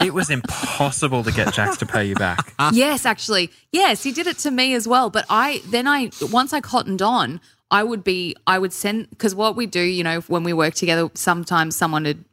it 0.01 0.13
was 0.13 0.29
impossible 0.29 1.23
to 1.23 1.31
get 1.31 1.53
Jax 1.53 1.75
to 1.77 1.85
pay 1.85 2.05
you 2.05 2.15
back. 2.15 2.53
yes, 2.71 3.05
actually, 3.05 3.51
yes, 3.71 4.03
he 4.03 4.11
did 4.13 4.27
it 4.27 4.37
to 4.39 4.51
me 4.51 4.73
as 4.73 4.87
well. 4.87 5.09
But 5.09 5.25
I 5.29 5.61
then 5.67 5.87
I 5.87 6.11
once 6.31 6.53
I 6.53 6.61
cottoned 6.61 7.01
on, 7.01 7.41
I 7.71 7.83
would 7.83 8.03
be 8.03 8.35
I 8.47 8.57
would 8.57 8.71
send 8.71 9.09
because 9.09 9.35
what 9.35 9.55
we 9.57 9.65
do, 9.65 9.81
you 9.81 10.03
know, 10.03 10.21
when 10.21 10.43
we 10.43 10.53
work 10.53 10.75
together, 10.75 11.09
sometimes 11.13 11.75
someone 11.75 12.03
would 12.03 12.23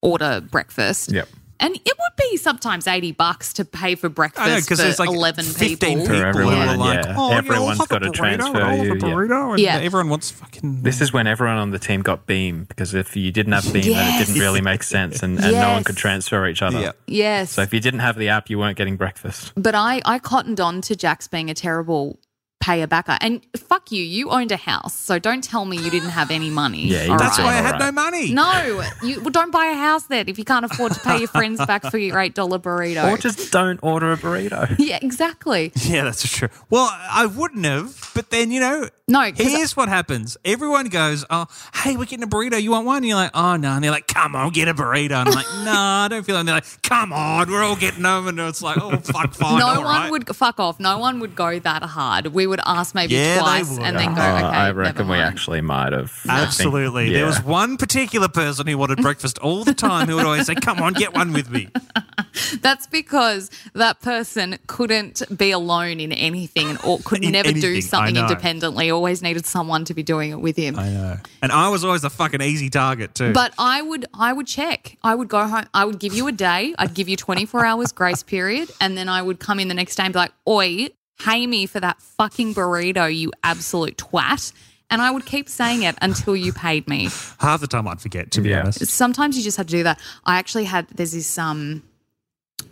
order 0.00 0.40
breakfast. 0.40 1.10
Yep. 1.12 1.28
And 1.62 1.74
it 1.76 1.82
would 1.86 2.16
be 2.30 2.36
sometimes 2.36 2.86
eighty 2.86 3.12
bucks 3.12 3.52
to 3.54 3.64
pay 3.64 3.94
for 3.94 4.08
breakfast 4.08 4.46
know 4.46 4.56
because 4.56 4.78
for 4.78 4.84
there's 4.84 4.98
like 4.98 5.08
eleven 5.08 5.44
15 5.44 5.76
people. 5.78 5.88
people, 6.02 6.06
For 6.06 6.26
everyone, 6.26 6.54
who 6.54 6.60
are 6.60 6.76
like, 6.76 7.04
yeah. 7.04 7.14
"Oh, 7.16 7.30
yeah, 7.30 7.38
Everyone's 7.38 7.80
I'll 7.80 7.86
got 7.86 8.02
a 8.02 8.06
to 8.06 8.10
burrito, 8.10 8.14
transfer 8.14 8.58
you, 8.58 8.64
a 8.64 8.94
yeah. 8.96 9.00
burrito," 9.00 9.50
and 9.52 9.58
Yeah. 9.60 9.76
everyone 9.76 10.08
wants 10.10 10.30
fucking. 10.32 10.82
This 10.82 11.00
is 11.00 11.12
when 11.12 11.26
everyone 11.26 11.56
on 11.56 11.70
the 11.70 11.78
team 11.78 12.02
got 12.02 12.26
Beem 12.26 12.64
because 12.64 12.92
if 12.94 13.16
you 13.16 13.30
didn't 13.32 13.52
have 13.52 13.72
Beem, 13.72 13.84
then 13.94 14.20
it 14.20 14.26
didn't 14.26 14.40
really 14.40 14.60
make 14.60 14.82
sense 14.82 15.22
and, 15.22 15.38
and 15.38 15.52
no 15.52 15.70
one 15.72 15.84
could 15.84 15.96
transfer 15.96 16.46
each 16.48 16.62
other. 16.62 16.80
Yeah. 16.80 16.92
Yes. 17.06 17.52
So 17.52 17.62
if 17.62 17.72
you 17.72 17.80
didn't 17.80 18.00
have 18.00 18.16
the 18.18 18.28
app, 18.28 18.50
you 18.50 18.58
weren't 18.58 18.76
getting 18.76 18.96
breakfast. 18.96 19.52
But 19.56 19.74
I, 19.76 20.02
I 20.04 20.18
cottoned 20.18 20.58
on 20.60 20.80
to 20.82 20.96
Jack's 20.96 21.28
being 21.28 21.48
a 21.48 21.54
terrible 21.54 22.18
payer 22.62 22.86
backer. 22.86 23.18
And 23.20 23.44
fuck 23.56 23.90
you, 23.90 24.02
you 24.02 24.30
owned 24.30 24.52
a 24.52 24.56
house. 24.56 24.94
So 24.94 25.18
don't 25.18 25.42
tell 25.42 25.64
me 25.64 25.76
you 25.76 25.90
didn't 25.90 26.10
have 26.10 26.30
any 26.30 26.48
money. 26.48 26.86
Yeah, 26.92 27.06
all. 27.06 27.18
That's 27.18 27.38
right? 27.38 27.44
why 27.44 27.52
I 27.52 27.62
had 27.62 27.72
right. 27.72 27.86
no 27.86 27.92
money. 27.92 28.34
No, 28.34 28.84
you 29.02 29.20
well, 29.22 29.30
don't 29.30 29.50
buy 29.50 29.66
a 29.66 29.74
house 29.74 30.04
then 30.04 30.28
if 30.28 30.38
you 30.38 30.44
can't 30.44 30.64
afford 30.64 30.92
to 30.92 31.00
pay 31.00 31.20
your 31.20 31.28
friends 31.28 31.64
back 31.66 31.84
for 31.90 31.96
your 31.96 32.18
eight 32.18 32.34
dollar 32.34 32.58
burrito. 32.58 33.10
Or 33.10 33.16
just 33.16 33.50
don't 33.50 33.80
order 33.82 34.12
a 34.12 34.16
burrito. 34.18 34.76
yeah, 34.78 34.98
exactly. 35.00 35.72
Yeah, 35.76 36.04
that's 36.04 36.28
true. 36.28 36.48
Well, 36.68 36.90
I 36.92 37.24
wouldn't 37.26 37.64
have, 37.64 38.10
but 38.14 38.30
then 38.30 38.50
you 38.50 38.60
know, 38.60 38.88
no. 39.08 39.32
Here's 39.34 39.76
what 39.76 39.88
happens: 39.88 40.36
everyone 40.44 40.88
goes, 40.88 41.24
"Oh, 41.30 41.46
hey, 41.76 41.96
we're 41.96 42.04
getting 42.04 42.24
a 42.24 42.28
burrito. 42.28 42.60
You 42.60 42.72
want 42.72 42.86
one?" 42.86 42.98
And 42.98 43.06
you're 43.06 43.16
like, 43.16 43.30
"Oh 43.34 43.56
no!" 43.56 43.70
And 43.70 43.82
they're 43.82 43.90
like, 43.90 44.06
"Come 44.06 44.36
on, 44.36 44.50
get 44.50 44.68
a 44.68 44.74
burrito." 44.74 45.12
And 45.12 45.28
I'm 45.28 45.34
like, 45.34 45.46
"No, 45.64 45.72
I 45.72 46.08
don't 46.10 46.24
feel." 46.24 46.36
it." 46.36 46.40
And 46.40 46.48
they're 46.48 46.56
like, 46.56 46.82
"Come 46.82 47.12
on, 47.12 47.50
we're 47.50 47.62
all 47.62 47.76
getting 47.76 48.02
them." 48.02 48.28
And 48.28 48.38
it's 48.38 48.62
like, 48.62 48.76
"Oh, 48.80 48.96
fuck, 48.98 49.34
fine." 49.34 49.58
no 49.58 49.66
all 49.66 49.84
one 49.84 49.84
right." 49.84 50.10
would 50.10 50.36
fuck 50.36 50.60
off. 50.60 50.78
No 50.78 50.98
one 50.98 51.20
would 51.20 51.34
go 51.34 51.58
that 51.58 51.82
hard. 51.82 52.28
We 52.28 52.46
would 52.52 52.60
ask 52.64 52.94
maybe 52.94 53.14
Yeah, 53.14 53.34
they 53.34 53.40
twice 53.40 53.70
would. 53.70 53.82
and 53.82 53.98
then 53.98 54.14
go. 54.14 54.20
Uh, 54.22 54.32
Okay, 54.38 54.46
I 54.46 54.66
never 54.68 54.80
reckon 54.80 55.06
we 55.08 55.16
mind." 55.16 55.22
actually 55.34 55.60
might 55.60 55.92
have. 55.92 56.12
I 56.24 56.36
think- 56.36 56.46
Absolutely. 56.48 57.10
There 57.10 57.20
yeah. 57.22 57.26
was 57.26 57.42
one 57.42 57.76
particular 57.76 58.28
person 58.28 58.66
who 58.68 58.78
wanted 58.78 58.98
breakfast 59.02 59.38
all 59.40 59.64
the 59.64 59.74
time 59.74 60.06
who 60.08 60.16
would 60.16 60.24
always 60.24 60.46
say, 60.46 60.54
Come 60.54 60.78
on, 60.80 60.92
get 60.92 61.12
one 61.14 61.32
with 61.32 61.50
me. 61.50 61.68
That's 62.60 62.86
because 62.86 63.50
that 63.74 64.00
person 64.00 64.58
couldn't 64.66 65.22
be 65.36 65.50
alone 65.50 66.00
in 66.00 66.12
anything 66.12 66.76
or 66.84 66.98
could 67.04 67.24
In 67.24 67.32
never 67.32 67.50
do 67.52 67.58
anything, 67.58 67.76
I 67.76 67.80
something 67.80 68.14
know. 68.14 68.22
independently. 68.22 68.90
Always 68.90 69.22
needed 69.22 69.44
someone 69.46 69.84
to 69.86 69.94
be 69.94 70.02
doing 70.02 70.30
it 70.30 70.40
with 70.40 70.56
him. 70.56 70.78
I 70.78 70.88
know. 70.90 71.16
And 71.42 71.52
I 71.52 71.68
was 71.68 71.84
always 71.84 72.02
the 72.02 72.10
fucking 72.10 72.40
easy 72.40 72.70
target, 72.70 73.14
too. 73.14 73.32
But 73.32 73.52
I 73.58 73.82
would 73.82 74.06
I 74.14 74.32
would 74.32 74.46
check. 74.46 74.96
I 75.02 75.14
would 75.14 75.28
go 75.28 75.46
home. 75.46 75.64
I 75.74 75.84
would 75.84 75.98
give 75.98 76.14
you 76.14 76.26
a 76.28 76.32
day. 76.32 76.74
I'd 76.78 76.94
give 76.94 77.08
you 77.08 77.16
24 77.16 77.64
hours 77.64 77.92
grace 77.92 78.22
period. 78.22 78.70
And 78.80 78.96
then 78.96 79.08
I 79.08 79.20
would 79.22 79.38
come 79.40 79.58
in 79.60 79.68
the 79.68 79.74
next 79.74 79.96
day 79.96 80.04
and 80.04 80.12
be 80.12 80.18
like, 80.18 80.32
oi, 80.48 80.88
pay 81.24 81.46
me 81.46 81.66
for 81.66 81.80
that 81.80 82.00
fucking 82.02 82.54
burrito, 82.54 83.14
you 83.14 83.32
absolute 83.42 83.96
twat. 83.96 84.52
And 84.90 85.00
I 85.00 85.10
would 85.10 85.24
keep 85.24 85.48
saying 85.48 85.82
it 85.84 85.96
until 86.02 86.36
you 86.36 86.52
paid 86.52 86.86
me. 86.86 87.08
half 87.40 87.60
the 87.62 87.66
time 87.66 87.88
I'd 87.88 88.00
forget, 88.00 88.30
to 88.32 88.40
be 88.42 88.50
Yeah. 88.50 88.60
honest. 88.60 88.86
Sometimes 88.88 89.36
you 89.38 89.42
just 89.42 89.56
have 89.56 89.66
to 89.66 89.70
do 89.70 89.82
that. 89.84 89.98
I 90.26 90.36
actually 90.38 90.64
had 90.64 90.86
there's 90.88 91.12
this 91.12 91.38
um 91.38 91.82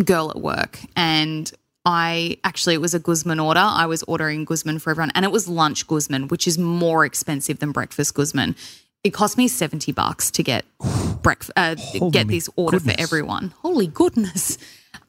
girl 0.05 0.31
at 0.31 0.41
work 0.41 0.79
and 0.97 1.51
I 1.87 2.37
actually 2.45 2.75
it 2.75 2.81
was 2.81 2.93
a 2.95 2.99
Guzman 2.99 3.41
order. 3.41 3.61
I 3.61 3.87
was 3.87 4.03
ordering 4.05 4.45
Guzman 4.45 4.79
for 4.81 4.91
everyone 4.91 5.13
and 5.15 5.25
it 5.25 5.33
was 5.33 5.49
lunch 5.49 5.87
Guzman, 5.87 6.29
which 6.29 6.47
is 6.47 6.59
more 6.59 7.05
expensive 7.07 7.59
than 7.59 7.73
breakfast 7.73 8.15
Guzman. 8.15 8.55
It 9.03 9.11
cost 9.15 9.39
me 9.39 9.49
70 9.49 9.93
bucks 9.93 10.31
to 10.33 10.43
get 10.43 10.67
breakfast 11.23 11.53
uh, 11.57 11.75
get 12.11 12.29
this 12.29 12.51
order 12.57 12.79
goodness. 12.79 12.97
for 12.97 13.01
everyone. 13.03 13.55
Holy 13.63 13.87
goodness. 13.87 14.59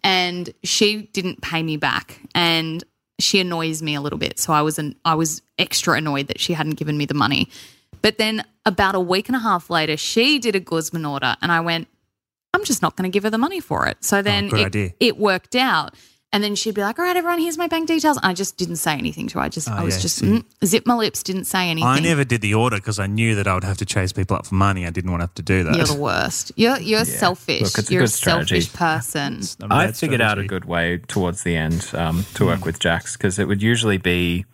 And 0.04 0.50
she 0.64 1.10
didn't 1.14 1.42
pay 1.42 1.62
me 1.62 1.76
back 1.78 2.22
and 2.34 2.84
she 3.22 3.39
annoys 3.39 3.82
me 3.82 3.95
a 3.95 4.01
little 4.01 4.19
bit. 4.19 4.39
So 4.39 4.53
I 4.53 4.61
was 4.61 4.80
an, 4.80 4.95
I 5.05 5.15
was 5.15 5.41
extra 5.57 5.95
annoyed 5.95 6.28
that 6.28 6.39
she 6.39 6.53
hadn't 6.53 6.76
given 6.76 6.97
me 6.97 7.05
the 7.05 7.13
money. 7.13 7.49
But 8.01 8.17
then 8.17 8.43
about 8.65 8.95
a 8.95 8.99
week 8.99 9.30
and 9.30 9.36
a 9.36 9.39
half 9.39 9.69
later, 9.69 9.97
she 9.97 10.39
did 10.39 10.55
a 10.55 10.59
Guzman 10.59 11.05
order 11.05 11.36
and 11.41 11.51
I 11.51 11.59
went, 11.59 11.88
I'm 12.53 12.63
just 12.63 12.82
not 12.82 12.95
going 12.95 13.09
to 13.09 13.13
give 13.13 13.24
her 13.24 13.30
the 13.30 13.38
money 13.38 13.59
for 13.59 13.88
it. 13.88 14.03
So 14.03 14.19
oh, 14.19 14.22
then 14.22 14.49
good 14.49 14.76
it, 14.76 14.95
it 14.99 15.17
worked 15.17 15.55
out. 15.55 15.95
And 16.34 16.41
then 16.41 16.55
she'd 16.55 16.75
be 16.75 16.82
like, 16.82 16.97
"All 16.97 17.03
right, 17.03 17.17
everyone, 17.17 17.39
here's 17.39 17.57
my 17.57 17.67
bank 17.67 17.88
details." 17.89 18.15
And 18.15 18.25
I 18.25 18.34
just 18.34 18.55
didn't 18.55 18.77
say 18.77 18.93
anything 18.93 19.27
to 19.27 19.39
her. 19.39 19.43
I 19.45 19.49
just, 19.49 19.69
Oh, 19.69 19.73
I 19.73 19.84
was 19.84 19.97
yeah, 19.97 20.01
just 20.01 20.15
see. 20.15 20.25
mm, 20.27 20.45
zip 20.65 20.86
my 20.86 20.93
lips, 20.93 21.23
didn't 21.23 21.43
say 21.43 21.69
anything. 21.69 21.88
I 21.89 21.99
never 21.99 22.23
did 22.23 22.39
the 22.39 22.53
order 22.53 22.77
because 22.77 22.99
I 22.99 23.07
knew 23.07 23.36
that 23.36 23.47
I 23.47 23.53
would 23.53 23.65
have 23.65 23.77
to 23.79 23.86
chase 23.86 24.13
people 24.13 24.38
up 24.38 24.45
for 24.45 24.55
money. 24.55 24.86
I 24.86 24.91
didn't 24.91 25.11
want 25.11 25.19
to 25.19 25.23
have 25.25 25.36
to 25.36 25.41
do 25.41 25.63
that. 25.65 25.75
You're 25.75 25.86
the 25.88 25.95
worst. 25.95 26.53
You're 26.55 26.79
you're 26.79 27.03
selfish. 27.03 27.61
Look, 27.63 27.77
it's 27.79 27.91
you're 27.91 28.03
a 28.03 28.05
good 28.05 28.11
strategy. 28.11 28.61
selfish 28.61 28.73
person. 28.79 29.41
I 29.61 29.67
not 29.67 29.71
a 29.71 29.73
I 29.82 29.86
bad 29.88 29.97
figured 29.97 30.21
out 30.21 30.39
a 30.39 30.45
good 30.45 30.63
way 30.63 30.99
towards 31.07 31.43
the 31.43 31.57
end 31.57 31.89
um, 31.93 32.25
to 32.36 32.45
work 32.45 32.63
with 32.63 32.79
Jax 32.79 33.17
because 33.17 33.38
it 33.38 33.49
would 33.49 33.61
usually 33.61 33.97
be 33.97 34.45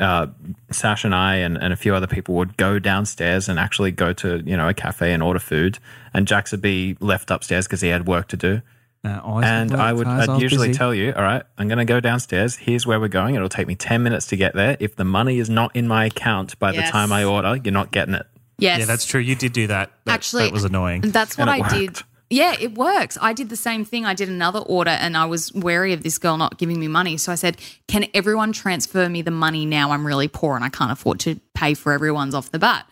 uh, 0.00 0.26
Sash 0.72 1.04
and 1.04 1.14
I 1.14 1.36
and, 1.36 1.56
and 1.56 1.72
a 1.72 1.76
few 1.76 1.94
other 1.94 2.08
people 2.08 2.34
would 2.34 2.56
go 2.56 2.80
downstairs 2.80 3.48
and 3.48 3.60
actually 3.60 3.92
go 3.92 4.12
to 4.14 4.42
you 4.44 4.56
know 4.56 4.68
a 4.68 4.74
cafe 4.74 5.12
and 5.12 5.22
order 5.22 5.38
food, 5.38 5.78
and 6.12 6.26
Jax 6.26 6.50
would 6.50 6.60
be 6.62 6.96
left 6.98 7.30
upstairs 7.30 7.66
because 7.68 7.82
he 7.82 7.88
had 7.90 8.08
work 8.08 8.26
to 8.28 8.36
do. 8.36 8.62
Uh, 9.04 9.40
And 9.44 9.74
I 9.74 9.92
would 9.92 10.06
I'd 10.06 10.40
usually 10.40 10.68
busy. 10.68 10.78
tell 10.78 10.94
you, 10.94 11.12
all 11.14 11.22
right, 11.22 11.42
I'm 11.58 11.68
going 11.68 11.78
to 11.78 11.84
go 11.84 12.00
downstairs. 12.00 12.56
Here's 12.56 12.86
where 12.86 12.98
we're 12.98 13.08
going. 13.08 13.34
It'll 13.34 13.48
take 13.48 13.66
me 13.66 13.74
10 13.74 14.02
minutes 14.02 14.26
to 14.28 14.36
get 14.36 14.54
there. 14.54 14.76
If 14.80 14.96
the 14.96 15.04
money 15.04 15.38
is 15.38 15.50
not 15.50 15.74
in 15.76 15.86
my 15.86 16.06
account 16.06 16.58
by 16.58 16.72
the 16.72 16.82
time 16.82 17.12
I 17.12 17.24
order, 17.24 17.56
you're 17.62 17.72
not 17.72 17.90
getting 17.92 18.14
it. 18.14 18.26
Yes, 18.58 18.78
Yeah, 18.78 18.84
that's 18.86 19.04
true. 19.04 19.20
You 19.20 19.34
did 19.34 19.52
do 19.52 19.66
that. 19.66 19.90
That- 20.04 20.12
Actually, 20.14 20.44
that 20.44 20.52
was 20.52 20.64
annoying. 20.64 21.02
That's 21.02 21.36
what 21.36 21.48
I 21.48 21.58
it 21.58 21.68
did. 21.70 22.02
Yeah, 22.30 22.54
it 22.58 22.74
works. 22.76 23.18
I 23.20 23.32
did 23.32 23.48
the 23.50 23.56
same 23.56 23.84
thing. 23.84 24.06
I 24.06 24.14
did 24.14 24.28
another 24.28 24.60
order 24.60 24.90
and 24.90 25.16
I 25.16 25.26
was 25.26 25.52
wary 25.52 25.92
of 25.92 26.02
this 26.02 26.18
girl 26.18 26.36
not 26.38 26.58
giving 26.58 26.80
me 26.80 26.88
money. 26.88 27.16
So 27.16 27.30
I 27.30 27.34
said, 27.34 27.58
Can 27.86 28.06
everyone 28.14 28.52
transfer 28.52 29.08
me 29.08 29.22
the 29.22 29.30
money 29.30 29.66
now? 29.66 29.90
I'm 29.90 30.06
really 30.06 30.26
poor 30.28 30.56
and 30.56 30.64
I 30.64 30.68
can't 30.70 30.90
afford 30.90 31.20
to 31.20 31.38
pay 31.54 31.74
for 31.74 31.92
everyone's 31.92 32.34
off 32.34 32.50
the 32.50 32.58
bat. 32.58 32.86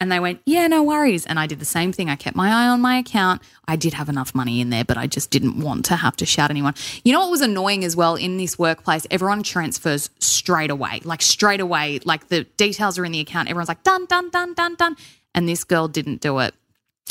And 0.00 0.10
they 0.10 0.18
went, 0.18 0.40
Yeah, 0.46 0.66
no 0.66 0.82
worries. 0.82 1.26
And 1.26 1.38
I 1.38 1.46
did 1.46 1.60
the 1.60 1.66
same 1.66 1.92
thing. 1.92 2.08
I 2.08 2.16
kept 2.16 2.34
my 2.34 2.50
eye 2.50 2.68
on 2.68 2.80
my 2.80 2.96
account. 2.96 3.42
I 3.68 3.76
did 3.76 3.92
have 3.94 4.08
enough 4.08 4.34
money 4.34 4.60
in 4.60 4.70
there, 4.70 4.84
but 4.84 4.96
I 4.96 5.06
just 5.06 5.30
didn't 5.30 5.60
want 5.60 5.84
to 5.86 5.96
have 5.96 6.16
to 6.16 6.26
shout 6.26 6.50
anyone. 6.50 6.74
You 7.04 7.12
know 7.12 7.20
what 7.20 7.30
was 7.30 7.42
annoying 7.42 7.84
as 7.84 7.94
well 7.94 8.16
in 8.16 8.38
this 8.38 8.58
workplace? 8.58 9.06
Everyone 9.10 9.42
transfers 9.42 10.08
straight 10.18 10.70
away, 10.70 11.00
like 11.04 11.20
straight 11.20 11.60
away. 11.60 12.00
Like 12.04 12.28
the 12.28 12.44
details 12.56 12.98
are 12.98 13.04
in 13.04 13.12
the 13.12 13.20
account. 13.20 13.50
Everyone's 13.50 13.68
like, 13.68 13.82
Done, 13.82 14.06
done, 14.06 14.30
done, 14.30 14.54
done, 14.54 14.74
done. 14.74 14.96
And 15.34 15.48
this 15.48 15.64
girl 15.64 15.86
didn't 15.86 16.22
do 16.22 16.38
it. 16.38 16.54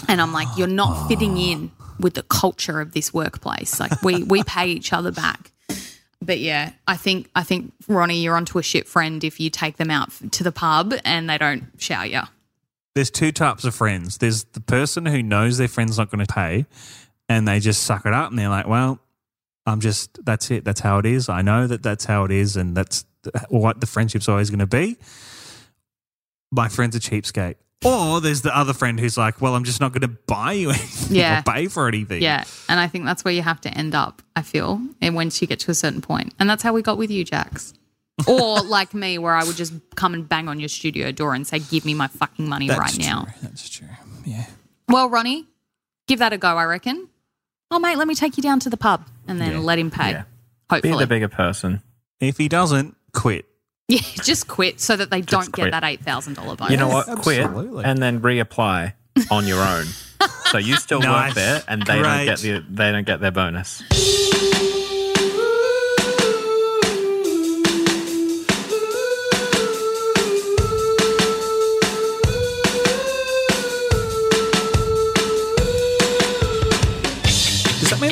And 0.08 0.20
I'm 0.20 0.34
like, 0.34 0.48
you're 0.58 0.68
not 0.68 1.08
fitting 1.08 1.38
in 1.38 1.72
with 2.00 2.16
the 2.16 2.24
culture 2.24 2.80
of 2.82 2.94
this 2.94 3.14
workplace. 3.14 3.80
Like 3.80 4.02
we 4.02 4.24
we 4.24 4.44
pay 4.44 4.68
each 4.68 4.94
other 4.94 5.12
back. 5.12 5.52
But 6.22 6.40
yeah, 6.40 6.74
I 6.88 6.98
think 6.98 7.30
I 7.36 7.44
think 7.44 7.72
Ronnie, 7.88 8.22
you're 8.22 8.36
onto 8.36 8.58
a 8.58 8.64
shit 8.64 8.88
friend 8.88 9.24
if 9.24 9.40
you 9.40 9.50
take 9.50 9.78
them 9.78 9.92
out 9.92 10.12
to 10.32 10.44
the 10.44 10.52
pub 10.52 10.94
and 11.06 11.30
they 11.30 11.38
don't 11.38 11.68
shower 11.78 12.06
you. 12.06 12.22
There's 12.96 13.12
two 13.12 13.32
types 13.32 13.64
of 13.66 13.76
friends. 13.76 14.18
There's 14.18 14.44
the 14.46 14.62
person 14.62 15.06
who 15.06 15.22
knows 15.24 15.58
their 15.58 15.68
friend's 15.68 15.98
not 15.98 16.10
going 16.12 16.26
to 16.26 16.34
pay 16.34 16.66
and 17.30 17.48
they 17.48 17.60
just 17.60 17.84
suck 17.84 18.06
it 18.06 18.14
up 18.14 18.30
and 18.32 18.40
they're 18.40 18.50
like, 18.50 18.68
well, 18.68 19.00
I'm 19.66 19.80
just, 19.80 20.24
that's 20.26 20.50
it. 20.52 20.66
That's 20.66 20.80
how 20.82 20.98
it 20.98 21.06
is. 21.06 21.30
I 21.30 21.42
know 21.42 21.68
that 21.68 21.84
that's 21.84 22.06
how 22.06 22.26
it 22.26 22.32
is 22.32 22.56
and 22.58 22.76
that's 22.76 23.06
what 23.50 23.80
the 23.80 23.86
friendship's 23.88 24.28
always 24.28 24.50
going 24.50 24.60
to 24.60 24.66
be. 24.68 24.98
My 26.52 26.68
friend's 26.68 26.96
a 26.96 27.00
cheapskate. 27.00 27.56
Or 27.86 28.20
there's 28.20 28.42
the 28.42 28.56
other 28.58 28.74
friend 28.74 29.00
who's 29.00 29.18
like, 29.18 29.40
well, 29.40 29.56
I'm 29.56 29.64
just 29.64 29.80
not 29.80 29.94
going 29.94 30.02
to 30.02 30.18
buy 30.28 30.52
you 30.54 30.70
anything 30.72 31.16
Yeah. 31.16 31.40
or 31.40 31.44
pay 31.44 31.68
for 31.68 31.88
anything. 31.88 32.22
Yeah, 32.22 32.44
and 32.68 32.78
I 32.78 32.88
think 32.88 33.06
that's 33.06 33.24
where 33.24 33.34
you 33.34 33.42
have 33.42 33.62
to 33.62 33.70
end 33.70 33.96
up. 33.96 34.22
I 34.36 34.42
feel, 34.42 34.82
and 35.02 35.16
once 35.16 35.42
you 35.42 35.48
get 35.48 35.60
to 35.62 35.72
a 35.72 35.74
certain 35.74 36.02
point, 36.02 36.34
and 36.40 36.50
that's 36.50 36.62
how 36.62 36.74
we 36.74 36.82
got 36.82 36.98
with 36.98 37.10
you, 37.10 37.24
Jax. 37.24 37.74
Or 38.28 38.62
like 38.62 38.94
me, 38.94 39.18
where 39.18 39.34
I 39.34 39.44
would 39.44 39.56
just 39.56 39.74
come 39.96 40.14
and 40.14 40.28
bang 40.28 40.48
on 40.48 40.60
your 40.60 40.70
studio 40.70 41.12
door 41.12 41.34
and 41.36 41.46
say, 41.48 41.60
"Give 41.60 41.86
me 41.86 41.94
my 41.94 42.08
fucking 42.08 42.48
money 42.48 42.68
That's 42.68 42.80
right 42.80 42.94
true. 42.94 43.04
now." 43.04 43.28
That's 43.42 43.70
true. 43.70 43.88
Yeah. 44.26 44.46
Well, 44.88 45.10
Ronnie, 45.10 45.46
give 46.08 46.20
that 46.20 46.34
a 46.34 46.38
go. 46.38 46.56
I 46.58 46.66
reckon. 46.66 47.08
Oh, 47.72 47.80
mate, 47.80 47.98
let 47.98 48.08
me 48.08 48.16
take 48.16 48.36
you 48.38 48.44
down 48.44 48.60
to 48.62 48.70
the 48.70 48.78
pub 48.78 49.06
and 49.28 49.40
then 49.40 49.52
Yeah. 49.52 49.60
let 49.60 49.78
him 49.80 49.92
pay. 49.92 50.12
Yeah. 50.12 50.24
Be 50.82 50.92
the 50.92 51.08
bigger 51.08 51.28
person. 51.30 51.82
If 52.20 52.38
he 52.38 52.48
doesn't, 52.48 52.96
quit. 53.14 53.46
yeah, 53.88 54.02
just 54.24 54.48
quit 54.48 54.80
so 54.80 54.96
that 54.96 55.10
they 55.10 55.22
don't 55.22 55.52
get 55.52 55.72
that 55.72 55.84
eight 55.84 56.02
thousand 56.02 56.34
dollar 56.36 56.56
bonus. 56.56 56.72
You 56.72 56.78
know 56.78 56.90
what? 56.90 57.08
absolutely. 57.10 57.72
Quit 57.74 57.86
and 57.86 58.02
then 58.02 58.20
reapply 58.22 58.94
on 59.32 59.48
your 59.48 59.62
own. 59.62 59.86
so 60.52 60.58
you 60.58 60.76
still 60.76 61.00
Nice. 61.00 61.30
work 61.30 61.36
there, 61.36 61.64
and 61.68 61.82
they 61.84 62.02
don't 62.02 62.26
get 62.26 62.40
the 62.40 62.64
they 62.70 62.92
don't 62.92 63.06
get 63.06 63.20
their 63.22 63.32
bonus. 63.32 63.82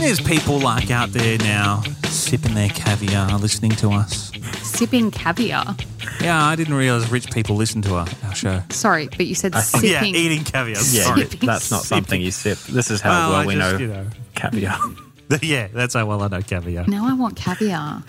There's 0.07 0.21
people 0.21 0.57
like 0.57 0.89
out 0.89 1.09
there 1.11 1.37
now 1.39 1.81
sipping 2.05 2.53
their 2.53 2.69
caviar, 2.69 3.37
listening 3.37 3.71
to 3.71 3.89
us? 3.89 4.31
Sipping 4.61 5.11
caviar. 5.11 5.75
Yeah, 6.21 6.45
I 6.45 6.55
didn't 6.55 6.75
realize 6.75 7.11
rich 7.11 7.29
people 7.29 7.57
listen 7.57 7.81
to 7.81 7.95
our, 7.95 8.07
our 8.23 8.33
show. 8.33 8.63
Sorry, 8.69 9.07
but 9.09 9.25
you 9.27 9.35
said 9.35 9.51
Oh, 9.55 9.59
sipping. 9.59 9.89
yeah, 9.91 10.03
eating 10.05 10.45
caviar. 10.45 10.81
Yeah, 10.81 11.03
Sorry. 11.03 11.23
that's 11.41 11.69
not 11.71 11.81
something 11.83 12.21
you 12.21 12.31
sip. 12.31 12.57
This 12.59 12.89
is 12.89 13.01
how 13.01 13.09
Well, 13.09 13.39
well, 13.39 13.47
we 13.47 13.55
just, 13.55 13.73
know, 13.73 13.79
you 13.79 13.87
know. 13.87 14.05
caviar. 14.33 14.79
yeah, 15.41 15.67
that's 15.73 15.93
how 15.93 16.05
well 16.05 16.23
I 16.23 16.29
know 16.29 16.41
caviar. 16.41 16.85
Now 16.87 17.05
I 17.05 17.13
want 17.13 17.35
caviar. 17.35 18.01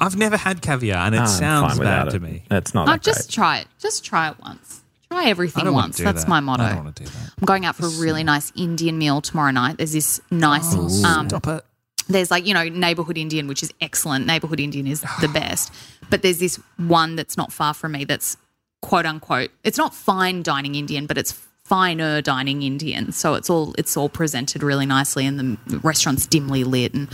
I've 0.00 0.16
never 0.16 0.36
had 0.36 0.62
caviar, 0.62 1.04
and 1.04 1.16
it 1.16 1.18
ah, 1.18 1.22
I'm 1.22 1.28
sounds 1.28 1.72
bad 1.72 1.78
without 1.80 2.10
to 2.10 2.16
it. 2.16 2.22
me. 2.22 2.42
It's 2.52 2.74
not 2.74 2.86
Oh, 2.88 2.92
that 2.92 3.02
just 3.02 3.28
great. 3.28 3.34
try 3.34 3.58
it. 3.58 3.66
Just 3.80 4.04
try 4.04 4.28
it 4.30 4.36
once. 4.40 4.79
Try 5.10 5.26
everything 5.26 5.72
once. 5.72 5.98
That's 5.98 6.24
that. 6.24 6.30
my 6.30 6.40
motto. 6.40 6.62
I 6.62 6.74
don't 6.74 6.84
want 6.84 6.96
to 6.96 7.04
do 7.04 7.10
that. 7.10 7.32
I'm 7.38 7.44
going 7.44 7.66
out 7.66 7.76
for 7.76 7.86
a 7.86 8.00
really 8.00 8.22
nice 8.22 8.52
Indian 8.54 8.96
meal 8.96 9.20
tomorrow 9.20 9.50
night. 9.50 9.76
There's 9.78 9.92
this 9.92 10.20
nice, 10.30 10.72
um, 11.04 11.28
Stop 11.28 11.46
it. 11.48 11.64
there's 12.08 12.30
like, 12.30 12.46
you 12.46 12.54
know, 12.54 12.68
neighborhood 12.68 13.18
Indian, 13.18 13.48
which 13.48 13.62
is 13.62 13.72
excellent. 13.80 14.26
Neighborhood 14.26 14.60
Indian 14.60 14.86
is 14.86 15.00
the 15.20 15.28
best. 15.34 15.72
But 16.10 16.22
there's 16.22 16.38
this 16.38 16.60
one 16.76 17.16
that's 17.16 17.36
not 17.36 17.52
far 17.52 17.74
from 17.74 17.92
me 17.92 18.04
that's 18.04 18.36
quote 18.82 19.06
unquote, 19.06 19.50
it's 19.64 19.78
not 19.78 19.94
fine 19.94 20.42
dining 20.42 20.74
Indian, 20.74 21.06
but 21.06 21.18
it's 21.18 21.32
finer 21.64 22.20
dining 22.20 22.62
Indian. 22.62 23.12
So 23.12 23.34
it's 23.34 23.48
all 23.48 23.74
it's 23.78 23.96
all 23.96 24.08
presented 24.08 24.62
really 24.62 24.86
nicely 24.86 25.26
and 25.26 25.38
the 25.66 25.78
restaurant's 25.78 26.26
dimly 26.26 26.64
lit 26.64 26.94
and 26.94 27.08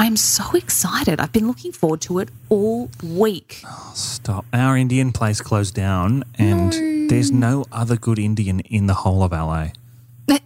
I'm 0.00 0.16
so 0.16 0.44
excited. 0.54 1.20
I've 1.20 1.32
been 1.32 1.46
looking 1.46 1.72
forward 1.72 2.00
to 2.02 2.20
it 2.20 2.30
all 2.48 2.90
week. 3.04 3.62
Oh, 3.66 3.92
Stop. 3.94 4.46
Our 4.50 4.78
Indian 4.78 5.12
place 5.12 5.42
closed 5.42 5.74
down, 5.74 6.24
and 6.38 7.10
there's 7.10 7.30
no 7.30 7.66
other 7.70 7.96
good 7.96 8.18
Indian 8.18 8.60
in 8.60 8.86
the 8.86 8.94
whole 8.94 9.22
of 9.22 9.32
LA. 9.32 9.72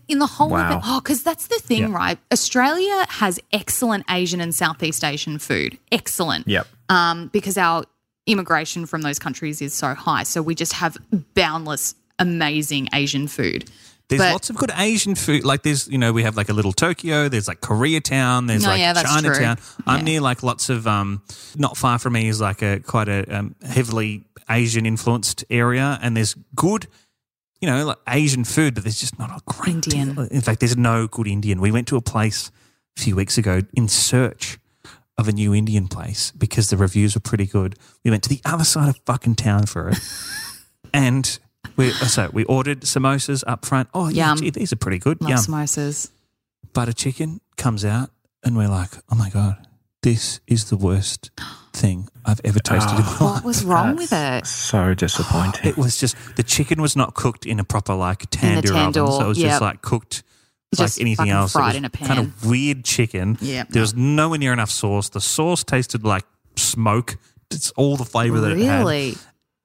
In 0.09 0.19
the 0.19 0.27
whole 0.27 0.49
Wow. 0.51 0.71
of 0.71 0.79
it. 0.79 0.83
Oh, 0.85 1.01
because 1.01 1.23
that's 1.23 1.47
the 1.47 1.59
thing, 1.61 1.83
Yeah. 1.83 1.93
right? 1.97 2.19
Australia 2.33 3.07
has 3.11 3.39
excellent 3.53 4.05
Asian 4.11 4.41
and 4.41 4.53
Southeast 4.53 5.05
Asian 5.05 5.39
food. 5.39 5.79
Excellent. 5.93 6.49
Yep. 6.49 6.67
Um, 6.89 7.29
because 7.33 7.57
our 7.57 7.85
immigration 8.27 8.87
from 8.87 9.03
those 9.03 9.19
countries 9.21 9.63
is 9.63 9.73
so 9.73 9.95
high. 9.95 10.25
So 10.25 10.43
we 10.43 10.55
just 10.57 10.73
have 10.75 10.97
boundless, 11.35 11.95
amazing 12.19 12.89
Asian 12.93 13.29
food. 13.29 13.71
There's 14.09 14.19
But- 14.21 14.33
lots 14.33 14.51
of 14.51 14.57
good 14.57 14.71
Asian 14.77 15.15
food. 15.15 15.45
Like 15.45 15.63
there's, 15.63 15.89
you 15.89 15.97
know, 15.99 16.13
we 16.13 16.23
have 16.25 16.37
like 16.37 16.51
a 16.51 16.53
little 16.53 16.73
Tokyo. 16.73 17.29
There's 17.31 17.49
like 17.49 17.61
Koreatown. 17.63 18.47
There's 18.49 18.65
Oh, 18.65 18.69
like 18.69 18.81
yeah, 18.81 18.93
that's 18.93 19.11
true. 19.11 19.23
Chinatown. 19.33 19.57
I'm 19.87 19.99
Yeah. 20.01 20.05
near 20.05 20.21
like 20.21 20.43
lots 20.43 20.69
of. 20.69 20.87
um 20.87 21.23
Not 21.57 21.77
far 21.77 21.99
from 21.99 22.13
me 22.13 22.29
is 22.29 22.41
like 22.41 22.61
a 22.63 22.81
quite 22.81 23.09
a 23.09 23.25
um, 23.39 23.55
heavily 23.67 24.25
Asian 24.51 24.85
influenced 24.85 25.45
area, 25.49 25.99
and 26.03 26.15
there's 26.15 26.35
good, 26.55 26.87
you 27.63 27.69
know, 27.69 27.87
like 27.87 27.97
Asian 28.09 28.45
food, 28.45 28.75
but 28.75 28.85
there's 28.85 29.01
just 29.01 29.19
not 29.19 29.31
a 29.31 29.41
great 29.47 29.87
Indian. 29.87 30.15
deal. 30.15 30.25
In 30.31 30.43
fact, 30.43 30.61
there's 30.61 30.77
no 30.77 31.07
good 31.07 31.27
Indian. 31.27 31.61
We 31.63 31.71
went 31.73 31.89
to 31.89 31.97
a 31.97 32.03
place 32.03 32.51
a 32.99 33.01
few 33.01 33.17
weeks 33.17 33.39
ago 33.39 33.63
in 33.73 33.89
search 33.89 34.59
of 35.17 35.29
a 35.29 35.33
new 35.33 35.55
Indian 35.55 35.89
place 35.89 36.31
because 36.37 36.69
the 36.69 36.77
reviews 36.77 37.15
were 37.15 37.21
pretty 37.23 37.47
good. 37.47 37.77
We 38.05 38.11
went 38.11 38.23
to 38.25 38.29
the 38.29 38.43
other 38.45 38.65
side 38.65 38.91
of 38.91 39.01
fucking 39.07 39.37
town 39.37 39.65
for 39.65 39.89
it, 39.89 39.99
and. 40.93 41.39
We, 41.77 41.91
uh, 41.91 42.07
so 42.07 42.31
we 42.33 42.45
ordered 42.45 42.83
samosas 42.83 43.45
up 43.47 43.65
front. 43.65 43.89
Oh, 43.95 44.09
yeah, 44.09 44.29
Yum. 44.29 44.39
gee, 44.39 44.51
these 44.51 44.73
are 44.73 44.77
pretty 44.77 44.99
good. 44.99 45.21
Love 45.21 45.31
Yum. 45.31 45.39
samosas. 45.39 46.11
Butter 46.73 46.93
chicken 46.93 47.41
comes 47.57 47.85
out, 47.85 48.11
and 48.43 48.57
we're 48.57 48.69
like, 48.69 48.91
oh 49.11 49.15
my 49.15 49.31
God, 49.31 49.67
this 50.03 50.41
is 50.47 50.71
the 50.71 50.77
worst 50.77 51.31
thing 51.73 52.09
I've 52.25 52.41
ever 52.45 52.59
tasted 52.59 52.95
in 52.95 53.01
my 53.01 53.17
ah, 53.21 53.25
life. 53.25 53.35
What 53.37 53.45
was 53.45 53.65
wrong 53.65 53.97
with 53.97 54.13
it? 54.13 54.47
So 54.47 54.95
disappointing. 54.95 55.67
It 55.67 55.77
was 55.77 55.99
just 55.99 56.17
the 56.37 56.43
chicken 56.43 56.83
was 56.83 56.95
not 56.97 57.15
cooked 57.15 57.47
in 57.47 57.59
a 57.59 57.65
proper 57.65 57.95
like 57.95 58.23
In 58.43 58.57
the 58.57 58.63
tandoor 58.63 58.77
oven, 58.77 58.93
tandoor, 58.93 59.19
so 59.19 59.25
it 59.25 59.29
was 59.29 59.39
yep. 59.39 59.51
just 59.51 59.63
like 59.63 59.83
cooked 59.83 60.23
Just 60.75 60.99
like 60.99 61.03
anything 61.03 61.17
fucking 61.17 61.33
else. 61.33 61.51
It 61.53 61.59
fried 61.59 61.69
was 61.69 61.77
in 61.77 61.85
a 61.85 61.91
Kind 61.91 62.21
of 62.21 62.47
weird 62.47 62.85
chicken. 62.85 63.39
Yeah. 63.41 63.65
There 63.69 63.81
was 63.81 63.95
nowhere 63.95 64.39
near 64.39 64.53
enough 64.53 64.71
sauce. 64.71 65.09
The 65.09 65.21
sauce 65.21 65.65
tasted 65.65 66.05
like 66.05 66.25
smoke. 66.57 67.17
It's 67.51 67.71
all 67.73 67.97
the 67.97 68.05
flavor 68.05 68.41
that 68.41 68.53
it 68.53 68.59
had. 68.59 68.81
Really? 68.81 69.15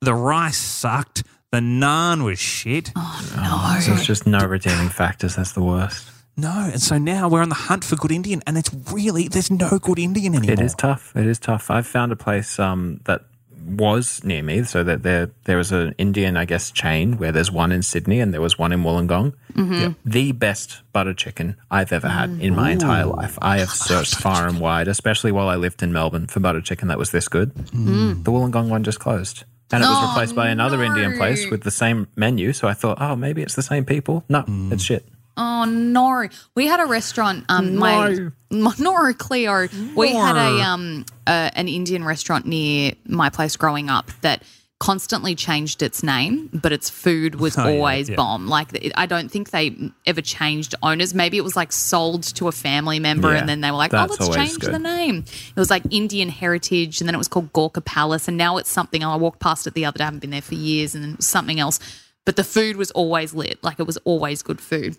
The 0.01 0.13
rice 0.13 0.57
sucked. 0.57 1.23
The 1.51 1.59
naan 1.59 2.23
was 2.23 2.39
shit. 2.39 2.91
Oh, 2.95 3.33
no. 3.35 3.79
So 3.81 3.93
it's 3.93 4.05
just 4.05 4.27
no 4.27 4.45
redeeming 4.45 4.89
factors. 4.89 5.35
That's 5.35 5.53
the 5.53 5.63
worst. 5.63 6.09
No, 6.37 6.69
and 6.71 6.81
so 6.81 6.97
now 6.97 7.27
we're 7.27 7.41
on 7.41 7.49
the 7.49 7.55
hunt 7.55 7.83
for 7.83 7.95
good 7.97 8.11
Indian, 8.11 8.41
and 8.47 8.57
it's 8.57 8.71
really 8.91 9.27
there's 9.27 9.51
no 9.51 9.77
good 9.79 9.99
Indian 9.99 10.35
anymore. 10.35 10.53
It 10.53 10.61
is 10.61 10.73
tough. 10.73 11.11
It 11.15 11.25
is 11.25 11.39
tough. 11.39 11.69
I've 11.69 11.87
found 11.87 12.13
a 12.13 12.15
place 12.15 12.59
um, 12.59 13.01
that 13.05 13.23
was 13.65 14.23
near 14.23 14.41
me. 14.41 14.63
So 14.63 14.83
that 14.83 15.03
there 15.03 15.31
there 15.45 15.57
was 15.57 15.71
an 15.71 15.95
Indian, 15.97 16.37
I 16.37 16.45
guess, 16.45 16.71
chain 16.71 17.17
where 17.17 17.31
there's 17.31 17.51
one 17.51 17.71
in 17.71 17.81
Sydney 17.81 18.19
and 18.19 18.33
there 18.33 18.41
was 18.41 18.57
one 18.57 18.71
in 18.71 18.83
Wollongong. 18.83 19.33
Mm-hmm. 19.53 19.93
The 20.05 20.31
best 20.31 20.81
butter 20.93 21.13
chicken 21.13 21.57
I've 21.69 21.91
ever 21.91 22.07
had 22.07 22.29
in 22.39 22.55
my 22.55 22.71
entire 22.71 23.05
life. 23.05 23.37
I 23.41 23.57
have 23.59 23.69
searched 23.69 24.15
far 24.15 24.47
and 24.47 24.59
wide, 24.59 24.87
especially 24.87 25.31
while 25.31 25.49
I 25.49 25.55
lived 25.55 25.83
in 25.83 25.91
Melbourne, 25.91 26.27
for 26.27 26.39
butter 26.39 26.61
chicken 26.61 26.87
that 26.87 26.97
was 26.97 27.11
this 27.11 27.27
good. 27.27 27.53
Mm. 27.55 28.23
The 28.23 28.31
Wollongong 28.31 28.69
one 28.69 28.83
just 28.83 28.99
closed. 28.99 29.43
And 29.72 29.84
it 29.84 29.88
was 29.88 29.97
Oh, 30.01 30.07
replaced 30.09 30.36
by 30.36 30.49
another 30.49 30.84
Indian 30.84 31.15
place 31.17 31.49
with 31.49 31.61
the 31.63 31.72
same 31.72 32.07
menu. 32.15 32.53
So 32.53 32.67
I 32.67 32.74
thought, 32.74 32.97
oh, 32.99 33.15
maybe 33.15 33.41
it's 33.43 33.55
the 33.55 33.61
same 33.61 33.86
people. 33.86 34.24
No, 34.28 34.43
it's 34.72 34.84
shit. 34.84 35.07
Oh 35.38 35.63
no! 35.63 36.28
We 36.55 36.67
had 36.67 36.82
a 36.82 36.86
restaurant. 36.86 37.45
Um, 37.47 37.78
my 37.78 38.30
no, 38.51 39.13
Cleo. 39.17 39.70
We 39.95 40.11
had 40.11 40.36
a 40.36 40.61
um 40.61 41.05
uh, 41.26 41.49
an 41.53 41.67
Indian 41.70 42.03
restaurant 42.03 42.45
near 42.45 42.93
my 43.05 43.30
place 43.30 43.55
growing 43.55 43.89
up 43.89 44.11
that 44.22 44.43
constantly 44.80 45.36
changed 45.36 45.82
its 45.84 46.03
name, 46.03 46.49
but 46.53 46.71
its 46.71 46.89
food 46.89 47.36
was 47.36 47.57
Oh, 47.57 47.63
always 47.63 48.09
yeah. 48.09 48.15
bomb. 48.15 48.47
Like 48.47 48.91
I 48.95 49.05
don't 49.05 49.30
think 49.30 49.49
they 49.51 49.75
ever 50.05 50.21
changed 50.21 50.73
owners. 50.82 51.13
Maybe 51.13 51.38
it 51.38 51.43
was 51.43 51.55
like 51.55 51.71
sold 51.71 52.23
to 52.36 52.47
a 52.47 52.51
family 52.51 52.99
member, 52.99 53.32
Yeah, 53.32 53.39
and 53.39 53.49
then 53.49 53.61
they 53.61 53.71
were 53.71 53.77
like, 53.77 53.93
"Oh, 53.93 54.07
let's 54.09 54.30
change 54.36 54.59
good. 54.59 54.73
the 54.73 54.80
name." 54.80 55.25
It 55.55 55.59
was 55.59 55.69
like 55.69 55.84
Indian 55.91 56.30
Heritage, 56.30 57.01
and 57.01 57.07
then 57.07 57.13
it 57.15 57.17
was 57.17 57.27
called 57.27 57.51
Gorka 57.53 57.82
Palace, 57.82 58.27
and 58.27 58.38
now 58.38 58.57
it's 58.57 58.69
something. 58.69 59.03
I 59.03 59.15
walked 59.17 59.39
past 59.39 59.67
it 59.67 59.73
the 59.73 59.86
other 59.86 59.97
day. 59.97 60.03
I 60.03 60.07
haven't 60.07 60.19
been 60.21 60.30
there 60.32 60.41
for 60.41 60.55
years, 60.55 60.95
and 60.95 61.03
then 61.03 61.11
it 61.11 61.17
was 61.17 61.27
something 61.27 61.59
else. 61.59 61.80
But 62.25 62.36
the 62.38 62.43
food 62.43 62.77
was 62.77 62.91
always 62.91 63.34
lit. 63.34 63.61
Like 63.63 63.80
it 63.80 63.88
was 63.88 63.97
always 64.05 64.41
good 64.43 64.61
food. 64.61 64.97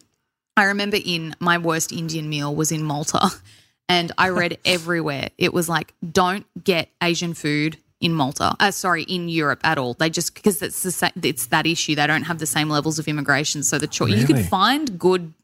I 0.57 0.65
remember 0.65 0.99
in 1.03 1.35
my 1.41 1.57
worst 1.59 1.91
Indian 1.91 2.29
meal 2.29 2.55
was 2.55 2.71
in 2.71 2.83
Malta, 2.83 3.31
and 3.89 4.13
I 4.19 4.29
read 4.29 4.59
everywhere 4.65 5.31
it 5.39 5.55
was 5.55 5.69
like, 5.71 5.95
don't 6.13 6.45
get 6.63 6.91
Asian 7.03 7.33
food 7.35 7.79
in 8.01 8.15
Malta. 8.15 8.57
Uh, 8.59 8.71
sorry, 8.71 9.03
in 9.05 9.29
Europe 9.29 9.61
at 9.65 9.79
all. 9.79 9.95
They 9.95 10.11
just 10.11 10.35
because 10.35 10.61
it's 10.63 10.83
the 10.83 10.91
sa- 10.91 11.11
it's 11.23 11.47
that 11.47 11.67
issue. 11.67 11.95
They 11.95 12.07
don't 12.07 12.25
have 12.25 12.39
the 12.39 12.47
same 12.47 12.69
levels 12.69 12.99
of 12.99 13.07
immigration, 13.09 13.63
so 13.63 13.79
the 13.79 13.87
choice 13.87 14.15
you 14.19 14.27
could 14.27 14.45
find 14.47 14.99
good. 14.99 15.35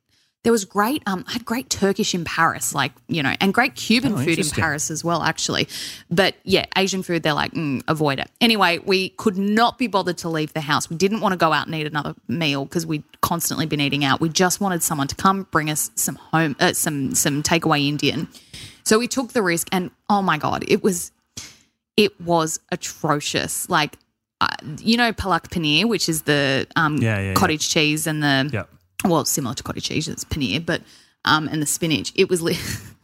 There 0.42 0.52
was 0.52 0.64
great. 0.64 1.02
Um, 1.06 1.24
I 1.26 1.32
had 1.32 1.44
great 1.44 1.68
Turkish 1.70 2.14
in 2.14 2.24
Paris, 2.24 2.72
like 2.72 2.92
you 3.08 3.20
know, 3.20 3.34
and 3.40 3.52
great 3.52 3.74
Cuban 3.74 4.12
Oh, 4.12 4.18
food 4.18 4.38
in. 4.38 4.48
Paris 4.48 4.92
as 4.92 5.02
well, 5.02 5.22
actually. 5.24 5.66
But 6.08 6.36
yeah, 6.44 6.66
Asian 6.76 7.02
food, 7.02 7.24
they're 7.24 7.32
like, 7.34 7.52
mm, 7.52 7.82
avoid 7.88 8.20
it. 8.20 8.30
Anyway, 8.40 8.78
we 8.78 9.08
could 9.10 9.36
not 9.36 9.76
be 9.76 9.88
bothered 9.88 10.18
to 10.18 10.28
leave 10.28 10.52
the 10.52 10.60
house. 10.60 10.88
We 10.88 10.94
didn't 10.96 11.20
want 11.20 11.32
to 11.32 11.36
go 11.36 11.52
out 11.52 11.66
and 11.66 11.74
eat 11.74 11.86
another 11.88 12.14
meal 12.28 12.64
because 12.64 12.86
we'd 12.86 13.02
constantly 13.22 13.66
been 13.66 13.80
eating 13.80 14.04
out. 14.04 14.20
We 14.20 14.28
just 14.28 14.60
wanted 14.60 14.84
someone 14.84 15.08
to 15.08 15.16
come 15.16 15.48
bring 15.50 15.68
us 15.68 15.90
some 15.96 16.14
home, 16.14 16.54
uh, 16.60 16.74
some 16.74 17.14
some 17.16 17.42
takeaway 17.42 17.88
Indian. 17.88 18.28
So 18.84 19.00
we 19.00 19.08
took 19.08 19.32
the 19.32 19.42
risk, 19.42 19.68
and 19.72 19.90
oh 20.08 20.22
my 20.22 20.38
god, 20.38 20.64
it 20.68 20.80
was 20.84 21.10
it 21.96 22.20
was 22.20 22.60
atrocious. 22.72 23.68
Like. 23.68 23.96
Uh, 24.38 24.48
you 24.82 24.98
know 24.98 25.14
palak 25.14 25.48
paneer, 25.48 25.86
which 25.88 26.10
is 26.10 26.22
the 26.24 26.66
um, 26.76 26.98
Yeah, 26.98 27.18
yeah, 27.18 27.28
yeah. 27.28 27.32
cottage 27.34 27.70
cheese 27.70 28.06
and 28.06 28.22
the 28.22 28.50
Yep. 28.52 28.68
well, 29.06 29.24
similar 29.24 29.54
to 29.54 29.62
cottage 29.62 29.84
cheese, 29.84 30.08
it's 30.08 30.26
paneer, 30.26 30.60
but 30.64 30.82
um, 31.24 31.48
and 31.48 31.62
the 31.62 31.66
spinach. 31.66 32.12
It 32.16 32.28
was 32.28 32.42
li- 32.42 32.58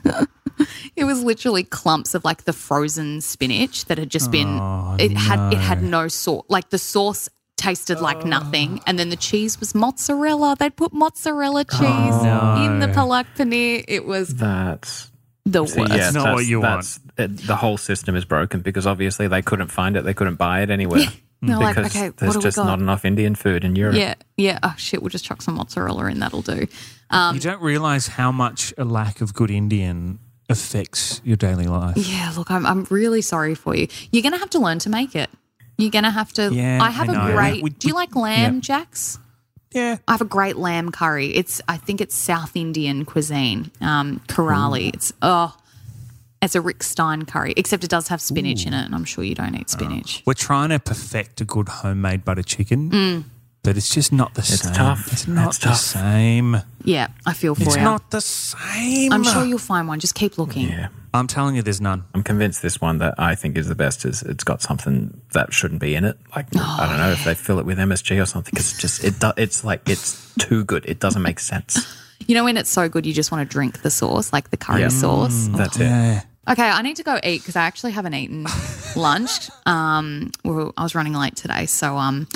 it 0.97 1.05
was 1.05 1.22
literally 1.22 1.64
clumps 1.64 2.14
of 2.14 2.22
like 2.22 2.45
the 2.45 2.53
frozen 2.53 3.22
spinach 3.22 3.86
that 3.86 3.97
had 3.97 4.11
just 4.11 4.30
been. 4.30 4.59
Oh, 4.61 4.95
it 4.99 5.12
had 5.16 5.55
it 5.55 5.59
had 5.59 5.82
no 5.82 6.07
sauce. 6.09 6.45
Like 6.51 6.68
the 6.68 6.76
sauce 6.78 7.30
tasted 7.57 7.97
Oh. 7.99 8.03
like 8.03 8.26
nothing, 8.26 8.80
and 8.86 8.99
then 8.99 9.09
the 9.09 9.16
cheese 9.16 9.59
was 9.59 9.74
mozzarella. 9.74 10.55
They'd 10.59 10.76
put 10.76 10.93
mozzarella 10.93 11.64
cheese 11.64 11.80
Oh, 11.80 12.62
in 12.64 12.80
the 12.80 12.88
palak 12.88 13.24
paneer. 13.38 13.84
It 13.88 14.05
was 14.05 14.34
That's 14.34 15.11
the 15.47 15.66
See, 15.66 15.80
worst. 15.80 15.93
yeah, 15.93 15.97
That's 15.99 16.14
not 16.14 16.34
what 16.34 16.45
you 16.47 16.61
that's- 16.61 17.01
it- 17.19 17.37
the 17.47 17.57
whole 17.57 17.77
system 17.79 18.17
is 18.17 18.25
broken 18.25 18.61
because 18.61 18.87
obviously 18.87 19.29
they 19.29 19.43
couldn't 19.43 19.69
find 19.69 19.97
it. 19.97 20.05
They 20.05 20.15
couldn't 20.15 20.37
buy 20.37 20.63
it 20.63 20.71
anywhere. 20.71 21.05
They're 21.45 21.59
like, 21.59 21.75
because 21.75 21.97
okay, 21.97 22.11
there's 22.17 22.37
just 22.37 22.57
not 22.57 22.79
enough 22.79 23.05
Indian 23.05 23.35
food 23.35 23.65
in 23.65 23.75
Europe. 23.75 23.97
Yeah, 23.97 24.15
yeah. 24.37 24.61
Oh 24.63 24.75
shit, 24.79 25.03
we'll 25.03 25.09
just 25.09 25.25
chuck 25.25 25.43
some 25.43 25.55
mozzarella 25.57 26.07
in. 26.07 26.21
That'll 26.21 26.41
do. 26.43 26.69
Um, 27.11 27.35
you 27.35 27.41
don't 27.41 27.61
realize 27.61 28.07
how 28.07 28.31
much 28.31 28.73
a 28.79 28.85
lack 28.85 29.21
of 29.21 29.35
good 29.35 29.51
Indian 29.51 30.21
affects 30.49 31.21
your 31.25 31.37
daily 31.37 31.67
life. 31.67 31.97
Yeah, 31.97 32.33
look, 32.37 32.51
I'm 32.51 32.65
I'm 32.65 32.87
really 32.91 33.23
sorry 33.23 33.55
for 33.57 33.75
you. 33.75 33.89
You're 34.13 34.23
gonna 34.23 34.39
have 34.39 34.51
to 34.51 34.61
learn 34.61 34.79
to 34.81 34.89
make 34.91 35.17
it. 35.17 35.31
You're 35.79 35.91
gonna 35.91 36.11
have 36.13 36.33
to. 36.35 36.53
Yeah, 36.55 36.79
I 36.81 36.91
have 36.91 37.09
I 37.09 37.13
know. 37.13 37.27
a 37.29 37.33
great. 37.33 37.63
We- 37.63 37.71
do 37.71 37.89
you 37.89 37.95
like 37.95 38.15
lamb, 38.15 38.55
yeah. 38.57 38.61
Jax? 38.61 39.19
Yeah. 39.75 39.97
I 40.07 40.13
have 40.13 40.21
a 40.21 40.27
great 40.27 40.57
lamb 40.57 40.93
curry. 40.93 41.35
It's 41.35 41.61
I 41.67 41.77
think 41.77 42.01
it's 42.01 42.15
South 42.15 42.55
Indian 42.57 43.05
cuisine. 43.05 43.71
Um, 43.81 44.21
Karali. 44.29 44.93
It's 44.95 45.13
oh, 45.23 45.57
it's 46.43 46.55
a 46.55 46.61
Rick 46.61 46.82
Stein 46.82 47.24
curry, 47.24 47.55
except 47.57 47.84
it 47.84 47.90
does 47.90 48.09
have 48.09 48.20
spinach 48.20 48.66
in 48.66 48.74
it, 48.74 48.84
and 48.84 48.95
I'm 48.95 49.05
sure 49.05 49.24
you 49.24 49.34
don't 49.34 49.55
eat 49.55 49.70
spinach. 49.70 50.22
We're 50.26 50.34
trying 50.34 50.70
to 50.70 50.78
perfect 50.78 51.40
a 51.40 51.45
good 51.45 51.68
homemade 51.68 52.24
butter 52.24 52.43
chicken, 52.43 52.90
Mm. 52.90 53.24
but 53.62 53.76
it's 53.76 53.95
just 53.95 54.12
not 54.12 54.34
the 54.34 54.40
It's 54.40 54.61
same. 54.62 54.74
tough. 54.74 55.12
It's 55.12 55.26
not 55.28 55.49
It's 55.49 55.59
the 55.59 55.66
tough. 55.68 55.78
same. 55.78 56.61
Yeah, 56.84 57.09
I 57.24 57.32
feel 57.32 57.55
for 57.55 57.62
It's 57.62 57.76
you. 57.76 57.82
not 57.82 58.11
the 58.11 58.20
same. 58.20 59.12
I'm 59.12 59.24
sure 59.24 59.45
you'll 59.45 59.59
find 59.59 59.86
one. 59.88 60.01
Just 60.01 60.14
keep 60.14 60.36
looking. 60.36 60.68
Yeah. 60.68 60.88
I'm 61.14 61.26
telling 61.26 61.57
you, 61.57 61.62
there's 61.62 61.80
none. 61.80 62.05
I'm 62.14 62.22
convinced 62.22 62.62
this 62.62 62.80
one 62.80 62.97
that 62.99 63.14
I 63.18 63.34
think 63.34 63.59
is 63.59 63.68
the 63.68 63.74
best 63.74 64.05
is 64.07 64.22
it's 64.22 64.45
got 64.45 64.62
something 64.62 65.20
that 65.34 65.53
shouldn't 65.53 65.80
be 65.80 65.95
in 65.95 66.05
it. 66.05 66.18
Like 66.34 66.47
Oh, 66.57 66.76
I 66.80 66.88
don't 66.88 66.97
know 66.97 67.11
if 67.12 67.22
they 67.24 67.34
fill 67.34 67.59
it 67.59 67.66
with 67.66 67.78
MSG 67.78 68.18
or 68.20 68.24
something. 68.26 68.55
It's 68.57 68.76
just 68.78 69.05
it. 69.05 69.20
Do, 69.20 69.30
it's 69.36 69.62
like 69.62 69.86
it's 69.88 70.32
too 70.38 70.64
good. 70.64 70.84
It 70.86 71.01
doesn't 71.01 71.22
make 71.22 71.38
sense. 71.38 71.86
You 72.26 72.34
know 72.34 72.45
when 72.45 72.57
it's 72.57 72.70
so 72.70 72.88
good, 72.88 73.05
you 73.05 73.12
just 73.12 73.30
want 73.30 73.47
to 73.49 73.53
drink 73.53 73.82
the 73.82 73.90
sauce, 73.90 74.32
like 74.32 74.51
the 74.51 74.57
curry 74.57 74.80
Yeah. 74.82 74.88
sauce. 74.88 75.49
That's 75.53 75.76
it. 75.76 75.82
Yeah. 75.84 76.22
Okay, 76.49 76.68
I 76.68 76.82
need 76.82 76.97
to 76.97 77.03
go 77.05 77.16
eat 77.22 77.40
because 77.43 77.57
I 77.57 77.62
actually 77.62 77.93
haven't 77.93 78.14
eaten 78.14 78.47
lunch. 78.97 79.49
Um, 79.64 80.30
well, 80.45 80.72
I 80.76 80.82
was 80.82 80.95
running 80.95 81.14
late 81.14 81.36
today, 81.36 81.66
so 81.66 81.97
um, 81.97 82.26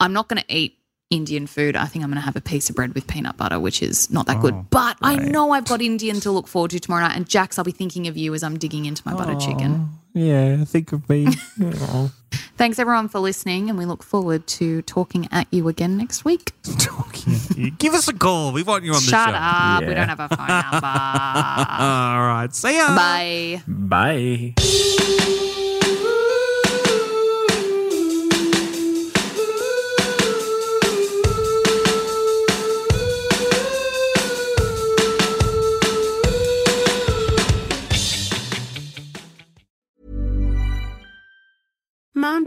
I'm 0.00 0.12
not 0.12 0.28
going 0.28 0.42
to 0.42 0.52
eat 0.54 0.76
Indian 1.10 1.46
food. 1.46 1.76
I 1.76 1.86
think 1.86 2.04
I'm 2.04 2.10
going 2.10 2.20
to 2.20 2.24
have 2.24 2.36
a 2.36 2.40
piece 2.40 2.70
of 2.70 2.76
bread 2.76 2.94
with 2.94 3.06
peanut 3.06 3.36
butter, 3.36 3.58
which 3.60 3.82
is 3.82 4.10
not 4.10 4.26
that 4.26 4.38
Oh, 4.38 4.40
good. 4.40 4.70
But 4.70 4.96
I 5.02 5.16
know 5.16 5.50
I've 5.52 5.64
got 5.64 5.80
Indian 5.82 6.20
to 6.20 6.30
look 6.30 6.46
forward 6.48 6.70
to 6.72 6.80
tomorrow 6.80 7.02
night. 7.06 7.16
And 7.16 7.28
Jax, 7.28 7.58
I'll 7.58 7.64
be 7.64 7.72
thinking 7.72 8.08
of 8.08 8.16
you 8.16 8.34
as 8.34 8.42
I'm 8.42 8.58
digging 8.58 8.84
into 8.86 9.02
my 9.04 9.14
butter 9.14 9.34
chicken. 9.36 9.90
Yeah, 10.14 10.64
think 10.64 10.92
of 10.92 11.08
me. 11.08 11.28
Thanks 12.56 12.78
everyone 12.78 13.08
for 13.08 13.20
listening, 13.20 13.68
and 13.68 13.78
we 13.78 13.86
look 13.86 14.02
forward 14.02 14.46
to 14.48 14.82
talking 14.82 15.28
at 15.32 15.46
you 15.50 15.68
again 15.68 15.96
next 15.96 16.24
week. 16.24 16.52
Talking 16.78 17.34
at 17.34 17.56
you. 17.56 17.70
Give 17.70 17.94
us 17.94 18.08
a 18.08 18.12
call. 18.12 18.52
We 18.52 18.62
want 18.62 18.84
you 18.84 18.92
on 18.92 18.96
the 18.96 19.02
show. 19.02 19.10
Shut 19.10 19.30
show. 19.30 19.34
up, 19.34 19.80
we 19.80 19.94
don't 19.94 20.08
have 20.08 20.20
a 20.20 20.28
phone 20.28 20.46
number. 20.46 20.86
All 20.86 22.26
right. 22.26 22.54
See 22.54 22.76
ya. 22.76 22.94
Bye. 22.94 23.62
Bye. 23.66 24.54